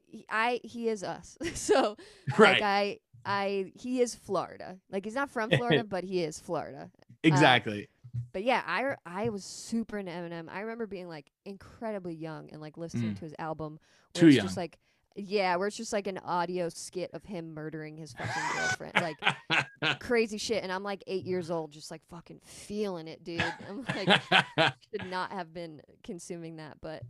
he, 0.08 0.26
I, 0.30 0.60
he 0.64 0.88
is 0.90 1.04
us. 1.04 1.38
so, 1.56 1.96
Right. 2.38 2.62
like, 2.62 2.64
I, 2.64 2.98
I, 3.26 3.72
he 3.76 4.02
is 4.02 4.16
Florida. 4.16 4.78
Like, 4.92 5.06
he's 5.06 5.16
not 5.16 5.30
from 5.30 5.50
Florida, 5.50 5.84
but 5.84 6.04
he 6.04 6.24
is 6.24 6.40
Florida. 6.40 6.90
exactly. 7.24 7.88
But 8.34 8.44
yeah, 8.44 8.62
I 8.66 8.96
I 9.06 9.30
was 9.30 9.44
super 9.44 9.98
into 9.98 10.12
Eminem. 10.12 10.50
I 10.50 10.62
remember 10.62 10.86
being 10.88 11.08
like 11.08 11.32
incredibly 11.46 12.16
young 12.16 12.50
and 12.52 12.62
like 12.62 12.78
listening 12.78 13.12
Mm. 13.14 13.20
to 13.20 13.26
his 13.26 13.36
album. 13.40 13.80
Where 14.14 14.22
Too 14.22 14.28
it's 14.28 14.36
young. 14.38 14.46
Just 14.46 14.58
like 14.58 14.78
yeah, 15.16 15.56
where 15.58 15.68
it's 15.68 15.76
just 15.76 15.92
like 15.92 16.08
an 16.08 16.20
audio 16.20 16.70
skit 16.70 17.10
of 17.14 17.26
him 17.26 17.54
murdering 17.54 17.98
his 17.98 18.14
fucking 18.14 18.44
girlfriend, 18.56 18.94
like 19.02 20.00
crazy 20.00 20.38
shit. 20.38 20.64
And 20.64 20.72
I'm 20.72 20.84
like 20.84 21.04
eight 21.08 21.26
years 21.26 21.52
old, 21.52 21.72
just 21.72 21.92
like 21.92 22.02
fucking 22.10 22.40
feeling 22.46 23.08
it, 23.08 23.24
dude. 23.24 23.44
I'm 23.68 23.84
like 23.96 24.22
should 24.92 25.10
not 25.10 25.32
have 25.34 25.54
been 25.54 25.82
consuming 26.04 26.58
that, 26.58 26.78
but 26.82 27.04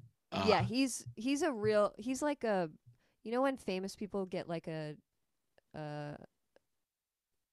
yeah, 0.46 0.60
Uh, 0.60 0.64
he's 0.64 1.06
he's 1.16 1.42
a 1.44 1.52
real. 1.52 1.94
He's 1.98 2.22
like 2.22 2.44
a, 2.44 2.70
you 3.24 3.32
know, 3.32 3.42
when 3.44 3.58
famous 3.58 3.96
people 3.96 4.26
get 4.26 4.48
like 4.48 4.68
a, 4.68 4.96
uh, 5.76 6.16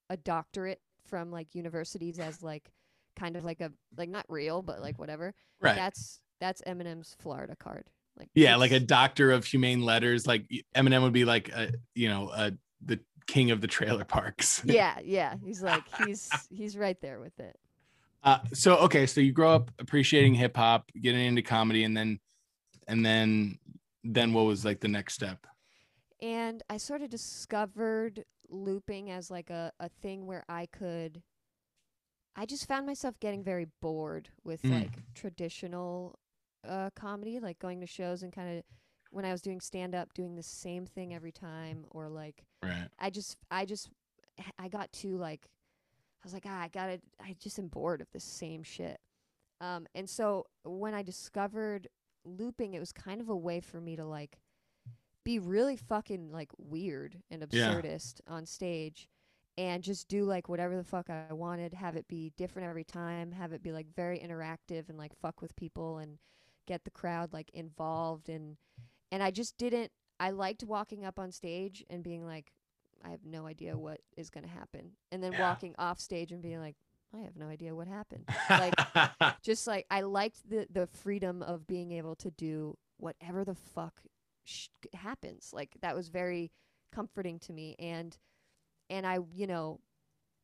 a 0.09 0.17
doctorate 0.17 0.81
from 1.05 1.31
like 1.31 1.55
universities 1.55 2.19
as 2.19 2.43
like 2.43 2.71
kind 3.17 3.37
of 3.37 3.45
like 3.45 3.61
a 3.61 3.73
like 3.97 4.09
not 4.09 4.27
real 4.29 4.63
but 4.63 4.81
like 4.81 4.99
whatever. 4.99 5.35
right. 5.61 5.77
That's 5.77 6.21
that's 6.41 6.63
Eminem's 6.63 7.17
Florida 7.19 7.57
card. 7.57 7.87
Like 8.19 8.29
Yeah, 8.35 8.57
like 8.57 8.73
a 8.73 8.81
doctor 8.81 9.31
of 9.33 9.45
humane 9.45 9.83
letters. 9.83 10.27
Like 10.27 10.47
Eminem 10.75 11.03
would 11.03 11.13
be 11.13 11.25
like 11.25 11.51
a, 11.51 11.73
you 11.95 12.09
know, 12.09 12.31
a, 12.31 12.53
the 12.85 13.01
king 13.27 13.51
of 13.51 13.61
the 13.61 13.67
trailer 13.67 14.05
parks. 14.05 14.63
yeah, 14.65 14.99
yeah. 15.05 15.35
He's 15.45 15.63
like 15.63 15.85
he's 16.05 16.31
he's 16.51 16.77
right 16.77 17.01
there 17.01 17.21
with 17.21 17.39
it. 17.39 17.57
Uh, 18.23 18.39
so 18.53 18.77
okay, 18.79 19.07
so 19.07 19.21
you 19.21 19.33
grow 19.33 19.55
up 19.55 19.71
appreciating 19.79 20.35
hip 20.35 20.57
hop, 20.57 20.91
getting 21.01 21.21
into 21.21 21.43
comedy, 21.43 21.85
and 21.85 21.97
then, 21.97 22.19
and 22.89 23.07
then, 23.07 23.57
then 24.03 24.33
what 24.33 24.47
was 24.47 24.65
like 24.65 24.81
the 24.81 24.89
next 24.89 25.15
step? 25.15 25.47
and 26.21 26.63
I 26.71 26.77
sort 26.79 27.03
of 27.03 27.11
discovered 27.11 28.25
looping 28.49 29.11
as 29.11 29.31
like 29.31 29.51
a, 29.51 29.73
a 29.81 29.89
thing 29.89 30.27
where 30.27 30.45
I 30.49 30.67
could 30.67 31.23
I 32.37 32.45
just 32.47 32.69
found 32.69 32.87
myself 32.87 33.19
getting 33.19 33.43
very 33.43 33.67
bored 33.81 34.29
with 34.45 34.63
Mm. 34.63 34.71
like 34.83 34.99
traditional 35.15 36.19
uh 36.65 36.91
comedy, 36.97 37.39
like 37.41 37.59
going 37.59 37.81
to 37.81 37.87
shows 37.87 38.23
and 38.23 38.33
kind 38.33 38.59
of 38.59 38.65
when 39.11 39.25
I 39.25 39.33
was 39.33 39.41
doing 39.41 39.61
stand 39.61 39.95
up 39.95 40.13
doing 40.15 40.35
the 40.35 40.43
same 40.43 40.85
thing 40.87 41.15
every 41.15 41.33
time 41.33 41.87
or 41.91 42.09
like 42.09 42.45
Right. 42.63 42.89
I 42.99 43.11
just 43.11 43.37
I 43.51 43.65
just 43.65 43.89
I 44.59 44.69
got 44.69 44.93
too 44.93 45.17
like 45.17 45.47
I 46.23 46.27
was 46.27 46.33
like, 46.35 46.45
ah, 46.47 46.61
I 46.63 46.69
gotta 46.69 47.01
I 47.21 47.35
just 47.39 47.59
am 47.59 47.69
bored 47.69 48.01
of 48.01 48.09
the 48.13 48.21
same 48.21 48.63
shit. 48.63 48.99
Um 49.61 49.87
and 49.95 50.09
so 50.11 50.47
when 50.65 50.93
I 50.95 51.03
discovered 51.03 51.89
looping, 52.25 52.75
it 52.75 52.81
was 52.81 52.93
kind 52.93 53.21
of 53.21 53.29
a 53.29 53.37
way 53.37 53.61
for 53.61 53.81
me 53.81 53.97
to 53.97 54.05
like 54.05 54.39
be 55.25 55.39
really 55.39 55.77
fucking 55.77 56.31
like 56.33 56.51
weird 56.59 57.23
and 57.31 57.43
Yeah. 57.51 57.69
absurdist 57.69 58.21
on 58.29 58.45
stage 58.47 59.09
and 59.59 59.83
just 59.83 60.09
do 60.09 60.25
like 60.25 60.49
whatever 60.49 60.77
the 60.77 60.85
fuck 60.85 61.09
I 61.11 61.33
wanted, 61.33 61.75
have 61.75 61.97
it 61.97 62.09
be 62.09 62.33
different 62.37 62.69
every 62.69 62.85
time, 62.85 63.33
have 63.33 63.53
it 63.53 63.63
be 63.63 63.73
like 63.73 63.87
very 63.95 64.19
interactive 64.19 64.89
and 64.89 64.99
like 64.99 65.15
fuck 65.21 65.41
with 65.41 65.57
people 65.57 65.99
and 65.99 66.19
get 66.67 66.85
the 66.85 66.91
crowd 66.91 67.33
like 67.33 67.51
involved 67.55 68.29
and 68.29 68.57
and 69.13 69.23
I 69.23 69.31
just 69.31 69.57
didn't 69.57 69.93
I 70.19 70.31
liked 70.31 70.65
walking 70.65 71.05
up 71.05 71.19
on 71.19 71.31
stage 71.31 71.85
and 71.89 72.03
being 72.03 72.25
like 72.27 72.53
I 73.05 73.11
have 73.11 73.25
no 73.25 73.47
idea 73.47 73.77
what 73.79 74.01
is 74.17 74.31
going 74.31 74.45
to 74.45 74.51
happen 74.51 74.93
and 75.13 75.23
then 75.23 75.33
Yeah. 75.33 75.51
walking 75.51 75.75
off 75.79 76.01
stage 76.01 76.33
and 76.33 76.43
being 76.43 76.59
like 76.61 76.77
I 77.15 77.21
have 77.21 77.37
no 77.37 77.47
idea 77.47 77.75
what 77.75 77.87
happened. 77.87 78.29
Like, 78.51 78.75
just 79.43 79.67
like 79.67 79.87
I 79.91 80.01
liked 80.03 80.51
the 80.51 80.67
the 80.71 80.87
freedom 80.89 81.41
of 81.41 81.67
being 81.67 81.93
able 81.93 82.17
to 82.17 82.31
do 82.33 82.77
whatever 82.99 83.45
the 83.45 83.55
fuck 83.55 84.01
sh- 84.45 84.69
happens. 84.93 85.51
Like 85.53 85.77
that 85.83 85.95
was 85.95 86.09
very 86.09 86.51
comforting 86.93 87.39
to 87.41 87.53
me 87.53 87.77
and 87.79 88.19
and 88.91 89.07
I, 89.07 89.19
you 89.35 89.47
know, 89.47 89.81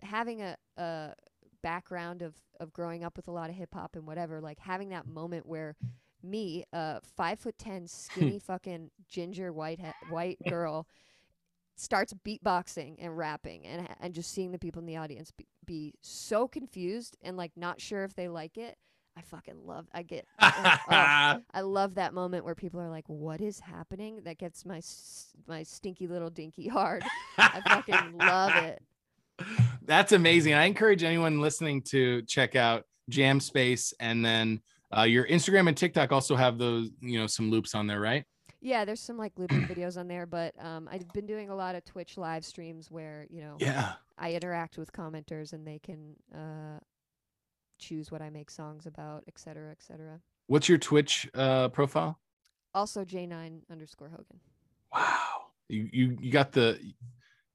having 0.02 0.42
a 0.42 0.56
a 0.76 1.14
background 1.62 2.22
of 2.22 2.34
of 2.60 2.72
growing 2.72 3.04
up 3.04 3.16
with 3.16 3.28
a 3.28 3.32
lot 3.32 3.50
of 3.50 3.56
hip 3.56 3.74
hop 3.74 3.96
and 3.96 4.06
whatever, 4.06 4.40
like 4.40 4.58
having 4.58 4.90
that 4.90 5.06
moment 5.06 5.46
where 5.46 5.76
me, 6.22 6.64
a 6.72 7.00
five 7.16 7.38
foot 7.38 7.58
ten 7.58 7.86
skinny 7.86 8.38
fucking 8.38 8.90
ginger 9.08 9.52
white 9.52 9.80
he- 9.80 10.12
white 10.12 10.38
girl 10.48 10.86
starts 11.74 12.12
beatboxing 12.24 12.96
and 12.98 13.16
rapping 13.16 13.66
and 13.66 13.88
and 14.00 14.14
just 14.14 14.30
seeing 14.32 14.52
the 14.52 14.58
people 14.58 14.80
in 14.80 14.86
the 14.86 14.96
audience 14.96 15.30
be, 15.30 15.46
be 15.64 15.94
so 16.00 16.46
confused 16.46 17.16
and 17.22 17.36
like 17.36 17.52
not 17.56 17.80
sure 17.80 18.04
if 18.04 18.14
they 18.14 18.28
like 18.28 18.56
it. 18.58 18.76
I 19.16 19.20
fucking 19.22 19.66
love. 19.66 19.86
I 19.92 20.02
get. 20.02 20.26
oh, 20.40 20.48
I 20.88 21.60
love 21.60 21.96
that 21.96 22.14
moment 22.14 22.44
where 22.44 22.54
people 22.54 22.80
are 22.80 22.88
like, 22.88 23.08
"What 23.08 23.40
is 23.40 23.60
happening?" 23.60 24.20
That 24.24 24.38
gets 24.38 24.64
my 24.64 24.80
my 25.46 25.62
stinky 25.62 26.06
little 26.06 26.30
dinky 26.30 26.68
hard. 26.68 27.04
I 27.36 27.60
fucking 27.60 28.18
love 28.18 28.56
it. 28.56 28.82
That's 29.84 30.12
amazing. 30.12 30.54
I 30.54 30.64
encourage 30.64 31.02
anyone 31.02 31.40
listening 31.40 31.82
to 31.90 32.22
check 32.22 32.56
out 32.56 32.84
Jam 33.08 33.40
Space, 33.40 33.92
and 34.00 34.24
then 34.24 34.60
uh, 34.96 35.02
your 35.02 35.26
Instagram 35.26 35.68
and 35.68 35.76
TikTok 35.76 36.12
also 36.12 36.36
have 36.36 36.58
those, 36.58 36.90
you 37.00 37.18
know, 37.18 37.26
some 37.26 37.50
loops 37.50 37.74
on 37.74 37.86
there, 37.86 38.00
right? 38.00 38.24
Yeah, 38.60 38.84
there's 38.84 39.00
some 39.00 39.18
like 39.18 39.32
looping 39.36 39.62
videos 39.66 39.98
on 39.98 40.06
there, 40.08 40.24
but 40.24 40.54
um, 40.64 40.88
I've 40.90 41.12
been 41.12 41.26
doing 41.26 41.50
a 41.50 41.54
lot 41.54 41.74
of 41.74 41.84
Twitch 41.84 42.16
live 42.16 42.44
streams 42.44 42.90
where 42.90 43.26
you 43.28 43.42
know 43.42 43.56
Yeah. 43.58 43.94
I 44.16 44.34
interact 44.34 44.78
with 44.78 44.92
commenters 44.92 45.52
and 45.52 45.66
they 45.66 45.80
can 45.80 46.14
uh, 46.32 46.78
choose 47.82 48.10
what 48.10 48.22
I 48.22 48.30
make 48.30 48.50
songs 48.50 48.86
about, 48.86 49.24
et 49.28 49.38
cetera, 49.38 49.70
et 49.72 49.82
cetera. 49.82 50.20
What's 50.46 50.68
your 50.68 50.78
Twitch 50.78 51.28
uh, 51.34 51.68
profile? 51.68 52.18
Also, 52.74 53.04
J9 53.04 53.60
underscore 53.70 54.08
Hogan. 54.08 54.40
Wow. 54.94 55.18
You 55.68 55.88
you 55.92 56.18
you 56.20 56.30
got 56.30 56.52
the 56.52 56.78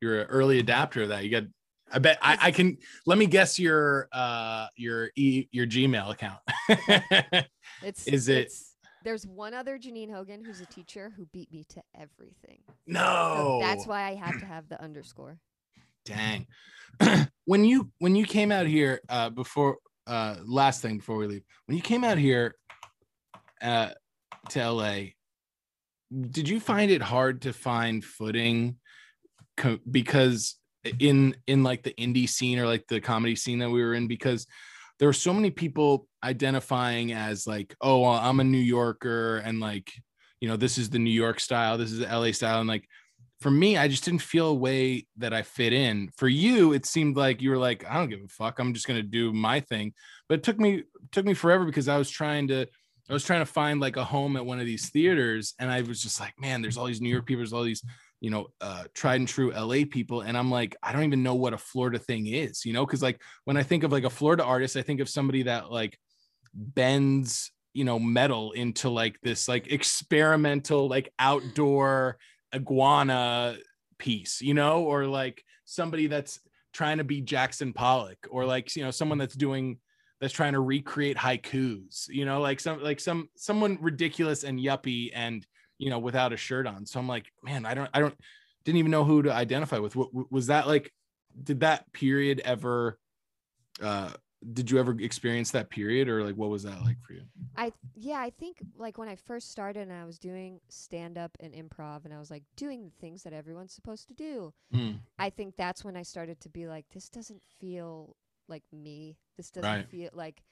you're 0.02 0.22
an 0.22 0.28
early 0.28 0.60
adapter 0.60 1.04
of 1.04 1.10
that. 1.10 1.24
You 1.24 1.32
got 1.32 1.44
I 1.92 2.00
bet 2.00 2.18
I, 2.22 2.38
I 2.42 2.52
can 2.52 2.78
let 3.06 3.18
me 3.18 3.26
guess 3.28 3.58
your 3.60 4.10
uh 4.12 4.68
your 4.76 5.10
e 5.16 5.48
your 5.52 5.66
Gmail 5.66 6.12
account. 6.12 6.40
It's 7.84 8.08
Is 8.08 8.28
it- 8.28 8.38
it's- 8.38 8.74
there's 9.04 9.26
one 9.26 9.54
other 9.54 9.78
Janine 9.78 10.12
Hogan 10.12 10.44
who's 10.44 10.60
a 10.60 10.66
teacher 10.66 11.14
who 11.16 11.28
beat 11.28 11.50
me 11.54 11.64
to 11.70 11.82
everything. 11.96 12.60
So 12.68 12.74
no. 12.88 13.60
that's 13.62 13.86
why 13.88 14.04
I 14.04 14.16
have 14.16 14.40
to 14.40 14.46
have 14.46 14.68
the 14.68 14.82
underscore. 14.84 15.38
dang. 16.04 16.48
when 17.46 17.64
you 17.64 17.90
when 18.00 18.16
you 18.16 18.26
came 18.26 18.52
out 18.52 18.66
here 18.66 19.00
uh 19.10 19.30
before 19.30 19.78
uh 20.08 20.36
last 20.46 20.82
thing 20.82 20.98
before 20.98 21.18
we 21.18 21.28
leave, 21.28 21.44
when 21.66 21.78
you 21.78 21.84
came 21.84 22.04
out 22.04 22.18
here 22.18 22.56
uh 23.62 23.90
to 24.50 24.72
LA, 24.72 25.00
did 26.32 26.48
you 26.48 26.60
find 26.60 26.90
it 26.90 27.02
hard 27.02 27.42
to 27.44 27.54
find 27.54 28.04
footing? 28.04 28.78
Co- 29.58 29.80
because 29.90 30.58
in 31.00 31.36
in 31.48 31.64
like 31.64 31.84
the 31.84 31.94
indie 31.94 32.30
scene 32.30 32.60
or 32.60 32.66
like 32.66 32.88
the 32.88 33.02
comedy 33.02 33.36
scene 33.36 33.60
that 33.60 33.70
we 33.70 33.84
were 33.84 33.94
in 33.94 34.08
because 34.08 34.46
there 35.00 35.08
were 35.08 35.14
so 35.14 35.34
many 35.34 35.52
people 35.52 36.08
identifying 36.24 37.12
as 37.12 37.46
like 37.46 37.76
oh 37.82 38.06
i'm 38.06 38.40
a 38.40 38.44
new 38.44 38.58
yorker 38.58 39.38
and 39.38 39.60
like 39.60 39.92
you 40.40 40.48
know 40.48 40.56
this 40.56 40.78
is 40.78 40.90
the 40.90 41.00
new 41.00 41.12
york 41.12 41.40
style 41.40 41.78
this 41.78 41.92
is 41.92 42.00
the 42.00 42.06
la 42.06 42.32
style. 42.32 42.60
And 42.60 42.70
like 42.70 42.88
for 43.40 43.52
me, 43.52 43.78
I 43.78 43.88
just 43.88 44.04
didn't 44.04 44.22
feel 44.22 44.48
a 44.48 44.54
way 44.54 45.06
that 45.18 45.34
I 45.34 45.44
fit 45.44 45.72
in. 45.72 46.10
For 46.18 46.28
you, 46.28 46.74
it 46.74 46.86
seemed 46.86 47.18
like 47.18 47.42
you 47.42 47.52
were 47.52 47.58
like, 47.58 47.86
I 47.88 47.96
don't 47.96 48.10
give 48.10 48.24
a 48.24 48.28
fuck. 48.28 48.60
I'm 48.60 48.74
just 48.74 48.88
gonna 48.88 49.04
do 49.04 49.32
my 49.32 49.60
thing. 49.60 49.94
But 50.28 50.40
it 50.40 50.44
took 50.44 50.60
me 50.60 50.84
took 51.12 51.26
me 51.26 51.34
forever 51.34 51.66
because 51.66 51.88
I 51.88 51.98
was 51.98 52.10
trying 52.10 52.48
to 52.48 52.66
I 53.10 53.14
was 53.14 53.24
trying 53.24 53.42
to 53.42 53.46
find 53.46 53.80
like 53.80 53.96
a 53.96 54.04
home 54.04 54.36
at 54.36 54.46
one 54.46 54.60
of 54.60 54.66
these 54.66 54.90
theaters, 54.90 55.54
and 55.60 55.72
I 55.72 55.82
was 55.82 56.02
just 56.02 56.20
like, 56.20 56.34
man, 56.40 56.62
there's 56.62 56.78
all 56.78 56.86
these 56.88 57.02
New 57.02 57.10
York 57.10 57.26
people, 57.26 57.40
there's 57.40 57.54
all 57.54 57.64
these 57.64 57.84
you 58.22 58.32
know 58.32 58.48
uh, 58.60 58.86
tried 58.96 59.20
and 59.20 59.28
true 59.28 59.52
LA 59.52 59.84
people, 59.90 60.22
and 60.22 60.36
I'm 60.36 60.50
like, 60.50 60.76
I 60.82 60.92
don't 60.92 61.04
even 61.04 61.24
know 61.24 61.36
what 61.36 61.54
a 61.54 61.60
Florida 61.60 62.00
thing 62.00 62.26
is, 62.28 62.66
you 62.66 62.74
know, 62.74 62.86
because 62.86 63.04
like 63.04 63.22
when 63.46 63.56
I 63.56 63.64
think 63.64 63.84
of 63.84 63.92
like 63.92 64.04
a 64.04 64.10
Florida 64.10 64.44
artist, 64.44 64.76
I 64.76 64.82
think 64.82 65.00
of 65.00 65.10
somebody 65.10 65.44
that 65.44 65.72
like 65.72 65.98
bends 66.54 67.52
you 67.74 67.84
know 67.84 68.00
metal 68.00 68.54
into 68.54 68.90
like 68.90 69.20
this 69.22 69.48
like 69.48 69.72
experimental 69.72 70.90
like 70.90 71.14
outdoor 71.20 72.18
iguana 72.54 73.58
piece 73.98 74.42
you 74.42 74.54
know 74.54 74.84
or 74.84 75.06
like 75.06 75.44
somebody 75.66 76.08
that's 76.08 76.40
trying 76.74 76.98
to 76.98 77.04
be 77.04 77.22
jackson 77.22 77.74
pollock 77.74 78.18
or 78.30 78.46
like 78.46 78.76
you 78.76 78.84
know 78.84 78.92
someone 78.92 79.18
that's 79.18 79.36
doing 79.36 79.78
that's 80.22 80.34
trying 80.34 80.54
to 80.54 80.60
recreate 80.60 81.18
haikus 81.18 82.08
you 82.10 82.26
know 82.26 82.40
like 82.40 82.60
some 82.60 82.82
like 82.82 83.00
some 83.00 83.30
someone 83.36 83.78
ridiculous 83.82 84.44
and 84.44 84.60
yuppie 84.60 85.12
and 85.14 85.46
you 85.78 85.90
know 85.90 86.00
without 86.00 86.34
a 86.34 86.38
shirt 86.38 86.66
on. 86.66 86.86
So 86.86 87.00
i'm 87.00 87.08
like 87.08 87.32
man 87.44 87.66
i 87.66 87.74
don't 87.74 87.90
i 87.94 88.00
don't 88.00 88.18
didn't 88.68 88.80
even 88.80 88.92
know 88.92 89.06
who 89.06 89.22
to 89.22 89.32
identify 89.32 89.78
with. 89.78 89.96
What 89.96 90.30
was 90.30 90.48
that 90.48 90.68
like 90.68 90.92
did 91.42 91.62
that 91.62 91.92
period 91.94 92.42
ever 92.44 93.00
uh 93.82 94.12
did 94.54 94.70
you 94.70 94.80
ever 94.80 94.96
experience 95.00 95.52
that 95.52 95.70
period 95.70 96.08
or 96.08 96.24
like 96.24 96.36
what 96.36 96.50
was 96.50 96.64
that 96.64 96.82
like 96.84 96.98
for 97.02 97.14
you 97.14 97.24
I 97.60 97.74
yeah, 97.96 98.20
I 98.20 98.30
think 98.30 98.60
like 98.78 99.00
when 99.00 99.10
I 99.10 99.16
first 99.16 99.50
started 99.50 99.82
and 99.82 99.92
I 99.94 100.06
was 100.06 100.20
doing 100.20 100.62
stand 100.70 101.18
up 101.18 101.36
and 101.40 101.54
improv 101.56 102.06
and 102.06 102.14
I 102.14 102.20
was 102.20 102.30
like 102.30 102.44
doing 102.56 102.84
the 102.84 102.92
things 103.02 103.24
that 103.24 103.34
everyone's 103.34 103.74
supposed 103.74 104.08
to 104.10 104.14
do. 104.14 104.54
Mm, 104.72 105.00
I 105.18 105.32
think 105.32 105.56
that's 105.58 105.84
when 105.84 105.98
I 105.98 106.04
started 106.04 106.40
to 106.42 106.50
be 106.50 106.68
like 106.68 106.86
this 106.94 107.10
doesn't 107.10 107.42
feel 107.60 108.16
like 108.48 108.62
me. 108.72 109.18
This 109.38 109.50
doesn't 109.50 109.70
Right. 109.72 109.90
feel 109.90 110.12
like 110.14 110.44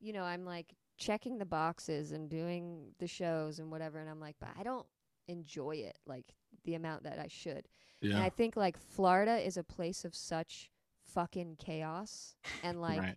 you 0.00 0.12
know, 0.12 0.22
I'm 0.22 0.44
like 0.44 0.76
checking 0.98 1.38
the 1.38 1.44
boxes 1.44 2.12
and 2.12 2.30
doing 2.30 2.92
the 3.00 3.08
shows 3.08 3.58
and 3.58 3.70
whatever 3.72 3.98
and 3.98 4.08
I'm 4.08 4.20
like, 4.20 4.36
but 4.38 4.50
I 4.56 4.62
don't 4.62 4.86
enjoy 5.26 5.76
it 5.76 5.98
like 6.06 6.26
the 6.64 6.74
amount 6.76 7.02
that 7.02 7.18
I 7.18 7.26
should. 7.28 7.66
And 8.02 8.12
yeah 8.12 8.22
I 8.22 8.28
think 8.28 8.54
like 8.56 8.78
Florida 8.78 9.36
is 9.44 9.56
a 9.56 9.64
place 9.64 10.04
of 10.04 10.14
such 10.14 10.70
fucking 11.12 11.56
chaos 11.58 12.36
and 12.62 12.80
like 12.80 13.00
right 13.00 13.16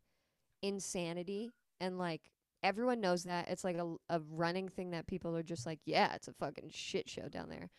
insanity 0.66 1.52
and 1.80 1.98
like 1.98 2.32
everyone 2.66 3.00
knows 3.00 3.24
that. 3.26 3.48
It's 3.50 3.64
like 3.64 3.78
a, 3.78 3.96
a 4.10 4.20
running 4.32 4.68
thing 4.68 4.92
that 4.92 5.06
people 5.06 5.36
are 5.38 5.44
just 5.44 5.66
like 5.66 5.80
yeah 5.86 6.14
it's 6.16 6.28
a 6.28 6.34
fucking 6.34 6.70
shit 6.74 7.08
show 7.10 7.30
down 7.30 7.50
there. 7.50 7.70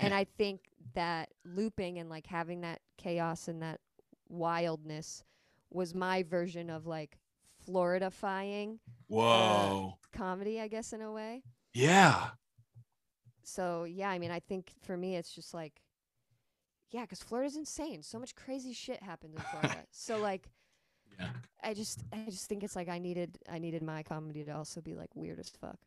And 0.00 0.14
i 0.14 0.24
think 0.38 0.60
that 0.94 1.30
looping 1.44 1.98
and 1.98 2.08
like 2.08 2.26
having 2.26 2.60
that 2.62 2.80
chaos 2.96 3.48
and 3.48 3.62
that 3.62 3.80
wildness 4.28 5.24
was 5.70 5.94
my 5.94 6.22
version 6.22 6.70
of 6.70 6.86
like 6.86 7.18
floridifying 7.68 8.74
uh, 8.74 8.76
whoa. 9.08 9.98
comedy 10.12 10.60
i 10.60 10.68
guess 10.68 10.92
in 10.92 11.02
a 11.02 11.12
way. 11.12 11.42
Yeah. 11.74 12.28
So 13.42 13.84
yeah 13.84 14.10
i 14.10 14.18
mean 14.18 14.30
i 14.30 14.40
think 14.40 14.72
for 14.82 14.96
me 14.96 15.16
it's 15.16 15.32
just 15.34 15.52
like 15.52 15.80
yeah 16.90 17.02
because 17.02 17.22
florida's 17.22 17.56
insane. 17.56 18.02
So 18.02 18.18
much 18.18 18.36
crazy 18.36 18.72
shit 18.72 19.02
happens 19.02 19.34
in 19.34 19.42
florida. 19.42 19.84
So 19.90 20.18
like 20.18 20.48
yeah. 21.18 21.28
I 21.62 21.74
just 21.74 22.02
I 22.12 22.24
just 22.26 22.46
think 22.46 22.62
it's 22.62 22.76
like 22.76 22.88
I 22.88 22.98
needed 22.98 23.38
I 23.50 23.58
needed 23.58 23.82
my 23.82 24.02
comedy 24.02 24.44
to 24.44 24.52
also 24.52 24.80
be 24.80 24.94
like 24.94 25.10
weird 25.14 25.38
as 25.38 25.50
fuck. 25.50 25.78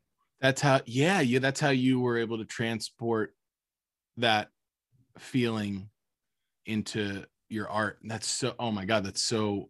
that's 0.41 0.61
how 0.61 0.81
yeah 0.85 1.21
yeah 1.21 1.39
that's 1.39 1.59
how 1.59 1.69
you 1.69 1.99
were 1.99 2.17
able 2.17 2.37
to 2.37 2.45
transport 2.45 3.33
that 4.17 4.49
feeling 5.17 5.89
into 6.65 7.23
your 7.49 7.69
art. 7.69 7.99
That's 8.03 8.27
so 8.27 8.55
oh 8.59 8.71
my 8.71 8.85
god 8.85 9.03
that's 9.05 9.21
so 9.21 9.69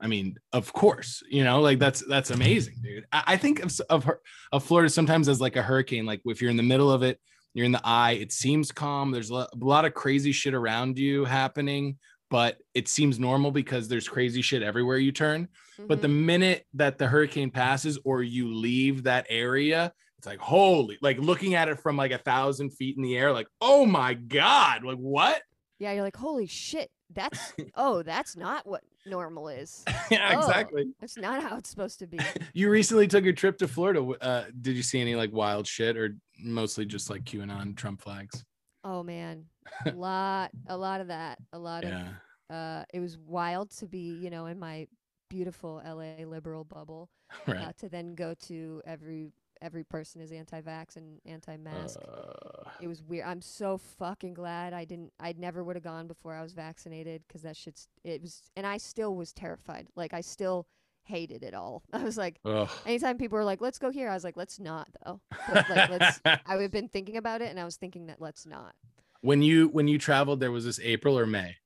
i 0.00 0.08
mean 0.08 0.36
of 0.52 0.72
course 0.72 1.22
you 1.30 1.44
know 1.44 1.60
like 1.60 1.78
that's 1.78 2.04
that's 2.08 2.30
amazing 2.30 2.74
dude. 2.82 3.06
I, 3.12 3.22
I 3.28 3.36
think 3.36 3.62
of, 3.62 3.72
of 3.88 4.04
her 4.04 4.20
of 4.50 4.64
florida 4.64 4.90
sometimes 4.90 5.28
as 5.28 5.40
like 5.40 5.54
a 5.54 5.62
hurricane 5.62 6.04
like 6.04 6.20
if 6.24 6.42
you're 6.42 6.50
in 6.50 6.56
the 6.56 6.64
middle 6.64 6.90
of 6.90 7.04
it 7.04 7.20
you're 7.54 7.64
in 7.64 7.72
the 7.72 7.80
eye 7.84 8.12
it 8.12 8.32
seems 8.32 8.72
calm 8.72 9.12
there's 9.12 9.30
a 9.30 9.46
lot 9.56 9.84
of 9.84 9.94
crazy 9.94 10.32
shit 10.32 10.52
around 10.52 10.98
you 10.98 11.24
happening 11.24 11.96
but 12.34 12.58
it 12.74 12.88
seems 12.88 13.20
normal 13.20 13.52
because 13.52 13.86
there's 13.86 14.08
crazy 14.08 14.42
shit 14.42 14.60
everywhere 14.60 14.98
you 14.98 15.12
turn 15.12 15.46
but 15.86 16.02
the 16.02 16.08
minute 16.08 16.66
that 16.74 16.98
the 16.98 17.06
hurricane 17.06 17.48
passes 17.48 17.96
or 18.04 18.24
you 18.24 18.52
leave 18.52 19.04
that 19.04 19.24
area 19.28 19.92
it's 20.18 20.26
like 20.26 20.40
holy 20.40 20.98
like 21.00 21.16
looking 21.18 21.54
at 21.54 21.68
it 21.68 21.78
from 21.78 21.96
like 21.96 22.10
a 22.10 22.18
thousand 22.18 22.70
feet 22.70 22.96
in 22.96 23.04
the 23.04 23.16
air 23.16 23.30
like 23.32 23.46
oh 23.60 23.86
my 23.86 24.14
god 24.14 24.82
like 24.82 24.96
what 24.98 25.42
yeah, 25.78 25.92
you're 25.92 26.02
like 26.02 26.16
holy 26.16 26.46
shit. 26.46 26.90
That's 27.14 27.52
oh 27.76 28.02
that's 28.02 28.36
not 28.36 28.66
what 28.66 28.82
normal 29.06 29.48
is. 29.48 29.84
yeah 30.10 30.32
Oh. 30.34 30.40
exactly 30.40 30.86
That's 31.00 31.16
not 31.16 31.40
how 31.40 31.58
it's 31.58 31.70
supposed 31.70 32.00
to 32.00 32.08
be. 32.08 32.18
you 32.52 32.68
recently 32.68 33.06
took 33.06 33.22
your 33.22 33.32
trip 33.32 33.58
to 33.58 33.68
florida 33.68 34.00
uh 34.20 34.46
did 34.60 34.74
you 34.74 34.82
see 34.82 35.00
any 35.00 35.14
like 35.14 35.32
wild 35.32 35.68
shit 35.68 35.96
or 35.96 36.16
mostly 36.40 36.84
just 36.84 37.10
like 37.10 37.22
qanon 37.22 37.76
trump 37.76 38.00
flags 38.00 38.44
Oh 38.84 39.02
man, 39.02 39.46
a 39.86 39.92
lot 39.92 40.50
a 40.66 40.76
lot 40.76 41.00
of 41.00 41.08
that. 41.08 41.38
A 41.54 41.58
lot 41.58 41.84
yeah 41.84 42.02
of 42.02 42.06
uh, 42.50 42.84
it 42.92 43.00
was 43.00 43.18
wild 43.18 43.70
to 43.70 43.86
be 43.86 44.18
you 44.20 44.30
know 44.30 44.46
in 44.46 44.58
my 44.58 44.86
beautiful 45.30 45.82
LA 45.84 46.24
liberal 46.24 46.64
bubble 46.64 47.08
right 47.46 47.68
uh, 47.68 47.72
to 47.78 47.88
then 47.88 48.14
go 48.14 48.34
to 48.34 48.82
every 48.86 49.32
every 49.62 49.82
person 49.82 50.20
is 50.20 50.30
anti-vax 50.30 50.96
and 50.96 51.20
anti-mask. 51.24 51.98
Uh, 52.06 52.68
it 52.80 52.86
was 52.86 53.02
weird. 53.02 53.26
I'm 53.26 53.40
so 53.40 53.78
fucking 53.78 54.34
glad 54.34 54.72
I 54.74 54.84
didn't. 54.84 55.12
I 55.18 55.34
never 55.38 55.64
would 55.64 55.76
have 55.76 55.82
gone 55.82 56.06
before 56.06 56.34
I 56.34 56.42
was 56.42 56.52
vaccinated 56.52 57.22
because 57.26 57.42
that 57.42 57.56
shit's. 57.56 57.88
It 58.04 58.20
was, 58.20 58.42
and 58.56 58.66
I 58.66 58.76
still 58.76 59.16
was 59.16 59.32
terrified. 59.32 59.88
Like 59.96 60.12
I 60.12 60.20
still 60.20 60.66
hated 61.04 61.42
it 61.42 61.54
all. 61.54 61.82
I 61.92 62.04
was 62.04 62.18
like, 62.18 62.38
ugh. 62.44 62.68
anytime 62.86 63.16
people 63.16 63.38
were 63.38 63.44
like, 63.44 63.60
"Let's 63.60 63.78
go 63.78 63.90
here," 63.90 64.10
I 64.10 64.14
was 64.14 64.24
like, 64.24 64.36
"Let's 64.36 64.60
not," 64.60 64.88
though. 65.04 65.20
But, 65.48 65.70
like, 65.70 65.90
let's. 65.90 66.20
I 66.24 66.56
have 66.56 66.70
been 66.70 66.88
thinking 66.88 67.16
about 67.16 67.40
it, 67.40 67.50
and 67.50 67.58
I 67.58 67.64
was 67.64 67.76
thinking 67.76 68.06
that 68.06 68.20
let's 68.20 68.46
not. 68.46 68.74
when 69.22 69.42
you 69.42 69.68
when 69.68 69.88
you 69.88 69.98
traveled 69.98 70.40
there 70.40 70.52
was 70.52 70.66
this 70.66 70.78
april 70.82 71.18
or 71.18 71.26
may 71.26 71.56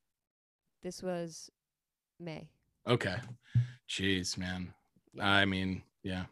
This 0.88 1.02
was 1.02 1.50
May. 2.18 2.48
okay 2.86 3.16
jeez 3.90 4.38
man. 4.38 4.72
I 5.20 5.44
mean, 5.44 5.82
yeah, 6.02 6.24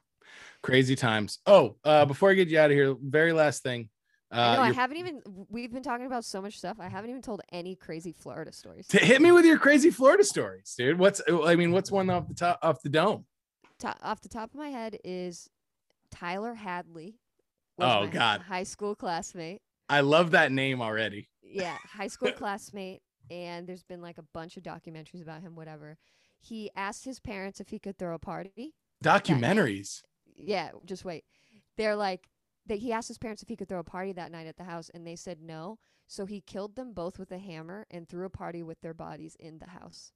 crazy 0.62 0.96
times. 0.96 1.40
Oh, 1.44 1.76
uh, 1.84 2.06
before 2.06 2.30
I 2.30 2.32
get 2.32 2.48
you 2.48 2.58
out 2.58 2.70
of 2.70 2.74
here, 2.74 2.96
very 2.98 3.34
last 3.34 3.62
thing. 3.62 3.90
Uh, 4.32 4.36
I 4.38 4.56
know 4.56 4.62
I 4.62 4.72
haven't 4.72 4.96
even. 4.96 5.20
We've 5.50 5.70
been 5.70 5.82
talking 5.82 6.06
about 6.06 6.24
so 6.24 6.40
much 6.40 6.56
stuff. 6.56 6.78
I 6.80 6.88
haven't 6.88 7.10
even 7.10 7.20
told 7.20 7.42
any 7.52 7.76
crazy 7.76 8.12
Florida 8.12 8.50
stories. 8.50 8.90
hit 8.90 9.20
me 9.20 9.30
with 9.30 9.44
your 9.44 9.58
crazy 9.58 9.90
Florida 9.90 10.24
stories, 10.24 10.74
dude. 10.74 10.98
What's 10.98 11.20
I 11.28 11.54
mean, 11.54 11.70
what's 11.70 11.90
one 11.90 12.08
off 12.08 12.26
the 12.26 12.34
top 12.34 12.58
off 12.62 12.80
the 12.80 12.88
dome? 12.88 13.26
To- 13.80 13.94
off 14.02 14.22
the 14.22 14.30
top 14.30 14.54
of 14.54 14.56
my 14.56 14.70
head 14.70 14.96
is 15.04 15.50
Tyler 16.10 16.54
Hadley. 16.54 17.16
Oh, 17.78 18.06
God. 18.06 18.40
high 18.40 18.62
school 18.62 18.94
classmate. 18.94 19.60
I 19.90 20.00
love 20.00 20.30
that 20.30 20.50
name 20.50 20.80
already. 20.80 21.28
yeah, 21.42 21.76
high 21.92 22.06
school 22.06 22.32
classmate, 22.40 23.02
and 23.30 23.66
there's 23.66 23.82
been 23.82 24.02
like 24.02 24.18
a 24.18 24.22
bunch 24.22 24.56
of 24.56 24.62
documentaries 24.62 25.22
about 25.22 25.42
him. 25.42 25.54
Whatever. 25.54 25.96
He 26.38 26.70
asked 26.76 27.04
his 27.04 27.18
parents 27.18 27.60
if 27.60 27.70
he 27.70 27.78
could 27.78 27.98
throw 27.98 28.14
a 28.14 28.18
party. 28.18 28.74
Documentaries. 29.02 30.02
Yeah, 30.34 30.70
just 30.84 31.04
wait. 31.04 31.24
They're 31.76 31.96
like, 31.96 32.28
they, 32.66 32.76
he 32.78 32.92
asked 32.92 33.08
his 33.08 33.18
parents 33.18 33.42
if 33.42 33.48
he 33.48 33.56
could 33.56 33.68
throw 33.68 33.78
a 33.78 33.84
party 33.84 34.12
that 34.12 34.32
night 34.32 34.46
at 34.46 34.56
the 34.56 34.64
house, 34.64 34.90
and 34.92 35.06
they 35.06 35.16
said 35.16 35.40
no. 35.40 35.78
So 36.06 36.26
he 36.26 36.40
killed 36.40 36.76
them 36.76 36.92
both 36.92 37.18
with 37.18 37.32
a 37.32 37.38
hammer 37.38 37.86
and 37.90 38.08
threw 38.08 38.24
a 38.26 38.30
party 38.30 38.62
with 38.62 38.80
their 38.80 38.94
bodies 38.94 39.36
in 39.40 39.58
the 39.58 39.70
house. 39.70 40.12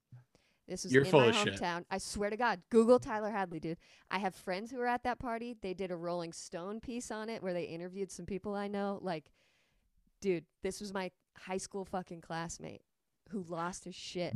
This 0.67 0.85
is 0.85 0.93
You're 0.93 1.03
in 1.03 1.11
my 1.11 1.25
of 1.25 1.35
shit. 1.35 1.55
hometown. 1.55 1.83
I 1.91 1.97
swear 1.97 2.29
to 2.29 2.37
God. 2.37 2.61
Google 2.69 2.99
Tyler 2.99 3.31
Hadley, 3.31 3.59
dude. 3.59 3.77
I 4.09 4.19
have 4.19 4.35
friends 4.35 4.71
who 4.71 4.77
were 4.77 4.87
at 4.87 5.03
that 5.03 5.19
party. 5.19 5.55
They 5.61 5.73
did 5.73 5.91
a 5.91 5.97
Rolling 5.97 6.31
Stone 6.31 6.79
piece 6.79 7.11
on 7.11 7.29
it 7.29 7.43
where 7.43 7.53
they 7.53 7.63
interviewed 7.63 8.11
some 8.11 8.25
people 8.25 8.55
I 8.55 8.67
know. 8.67 8.99
Like, 9.01 9.31
dude, 10.21 10.45
this 10.63 10.79
was 10.79 10.93
my 10.93 11.11
high 11.37 11.57
school 11.57 11.83
fucking 11.83 12.21
classmate 12.21 12.83
who 13.31 13.43
lost 13.47 13.85
his 13.85 13.95
shit. 13.95 14.33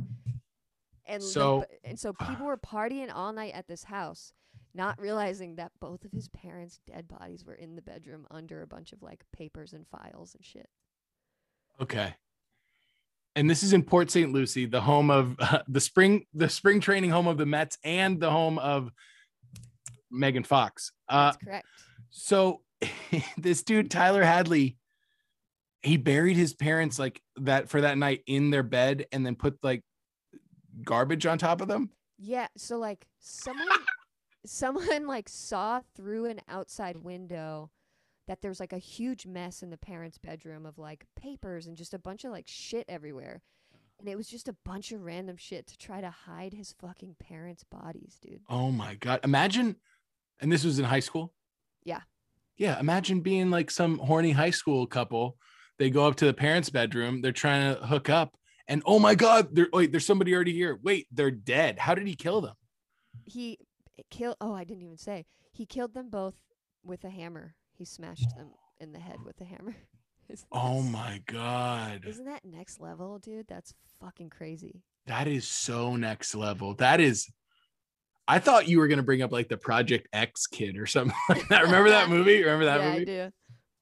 And 1.06 1.22
So- 1.22 1.60
b- 1.60 1.76
and 1.84 1.98
so 1.98 2.12
people 2.12 2.46
were 2.46 2.56
partying 2.74 3.12
all 3.14 3.32
night 3.32 3.54
at 3.54 3.68
this 3.68 3.84
house, 3.84 4.32
not 4.74 5.00
realizing 5.00 5.56
that 5.56 5.72
both 5.80 6.04
of 6.04 6.12
his 6.12 6.28
parents' 6.28 6.80
dead 6.86 7.06
bodies 7.08 7.44
were 7.44 7.54
in 7.54 7.76
the 7.76 7.82
bedroom 7.82 8.26
under 8.30 8.62
a 8.62 8.66
bunch 8.66 8.92
of 8.92 9.02
like 9.02 9.24
papers 9.32 9.72
and 9.72 9.86
files 9.86 10.34
and 10.34 10.44
shit. 10.44 10.68
Okay. 11.80 12.14
And 13.34 13.50
this 13.50 13.62
is 13.62 13.72
in 13.74 13.82
Port 13.82 14.10
St. 14.10 14.32
Lucie, 14.32 14.64
the 14.66 14.80
home 14.80 15.10
of 15.10 15.36
the 15.68 15.80
spring, 15.80 16.24
the 16.34 16.48
spring 16.48 16.80
training 16.80 17.10
home 17.10 17.26
of 17.26 17.36
the 17.36 17.46
Mets, 17.46 17.76
and 17.84 18.18
the 18.18 18.30
home 18.30 18.58
of 18.58 18.90
Megan 20.10 20.42
Fox. 20.44 20.92
Uh, 21.08 21.26
That's 21.32 21.36
correct. 21.44 21.66
So 22.10 22.62
this 23.36 23.62
dude 23.62 23.90
Tyler 23.90 24.24
Hadley, 24.24 24.76
he 25.86 25.96
buried 25.96 26.36
his 26.36 26.52
parents 26.52 26.98
like 26.98 27.22
that 27.36 27.68
for 27.68 27.80
that 27.80 27.96
night 27.96 28.22
in 28.26 28.50
their 28.50 28.62
bed, 28.62 29.06
and 29.12 29.24
then 29.24 29.36
put 29.36 29.58
like 29.62 29.82
garbage 30.84 31.26
on 31.26 31.38
top 31.38 31.60
of 31.60 31.68
them. 31.68 31.90
Yeah, 32.18 32.48
so 32.56 32.78
like 32.78 33.06
someone 33.20 33.68
someone 34.46 35.06
like 35.06 35.28
saw 35.28 35.80
through 35.94 36.26
an 36.26 36.40
outside 36.48 36.96
window 36.98 37.70
that 38.26 38.42
there's 38.42 38.60
like 38.60 38.72
a 38.72 38.78
huge 38.78 39.26
mess 39.26 39.62
in 39.62 39.70
the 39.70 39.76
parents' 39.76 40.18
bedroom 40.18 40.66
of 40.66 40.78
like 40.78 41.06
papers 41.14 41.66
and 41.66 41.76
just 41.76 41.94
a 41.94 41.98
bunch 41.98 42.24
of 42.24 42.32
like 42.32 42.48
shit 42.48 42.84
everywhere. 42.88 43.42
And 43.98 44.08
it 44.08 44.16
was 44.16 44.28
just 44.28 44.48
a 44.48 44.56
bunch 44.64 44.92
of 44.92 45.02
random 45.02 45.36
shit 45.36 45.66
to 45.68 45.78
try 45.78 46.00
to 46.00 46.10
hide 46.10 46.52
his 46.52 46.74
fucking 46.78 47.16
parents' 47.18 47.64
bodies, 47.64 48.18
dude. 48.20 48.42
Oh 48.50 48.70
my 48.70 48.94
god! 48.96 49.20
Imagine, 49.24 49.76
and 50.40 50.52
this 50.52 50.64
was 50.64 50.78
in 50.78 50.84
high 50.84 51.00
school. 51.00 51.32
Yeah. 51.84 52.00
Yeah. 52.58 52.78
Imagine 52.80 53.20
being 53.20 53.50
like 53.50 53.70
some 53.70 53.98
horny 53.98 54.32
high 54.32 54.50
school 54.50 54.86
couple. 54.86 55.36
They 55.78 55.90
go 55.90 56.06
up 56.06 56.16
to 56.16 56.26
the 56.26 56.34
parents' 56.34 56.70
bedroom. 56.70 57.20
They're 57.20 57.32
trying 57.32 57.74
to 57.74 57.86
hook 57.86 58.08
up, 58.08 58.36
and 58.68 58.82
oh 58.86 58.98
my 58.98 59.14
god, 59.14 59.48
there 59.54 59.68
wait, 59.72 59.90
there's 59.92 60.06
somebody 60.06 60.34
already 60.34 60.52
here. 60.52 60.78
Wait, 60.82 61.06
they're 61.12 61.30
dead. 61.30 61.78
How 61.78 61.94
did 61.94 62.06
he 62.06 62.14
kill 62.14 62.40
them? 62.40 62.54
He 63.24 63.58
eh, 63.98 64.02
killed. 64.10 64.36
Oh, 64.40 64.54
I 64.54 64.64
didn't 64.64 64.82
even 64.82 64.98
say. 64.98 65.26
He 65.52 65.66
killed 65.66 65.94
them 65.94 66.08
both 66.10 66.34
with 66.84 67.04
a 67.04 67.10
hammer. 67.10 67.54
He 67.72 67.84
smashed 67.84 68.34
them 68.36 68.48
in 68.80 68.92
the 68.92 68.98
head 68.98 69.18
with 69.24 69.40
a 69.40 69.44
hammer. 69.44 69.76
Oh 70.50 70.82
my 70.82 71.22
god, 71.26 72.04
Isn't 72.04 72.24
that 72.24 72.44
next 72.44 72.80
level, 72.80 73.20
dude? 73.20 73.46
That's 73.46 73.72
fucking 74.00 74.30
crazy. 74.30 74.82
that 75.06 75.28
is 75.28 75.46
so 75.46 75.94
next 75.94 76.34
level. 76.34 76.74
That 76.74 77.00
is. 77.00 77.30
I 78.26 78.40
thought 78.40 78.66
you 78.66 78.80
were 78.80 78.88
gonna 78.88 79.04
bring 79.04 79.22
up 79.22 79.30
like 79.30 79.48
the 79.48 79.56
Project 79.56 80.08
X 80.12 80.48
kid 80.48 80.78
or 80.78 80.86
something 80.86 81.16
like 81.28 81.46
that. 81.46 81.62
Remember 81.62 81.90
that 81.90 82.08
movie? 82.10 82.40
Remember 82.40 82.64
that 82.64 82.80
yeah, 82.80 82.90
movie? 82.90 83.02
I 83.02 83.04
do. 83.04 83.32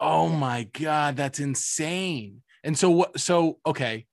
Oh 0.06 0.28
my 0.28 0.64
god, 0.64 1.16
that's 1.16 1.40
insane. 1.40 2.42
And 2.62 2.78
so 2.78 2.90
what 2.90 3.18
so 3.18 3.58
okay. 3.66 4.06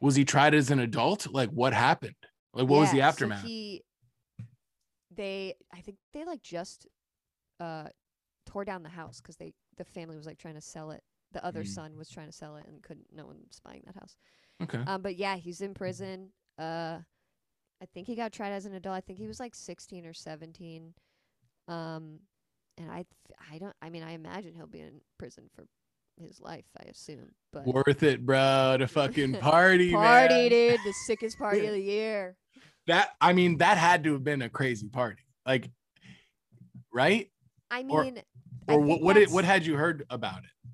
Was 0.00 0.16
he 0.16 0.24
tried 0.24 0.54
as 0.54 0.70
an 0.70 0.78
adult? 0.80 1.30
Like 1.30 1.50
what 1.50 1.74
happened? 1.74 2.14
Like 2.54 2.66
what 2.68 2.80
was 2.80 2.90
the 2.90 2.98
Yeah, 2.98 3.10
so 3.10 3.26
aftermath? 3.26 3.44
he, 3.44 3.82
they, 5.14 5.54
I 5.74 5.80
think 5.80 5.98
they 6.12 6.24
like 6.24 6.42
just 6.42 6.86
uh 7.58 7.88
tore 8.46 8.64
down 8.64 8.82
the 8.82 8.88
house 8.88 9.20
because 9.20 9.36
they 9.36 9.52
the 9.76 9.84
family 9.84 10.16
was 10.16 10.26
like 10.26 10.38
trying 10.38 10.54
to 10.54 10.60
sell 10.60 10.90
it. 10.90 11.02
The 11.32 11.44
other 11.44 11.62
Mm. 11.62 11.66
son 11.66 11.96
was 11.98 12.08
trying 12.08 12.26
to 12.28 12.32
sell 12.32 12.56
it 12.56 12.66
and 12.66 12.82
couldn't. 12.82 13.06
No 13.14 13.26
one 13.26 13.36
was 13.46 13.60
buying 13.60 13.82
that 13.86 13.96
house. 13.96 14.16
okay. 14.62 14.82
Um, 14.86 15.02
but 15.02 15.16
yeah, 15.16 15.36
he's 15.36 15.60
in 15.60 15.74
prison. 15.74 16.30
Uh, 16.58 16.98
I 17.82 17.86
think 17.94 18.06
he 18.06 18.14
got 18.14 18.32
tried 18.32 18.52
as 18.52 18.66
an 18.66 18.74
adult. 18.74 18.96
I 18.96 19.00
think 19.00 19.18
he 19.18 19.26
was 19.26 19.38
like 19.40 19.54
16 19.54 20.06
or 20.06 20.12
17. 20.12 20.94
Um, 21.68 22.20
and 22.80 22.90
I, 22.90 22.96
th- 22.96 23.38
I 23.52 23.58
don't. 23.58 23.74
I 23.82 23.90
mean, 23.90 24.02
I 24.02 24.12
imagine 24.12 24.54
he'll 24.54 24.66
be 24.66 24.80
in 24.80 25.00
prison 25.18 25.48
for 25.54 25.66
his 26.20 26.40
life. 26.40 26.64
I 26.78 26.88
assume, 26.88 27.30
but 27.52 27.66
Worth 27.66 28.02
it, 28.02 28.24
bro, 28.26 28.76
to 28.78 28.86
fucking 28.88 29.34
party, 29.40 29.92
man. 29.92 30.02
party, 30.02 30.34
man. 30.34 30.50
dude, 30.50 30.80
the 30.84 30.92
sickest 31.06 31.38
party 31.38 31.66
of 31.66 31.72
the 31.72 31.80
year. 31.80 32.36
That 32.86 33.10
I 33.20 33.32
mean, 33.32 33.58
that 33.58 33.78
had 33.78 34.04
to 34.04 34.14
have 34.14 34.24
been 34.24 34.42
a 34.42 34.48
crazy 34.48 34.88
party. 34.88 35.22
Like 35.46 35.70
right? 36.92 37.30
I 37.70 37.84
Or- 37.88 38.04
mean, 38.04 38.18
I 38.68 38.74
Or 38.74 38.80
what 38.80 39.00
what 39.02 39.16
it, 39.16 39.30
what 39.30 39.44
had 39.44 39.64
you 39.66 39.76
heard 39.76 40.04
about 40.10 40.38
it? 40.38 40.70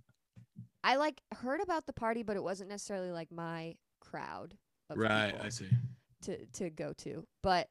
I 0.84 0.96
like 0.96 1.20
heard 1.34 1.60
about 1.60 1.86
the 1.86 1.92
party, 1.92 2.22
but 2.22 2.36
it 2.36 2.42
wasn't 2.42 2.70
necessarily 2.70 3.10
like 3.10 3.32
my 3.32 3.74
crowd 4.00 4.54
of 4.88 4.98
Right, 4.98 5.34
I 5.42 5.48
see. 5.48 5.68
to 6.22 6.46
to 6.46 6.70
go 6.70 6.92
to. 6.98 7.26
But 7.42 7.68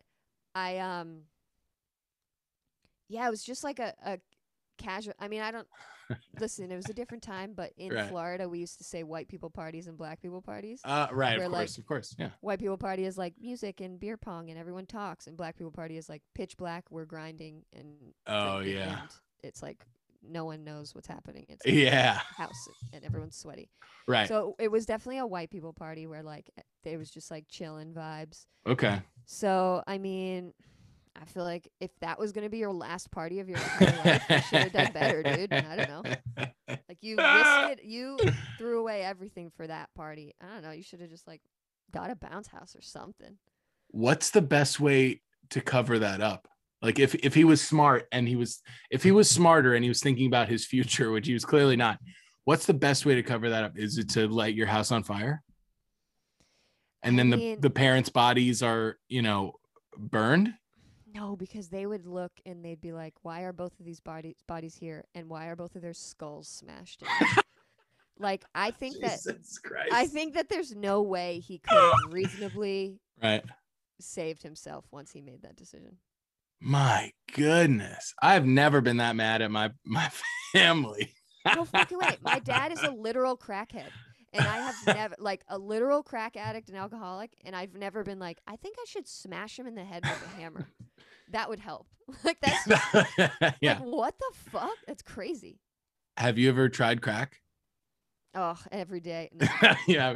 I 0.54 0.78
um 0.80 1.22
yeah, 3.08 3.28
it 3.28 3.30
was 3.30 3.44
just 3.44 3.64
like 3.64 3.80
a, 3.80 3.94
a 4.06 4.20
casual 4.78 5.14
I 5.20 5.28
mean, 5.30 5.42
I 5.42 5.52
don't 5.52 5.68
listen, 6.40 6.72
it 6.72 6.76
was 6.76 6.90
a 6.90 6.94
different 6.94 7.24
time, 7.24 7.54
but 7.56 7.72
in 7.78 7.92
Right. 7.94 8.10
Florida 8.10 8.48
we 8.50 8.60
used 8.60 8.78
to 8.80 8.84
say 8.84 9.04
white 9.04 9.28
people 9.28 9.50
parties 9.50 9.88
and 9.88 9.98
black 9.98 10.22
people 10.22 10.42
parties. 10.42 10.82
Uh 10.84 11.08
right, 11.12 11.38
Where, 11.38 11.48
of 11.48 11.52
like, 11.54 11.62
course, 11.62 11.78
of 11.78 11.86
course. 11.86 12.16
Yeah. 12.20 12.30
white 12.42 12.60
people 12.60 12.78
party 12.78 13.06
is 13.06 13.18
like 13.18 13.34
music 13.40 13.80
and 13.82 14.00
beer 14.00 14.18
pong 14.18 14.50
and 14.50 14.60
everyone 14.60 14.86
talks 14.86 15.28
and 15.28 15.38
black 15.38 15.58
people 15.58 15.72
party 15.72 15.98
is 15.98 16.10
like 16.10 16.22
pitch 16.34 16.58
black, 16.58 16.86
we're 16.92 17.06
grinding 17.06 17.64
and 17.74 17.88
Oh 18.28 18.60
yeah. 18.60 19.02
it's 19.44 19.62
like 19.64 19.86
no 20.28 20.44
one 20.44 20.64
knows 20.64 20.96
what's 20.96 21.08
happening. 21.08 21.46
It's 21.50 21.64
like 21.66 21.76
Yeah. 21.76 22.20
house 22.36 22.68
and 22.92 23.06
everyone's 23.06 23.38
sweaty. 23.38 23.70
Right. 24.08 24.28
So 24.28 24.56
it 24.60 24.70
was 24.72 24.86
definitely 24.86 25.20
a 25.20 25.28
white 25.28 25.52
people 25.52 25.72
party 25.72 26.08
where 26.08 26.24
like 26.24 26.50
it 26.84 26.98
was 26.98 27.10
just 27.12 27.32
like 27.32 27.46
chilling 27.48 27.94
vibes. 27.94 28.46
okay. 28.68 29.02
So 29.26 29.84
I 29.88 29.98
mean, 30.00 30.54
I 31.20 31.26
feel 31.26 31.44
like 31.44 31.72
if 31.80 31.92
that 32.02 32.20
was 32.20 32.32
gonna 32.32 32.50
be 32.50 32.58
your 32.58 32.74
last 32.74 33.12
party 33.12 33.40
of 33.40 33.50
your 33.50 33.58
entire 33.58 33.98
life, 34.06 34.24
you 34.30 34.42
should 34.42 34.60
have 34.60 34.72
done 34.72 34.92
better, 34.94 35.24
dude. 35.24 35.54
I 35.54 35.76
don't 35.76 35.90
know. 35.90 36.16
Like 36.68 36.98
you 37.02 37.18
risked 37.18 37.72
it, 37.72 37.84
you 37.84 38.18
threw 38.58 38.80
away 38.80 39.04
everything 39.04 39.52
for 39.56 39.66
that 39.66 39.90
party. 39.96 40.34
I 40.42 40.54
don't 40.54 40.64
know. 40.64 40.72
You 40.72 40.84
should 40.84 41.00
have 41.02 41.10
just 41.10 41.28
like 41.28 41.42
got 41.92 42.12
a 42.12 42.16
bounce 42.16 42.48
house 42.48 42.76
or 42.76 42.82
something. 42.82 43.38
What's 43.90 44.30
the 44.32 44.42
best 44.42 44.80
way 44.80 45.22
to 45.52 45.62
cover 45.62 46.00
that 46.00 46.22
up? 46.22 46.48
Like 46.82 47.00
if 47.00 47.16
if 47.16 47.34
he 47.34 47.44
was 47.44 47.62
smart 47.62 48.08
and 48.12 48.28
he 48.28 48.36
was 48.36 48.62
if 48.92 49.04
he 49.04 49.12
was 49.12 49.30
smarter 49.30 49.74
and 49.74 49.84
he 49.84 49.90
was 49.90 50.02
thinking 50.02 50.28
about 50.28 50.50
his 50.50 50.66
future, 50.66 51.12
which 51.12 51.28
he 51.28 51.34
was 51.34 51.46
clearly 51.46 51.76
not, 51.76 52.00
what's 52.46 52.66
the 52.66 52.74
best 52.74 53.06
way 53.06 53.16
to 53.16 53.24
cover 53.24 53.50
that 53.50 53.64
up? 53.64 53.78
Is 53.78 53.98
it 53.98 54.10
to 54.12 54.28
light 54.28 54.56
your 54.56 54.68
house 54.68 54.92
on 54.92 55.04
fire? 55.04 55.44
And 57.04 57.16
I 57.16 57.18
then 57.18 57.30
the, 57.30 57.56
the 57.56 57.70
parents' 57.70 58.10
bodies 58.10 58.64
are, 58.64 58.98
you 59.08 59.22
know, 59.22 59.54
burned? 59.98 60.54
No, 61.16 61.38
because 61.38 61.70
they 61.70 61.86
would 61.86 62.06
look 62.06 62.34
and 62.46 62.64
they'd 62.64 62.82
be 62.82 62.92
like, 62.92 63.14
"Why 63.22 63.42
are 63.42 63.54
both 63.54 63.80
of 63.80 63.86
these 63.86 64.02
bodies 64.02 64.36
bodies 64.48 64.76
here? 64.76 65.06
And 65.16 65.30
why 65.30 65.46
are 65.48 65.56
both 65.56 65.76
of 65.76 65.82
their 65.82 65.94
skulls 65.94 66.50
smashed 66.50 67.02
in?" 67.02 67.08
like 68.20 68.44
I 68.54 68.72
think 68.72 69.00
that 69.00 69.20
Christ. 69.64 69.94
I 69.94 70.08
think 70.08 70.34
that 70.34 70.50
there's 70.50 70.76
no 70.76 71.02
way 71.02 71.40
he 71.40 71.60
could 71.60 71.78
have 71.78 71.94
reasonably 72.12 73.00
right. 73.24 73.44
saved 74.00 74.44
himself 74.44 74.86
once 74.92 75.12
he 75.12 75.22
made 75.22 75.44
that 75.44 75.56
decision. 75.56 75.98
My 76.60 77.14
goodness. 77.34 78.14
I've 78.22 78.46
never 78.46 78.82
been 78.82 78.98
that 78.98 79.16
mad 79.16 79.42
at 79.42 79.52
my 79.52 79.72
my 79.86 80.10
family. 80.52 81.14
No 81.46 81.64
fucking 81.64 81.98
way. 81.98 82.18
My 82.22 82.40
dad 82.40 82.74
is 82.74 82.84
a 82.84 82.92
literal 82.92 83.38
crackhead. 83.38 83.90
And 84.38 84.48
I 84.48 84.58
have 84.58 84.76
never 84.88 85.16
like 85.20 85.44
a 85.48 85.58
literal 85.58 86.04
crack 86.04 86.38
addict 86.38 86.70
and 86.70 86.78
alcoholic, 86.78 87.32
and 87.46 87.56
I've 87.56 87.74
never 87.74 88.04
been 88.04 88.20
like, 88.20 88.40
I 88.48 88.56
think 88.56 88.76
I 88.80 88.86
should 88.88 89.08
smash 89.08 89.58
him 89.58 89.68
in 89.68 89.76
the 89.76 89.84
head 89.84 90.04
with 90.04 90.26
a 90.26 90.42
hammer. 90.42 90.68
That 91.32 91.50
would 91.50 91.60
help. 91.60 91.88
like 92.24 92.40
that's 92.40 92.66
just, 92.66 92.94
yeah. 93.62 93.80
like 93.80 93.82
what 93.82 94.16
the 94.20 94.32
fuck? 94.52 94.78
That's 94.88 95.02
crazy. 95.02 95.60
Have 96.18 96.38
you 96.38 96.50
ever 96.50 96.70
tried 96.70 97.02
crack? 97.02 97.42
Oh, 98.36 98.60
every 98.72 99.00
day. 99.00 99.30
No. 99.34 99.48
yeah. 99.88 100.16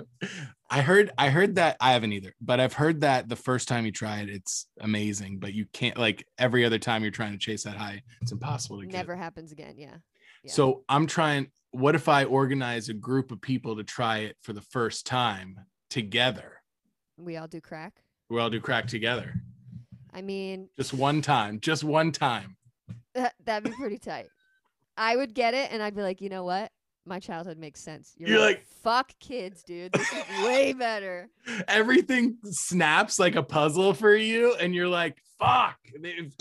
I 0.70 0.82
heard 0.82 1.10
I 1.18 1.30
heard 1.30 1.56
that 1.56 1.78
I 1.80 1.94
haven't 1.94 2.14
either, 2.14 2.36
but 2.42 2.60
I've 2.60 2.74
heard 2.74 3.02
that 3.02 3.30
the 3.30 3.36
first 3.36 3.68
time 3.68 3.86
you 3.86 3.92
try 3.92 4.20
it, 4.20 4.30
it's 4.30 4.68
amazing, 4.82 5.40
but 5.40 5.54
you 5.54 5.66
can't 5.72 5.98
like 5.98 6.28
every 6.38 6.66
other 6.66 6.78
time 6.78 7.02
you're 7.02 7.12
trying 7.12 7.32
to 7.32 7.38
chase 7.38 7.64
that 7.64 7.78
high, 7.78 8.04
it's 8.22 8.34
impossible 8.34 8.80
to 8.82 8.86
get. 8.86 8.94
Never 8.94 9.16
happens 9.16 9.52
again. 9.52 9.76
Yeah. 9.78 9.96
Yeah. 10.44 10.52
So 10.52 10.84
I'm 10.90 11.08
trying. 11.08 11.48
What 11.72 11.94
if 11.96 12.08
I 12.10 12.24
organize 12.24 12.90
a 12.90 12.94
group 12.94 13.32
of 13.32 13.42
people 13.42 13.76
to 13.76 13.84
try 13.84 14.20
it 14.20 14.38
for 14.42 14.54
the 14.54 14.62
first 14.62 15.06
time 15.06 15.58
together? 15.90 16.62
We 17.18 17.38
all 17.38 17.48
do 17.48 17.62
crack. 17.62 17.94
We 18.30 18.40
all 18.40 18.50
do 18.50 18.60
crack 18.62 18.88
together, 18.88 19.34
I 20.14 20.22
mean, 20.22 20.70
just 20.78 20.94
one 20.94 21.22
time, 21.22 21.60
just 21.60 21.84
one 21.84 22.12
time. 22.12 22.56
that, 23.16 23.34
that'd 23.44 23.70
be 23.72 23.76
pretty 23.76 23.98
tight. 23.98 24.28
I 24.98 25.16
would 25.16 25.34
get 25.34 25.54
it, 25.54 25.72
and 25.72 25.82
I'd 25.82 25.96
be 25.96 26.02
like, 26.04 26.22
you 26.22 26.30
know 26.30 26.44
what? 26.44 26.72
My 27.06 27.20
childhood 27.20 27.58
makes 27.58 27.82
sense. 27.82 28.14
You're, 28.18 28.30
You're 28.30 28.40
right. 28.40 28.46
like- 28.58 28.66
fuck 28.84 29.12
kids, 29.20 29.64
dude. 29.64 29.92
This 29.94 30.12
is 30.14 30.46
way 30.46 30.74
better. 30.78 31.30
Everything 31.68 32.38
snaps 32.44 33.18
like 33.20 33.36
a 33.36 33.44
puzzle 33.44 33.94
for 33.94 34.16
you, 34.16 34.54
and 34.56 34.74
you're 34.76 34.88
like, 34.88 35.18
"Fuck!" 35.40 35.78
If, 35.94 36.34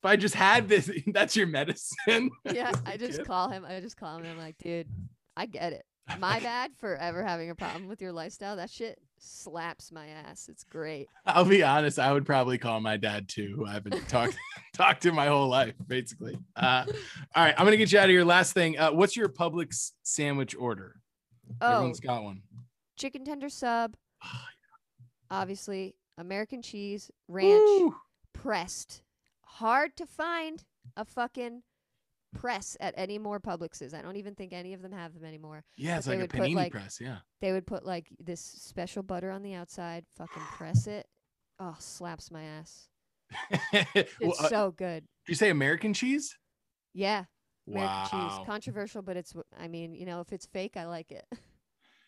if 0.00 0.06
I 0.06 0.16
just 0.16 0.34
had 0.34 0.68
this, 0.68 0.90
that's 1.08 1.36
your 1.36 1.46
medicine. 1.46 2.30
Yeah, 2.52 2.72
I 2.86 2.96
just 2.96 3.18
kid. 3.18 3.26
call 3.26 3.48
him. 3.50 3.64
I 3.66 3.80
just 3.80 3.96
call 3.96 4.16
him. 4.16 4.22
And 4.22 4.32
I'm 4.32 4.38
like, 4.38 4.56
dude, 4.58 4.88
I 5.36 5.46
get 5.46 5.72
it. 5.74 5.84
My 6.18 6.40
bad 6.42 6.72
for 6.78 6.96
ever 6.96 7.22
having 7.22 7.50
a 7.50 7.54
problem 7.54 7.86
with 7.86 8.00
your 8.00 8.10
lifestyle. 8.12 8.56
That 8.56 8.70
shit 8.70 8.98
slaps 9.18 9.92
my 9.92 10.08
ass. 10.08 10.48
It's 10.50 10.64
great. 10.64 11.06
I'll 11.26 11.44
be 11.44 11.62
honest. 11.62 11.98
I 11.98 12.12
would 12.12 12.24
probably 12.26 12.56
call 12.58 12.80
my 12.80 12.96
dad 12.96 13.28
too, 13.28 13.52
who 13.56 13.66
I 13.66 13.72
haven't 13.72 14.08
talked 14.08 14.36
talked 14.72 15.02
to 15.02 15.12
my 15.12 15.26
whole 15.26 15.48
life, 15.48 15.74
basically. 15.86 16.38
Uh, 16.56 16.84
all 17.34 17.44
right, 17.44 17.54
I'm 17.58 17.64
gonna 17.66 17.76
get 17.76 17.92
you 17.92 17.98
out 17.98 18.04
of 18.06 18.10
here. 18.10 18.24
Last 18.24 18.54
thing, 18.54 18.78
uh, 18.78 18.90
what's 18.92 19.16
your 19.16 19.28
Publix 19.28 19.92
sandwich 20.02 20.56
order? 20.58 20.96
Oh, 21.60 21.74
Everyone's 21.74 22.00
got 22.00 22.22
one. 22.24 22.42
chicken 22.96 23.24
tender 23.24 23.48
sub. 23.50 23.94
Ah, 24.24 24.46
Obviously, 25.30 25.94
American 26.18 26.62
cheese, 26.62 27.10
ranch, 27.28 27.48
Woo! 27.60 27.94
pressed. 28.32 29.02
Hard 29.54 29.96
to 29.96 30.06
find 30.06 30.64
a 30.96 31.04
fucking 31.04 31.62
press 32.34 32.76
at 32.80 32.94
any 32.96 33.18
more 33.18 33.40
Publixes. 33.40 33.92
I 33.94 34.02
don't 34.02 34.16
even 34.16 34.34
think 34.34 34.52
any 34.52 34.72
of 34.74 34.82
them 34.82 34.92
have 34.92 35.12
them 35.14 35.24
anymore. 35.24 35.64
Yeah, 35.76 35.98
it's 35.98 36.06
like 36.06 36.20
a 36.20 36.28
panini 36.28 36.54
like- 36.54 36.72
press. 36.72 36.98
Yeah. 37.00 37.18
They 37.40 37.52
would 37.52 37.66
put 37.66 37.84
like 37.84 38.06
this 38.18 38.40
special 38.40 39.02
butter 39.02 39.30
on 39.30 39.42
the 39.42 39.54
outside, 39.54 40.04
fucking 40.16 40.42
press 40.52 40.86
it. 40.86 41.06
Oh, 41.58 41.74
slaps 41.78 42.30
my 42.30 42.42
ass. 42.44 42.88
well, 43.50 43.84
It's 43.94 44.40
uh, 44.40 44.48
so 44.48 44.70
good. 44.76 45.04
did 45.26 45.32
you 45.32 45.34
say 45.34 45.50
American 45.50 45.92
cheese? 45.94 46.36
Yeah, 46.94 47.24
American 47.68 48.18
wow. 48.18 48.28
cheese. 48.38 48.46
Controversial, 48.46 49.02
but 49.02 49.16
it's. 49.16 49.30
w- 49.32 49.44
I 49.58 49.68
mean, 49.68 49.94
you 49.94 50.06
know, 50.06 50.20
if 50.20 50.32
it's 50.32 50.46
fake, 50.46 50.76
I 50.76 50.86
like 50.86 51.12
it. 51.12 51.24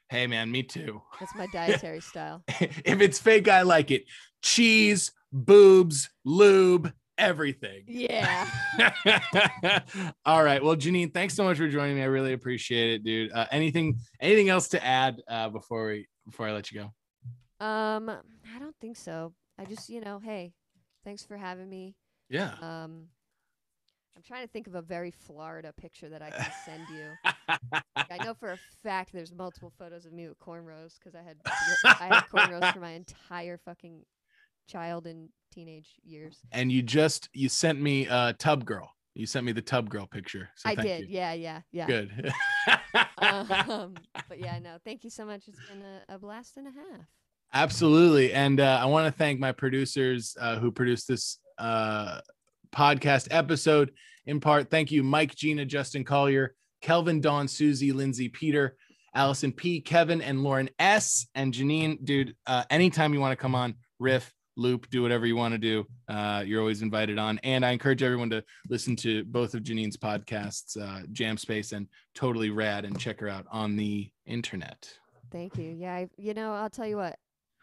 Hey 0.09 0.26
man, 0.26 0.51
me 0.51 0.62
too. 0.62 1.01
That's 1.20 1.34
my 1.34 1.47
dietary 1.53 2.01
style. 2.01 2.43
if 2.49 3.01
it's 3.01 3.18
fake, 3.18 3.49
I 3.49 3.62
like 3.62 3.90
it. 3.90 4.05
Cheese, 4.43 5.12
boobs, 5.32 6.11
lube, 6.24 6.93
everything. 7.22 7.84
Yeah. 7.86 8.48
All 10.26 10.42
right. 10.42 10.62
Well, 10.62 10.76
Janine, 10.76 11.14
thanks 11.14 11.34
so 11.34 11.44
much 11.44 11.56
for 11.56 11.68
joining 11.68 11.96
me. 11.96 12.02
I 12.02 12.06
really 12.06 12.32
appreciate 12.32 12.94
it, 12.94 13.04
dude. 13.04 13.32
Uh, 13.32 13.46
anything 13.50 13.98
anything 14.20 14.48
else 14.48 14.68
to 14.68 14.84
add 14.84 15.22
uh, 15.28 15.48
before 15.48 15.86
we 15.86 16.08
before 16.26 16.48
I 16.48 16.52
let 16.52 16.70
you 16.70 16.80
go? 16.80 17.64
Um, 17.64 18.10
I 18.10 18.58
don't 18.58 18.76
think 18.80 18.96
so. 18.96 19.32
I 19.58 19.64
just, 19.64 19.88
you 19.88 20.00
know, 20.00 20.18
hey, 20.18 20.52
thanks 21.04 21.24
for 21.24 21.36
having 21.36 21.68
me. 21.68 21.94
Yeah. 22.28 22.54
Um, 22.60 23.08
I'm 24.16 24.22
trying 24.26 24.42
to 24.42 24.48
think 24.48 24.66
of 24.66 24.74
a 24.74 24.82
very 24.82 25.10
Florida 25.10 25.72
picture 25.72 26.08
that 26.08 26.22
I 26.22 26.30
can 26.30 26.50
send 26.64 26.82
you. 26.94 27.10
Like, 27.72 28.10
I 28.10 28.24
know 28.24 28.34
for 28.34 28.52
a 28.52 28.58
fact 28.82 29.12
there's 29.12 29.32
multiple 29.32 29.72
photos 29.78 30.06
of 30.06 30.12
me 30.12 30.28
with 30.28 30.38
cornrows 30.38 30.98
because 30.98 31.14
I 31.14 31.22
had 31.22 31.36
I 31.84 32.14
had 32.14 32.24
cornrows 32.24 32.72
for 32.72 32.80
my 32.80 32.90
entire 32.92 33.58
fucking 33.58 34.04
child 34.68 35.06
and 35.06 35.28
teenage 35.52 36.00
years. 36.04 36.38
and 36.52 36.72
you 36.72 36.82
just 36.82 37.28
you 37.32 37.48
sent 37.48 37.80
me 37.80 38.08
uh 38.08 38.32
tub 38.38 38.64
girl. 38.64 38.90
You 39.14 39.26
sent 39.26 39.44
me 39.44 39.52
the 39.52 39.62
tub 39.62 39.90
girl 39.90 40.06
picture. 40.06 40.48
So 40.56 40.70
I 40.70 40.74
did, 40.74 41.02
you. 41.02 41.06
yeah, 41.10 41.34
yeah, 41.34 41.60
yeah. 41.70 41.86
Good. 41.86 42.32
Um, 43.18 43.94
but 44.28 44.38
yeah, 44.38 44.58
no, 44.58 44.78
thank 44.84 45.04
you 45.04 45.10
so 45.10 45.24
much. 45.26 45.48
It's 45.48 45.58
been 45.68 45.82
a, 45.82 46.14
a 46.14 46.18
blast 46.18 46.56
and 46.56 46.66
a 46.66 46.70
half. 46.70 47.06
Absolutely. 47.52 48.32
And 48.32 48.58
uh, 48.58 48.78
I 48.80 48.86
want 48.86 49.06
to 49.06 49.12
thank 49.16 49.38
my 49.38 49.52
producers 49.52 50.34
uh, 50.40 50.58
who 50.58 50.72
produced 50.72 51.08
this 51.08 51.38
uh, 51.58 52.20
podcast 52.74 53.28
episode. 53.30 53.92
In 54.24 54.40
part, 54.40 54.70
thank 54.70 54.90
you, 54.90 55.02
Mike, 55.02 55.34
Gina, 55.34 55.66
Justin 55.66 56.04
Collier, 56.04 56.54
Kelvin, 56.80 57.20
Dawn, 57.20 57.48
Susie, 57.48 57.92
Lindsay, 57.92 58.28
Peter, 58.30 58.76
Allison 59.14 59.52
P, 59.52 59.80
Kevin, 59.80 60.22
and 60.22 60.42
Lauren 60.42 60.70
S. 60.78 61.26
And 61.34 61.52
Janine, 61.52 62.02
dude, 62.02 62.34
uh, 62.46 62.64
anytime 62.70 63.12
you 63.12 63.20
want 63.20 63.32
to 63.32 63.36
come 63.36 63.54
on, 63.54 63.74
riff, 63.98 64.32
loop, 64.57 64.88
do 64.90 65.03
whatever 65.03 65.26
you 65.26 65.36
want 65.36 65.53
to 65.53 65.59
do, 65.59 65.84
uh, 66.09 66.42
you're 66.46 66.61
always 66.61 66.82
invited 66.82 67.18
on. 67.18 67.38
And 67.42 67.64
I 67.64 67.70
encourage 67.70 68.03
everyone 68.03 68.30
to 68.30 68.44
listen 68.68 68.96
to 68.96 69.24
both 69.24 69.55
of 69.55 69.62
Janine's 69.62 69.96
podcasts, 69.96 70.80
uh, 70.80 71.07
Jam 71.12 71.36
Space 71.36 71.72
and 71.72 71.86
Totally 72.14 72.50
Rad, 72.50 72.84
and 72.84 72.98
check 72.98 73.20
her 73.20 73.28
out 73.28 73.46
on 73.50 73.76
the 73.76 74.11
internet. 74.26 74.88
Thank 75.30 75.57
you. 75.57 75.70
Yeah, 75.70 75.94
I, 75.94 76.09
you 76.16 76.34
know, 76.34 76.53
I'll 76.53 76.70
tell 76.70 76.86
you 76.86 76.96
what. 76.96 77.16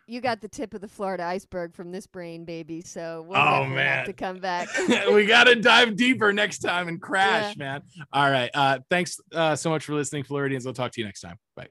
You 0.07 0.21
got 0.21 0.41
the 0.41 0.47
tip 0.47 0.73
of 0.73 0.81
the 0.81 0.87
Florida 0.87 1.23
iceberg 1.23 1.75
from 1.75 1.91
this 1.91 2.07
brain, 2.07 2.43
baby. 2.43 2.81
So 2.81 3.25
we'll 3.27 3.37
Oh, 3.37 3.63
man. 3.65 3.97
have 3.97 4.05
to 4.07 4.13
come 4.13 4.39
back. 4.39 4.67
we 5.13 5.27
got 5.27 5.43
to 5.43 5.53
dive 5.53 5.95
deeper 5.95 6.33
next 6.33 6.59
time 6.59 6.87
and 6.87 6.99
crash, 6.99 7.55
man. 7.57 7.83
All 8.11 8.31
right. 8.31 8.49
Uh, 8.51 8.79
thanks 8.89 9.19
uh, 9.35 9.55
so 9.55 9.69
much 9.69 9.85
for 9.85 9.93
listening, 9.93 10.23
Floridians. 10.23 10.65
I'll 10.65 10.73
talk 10.73 10.93
to 10.93 11.01
you 11.01 11.05
next 11.05 11.21
time. 11.21 11.37
Bye. 11.55 11.67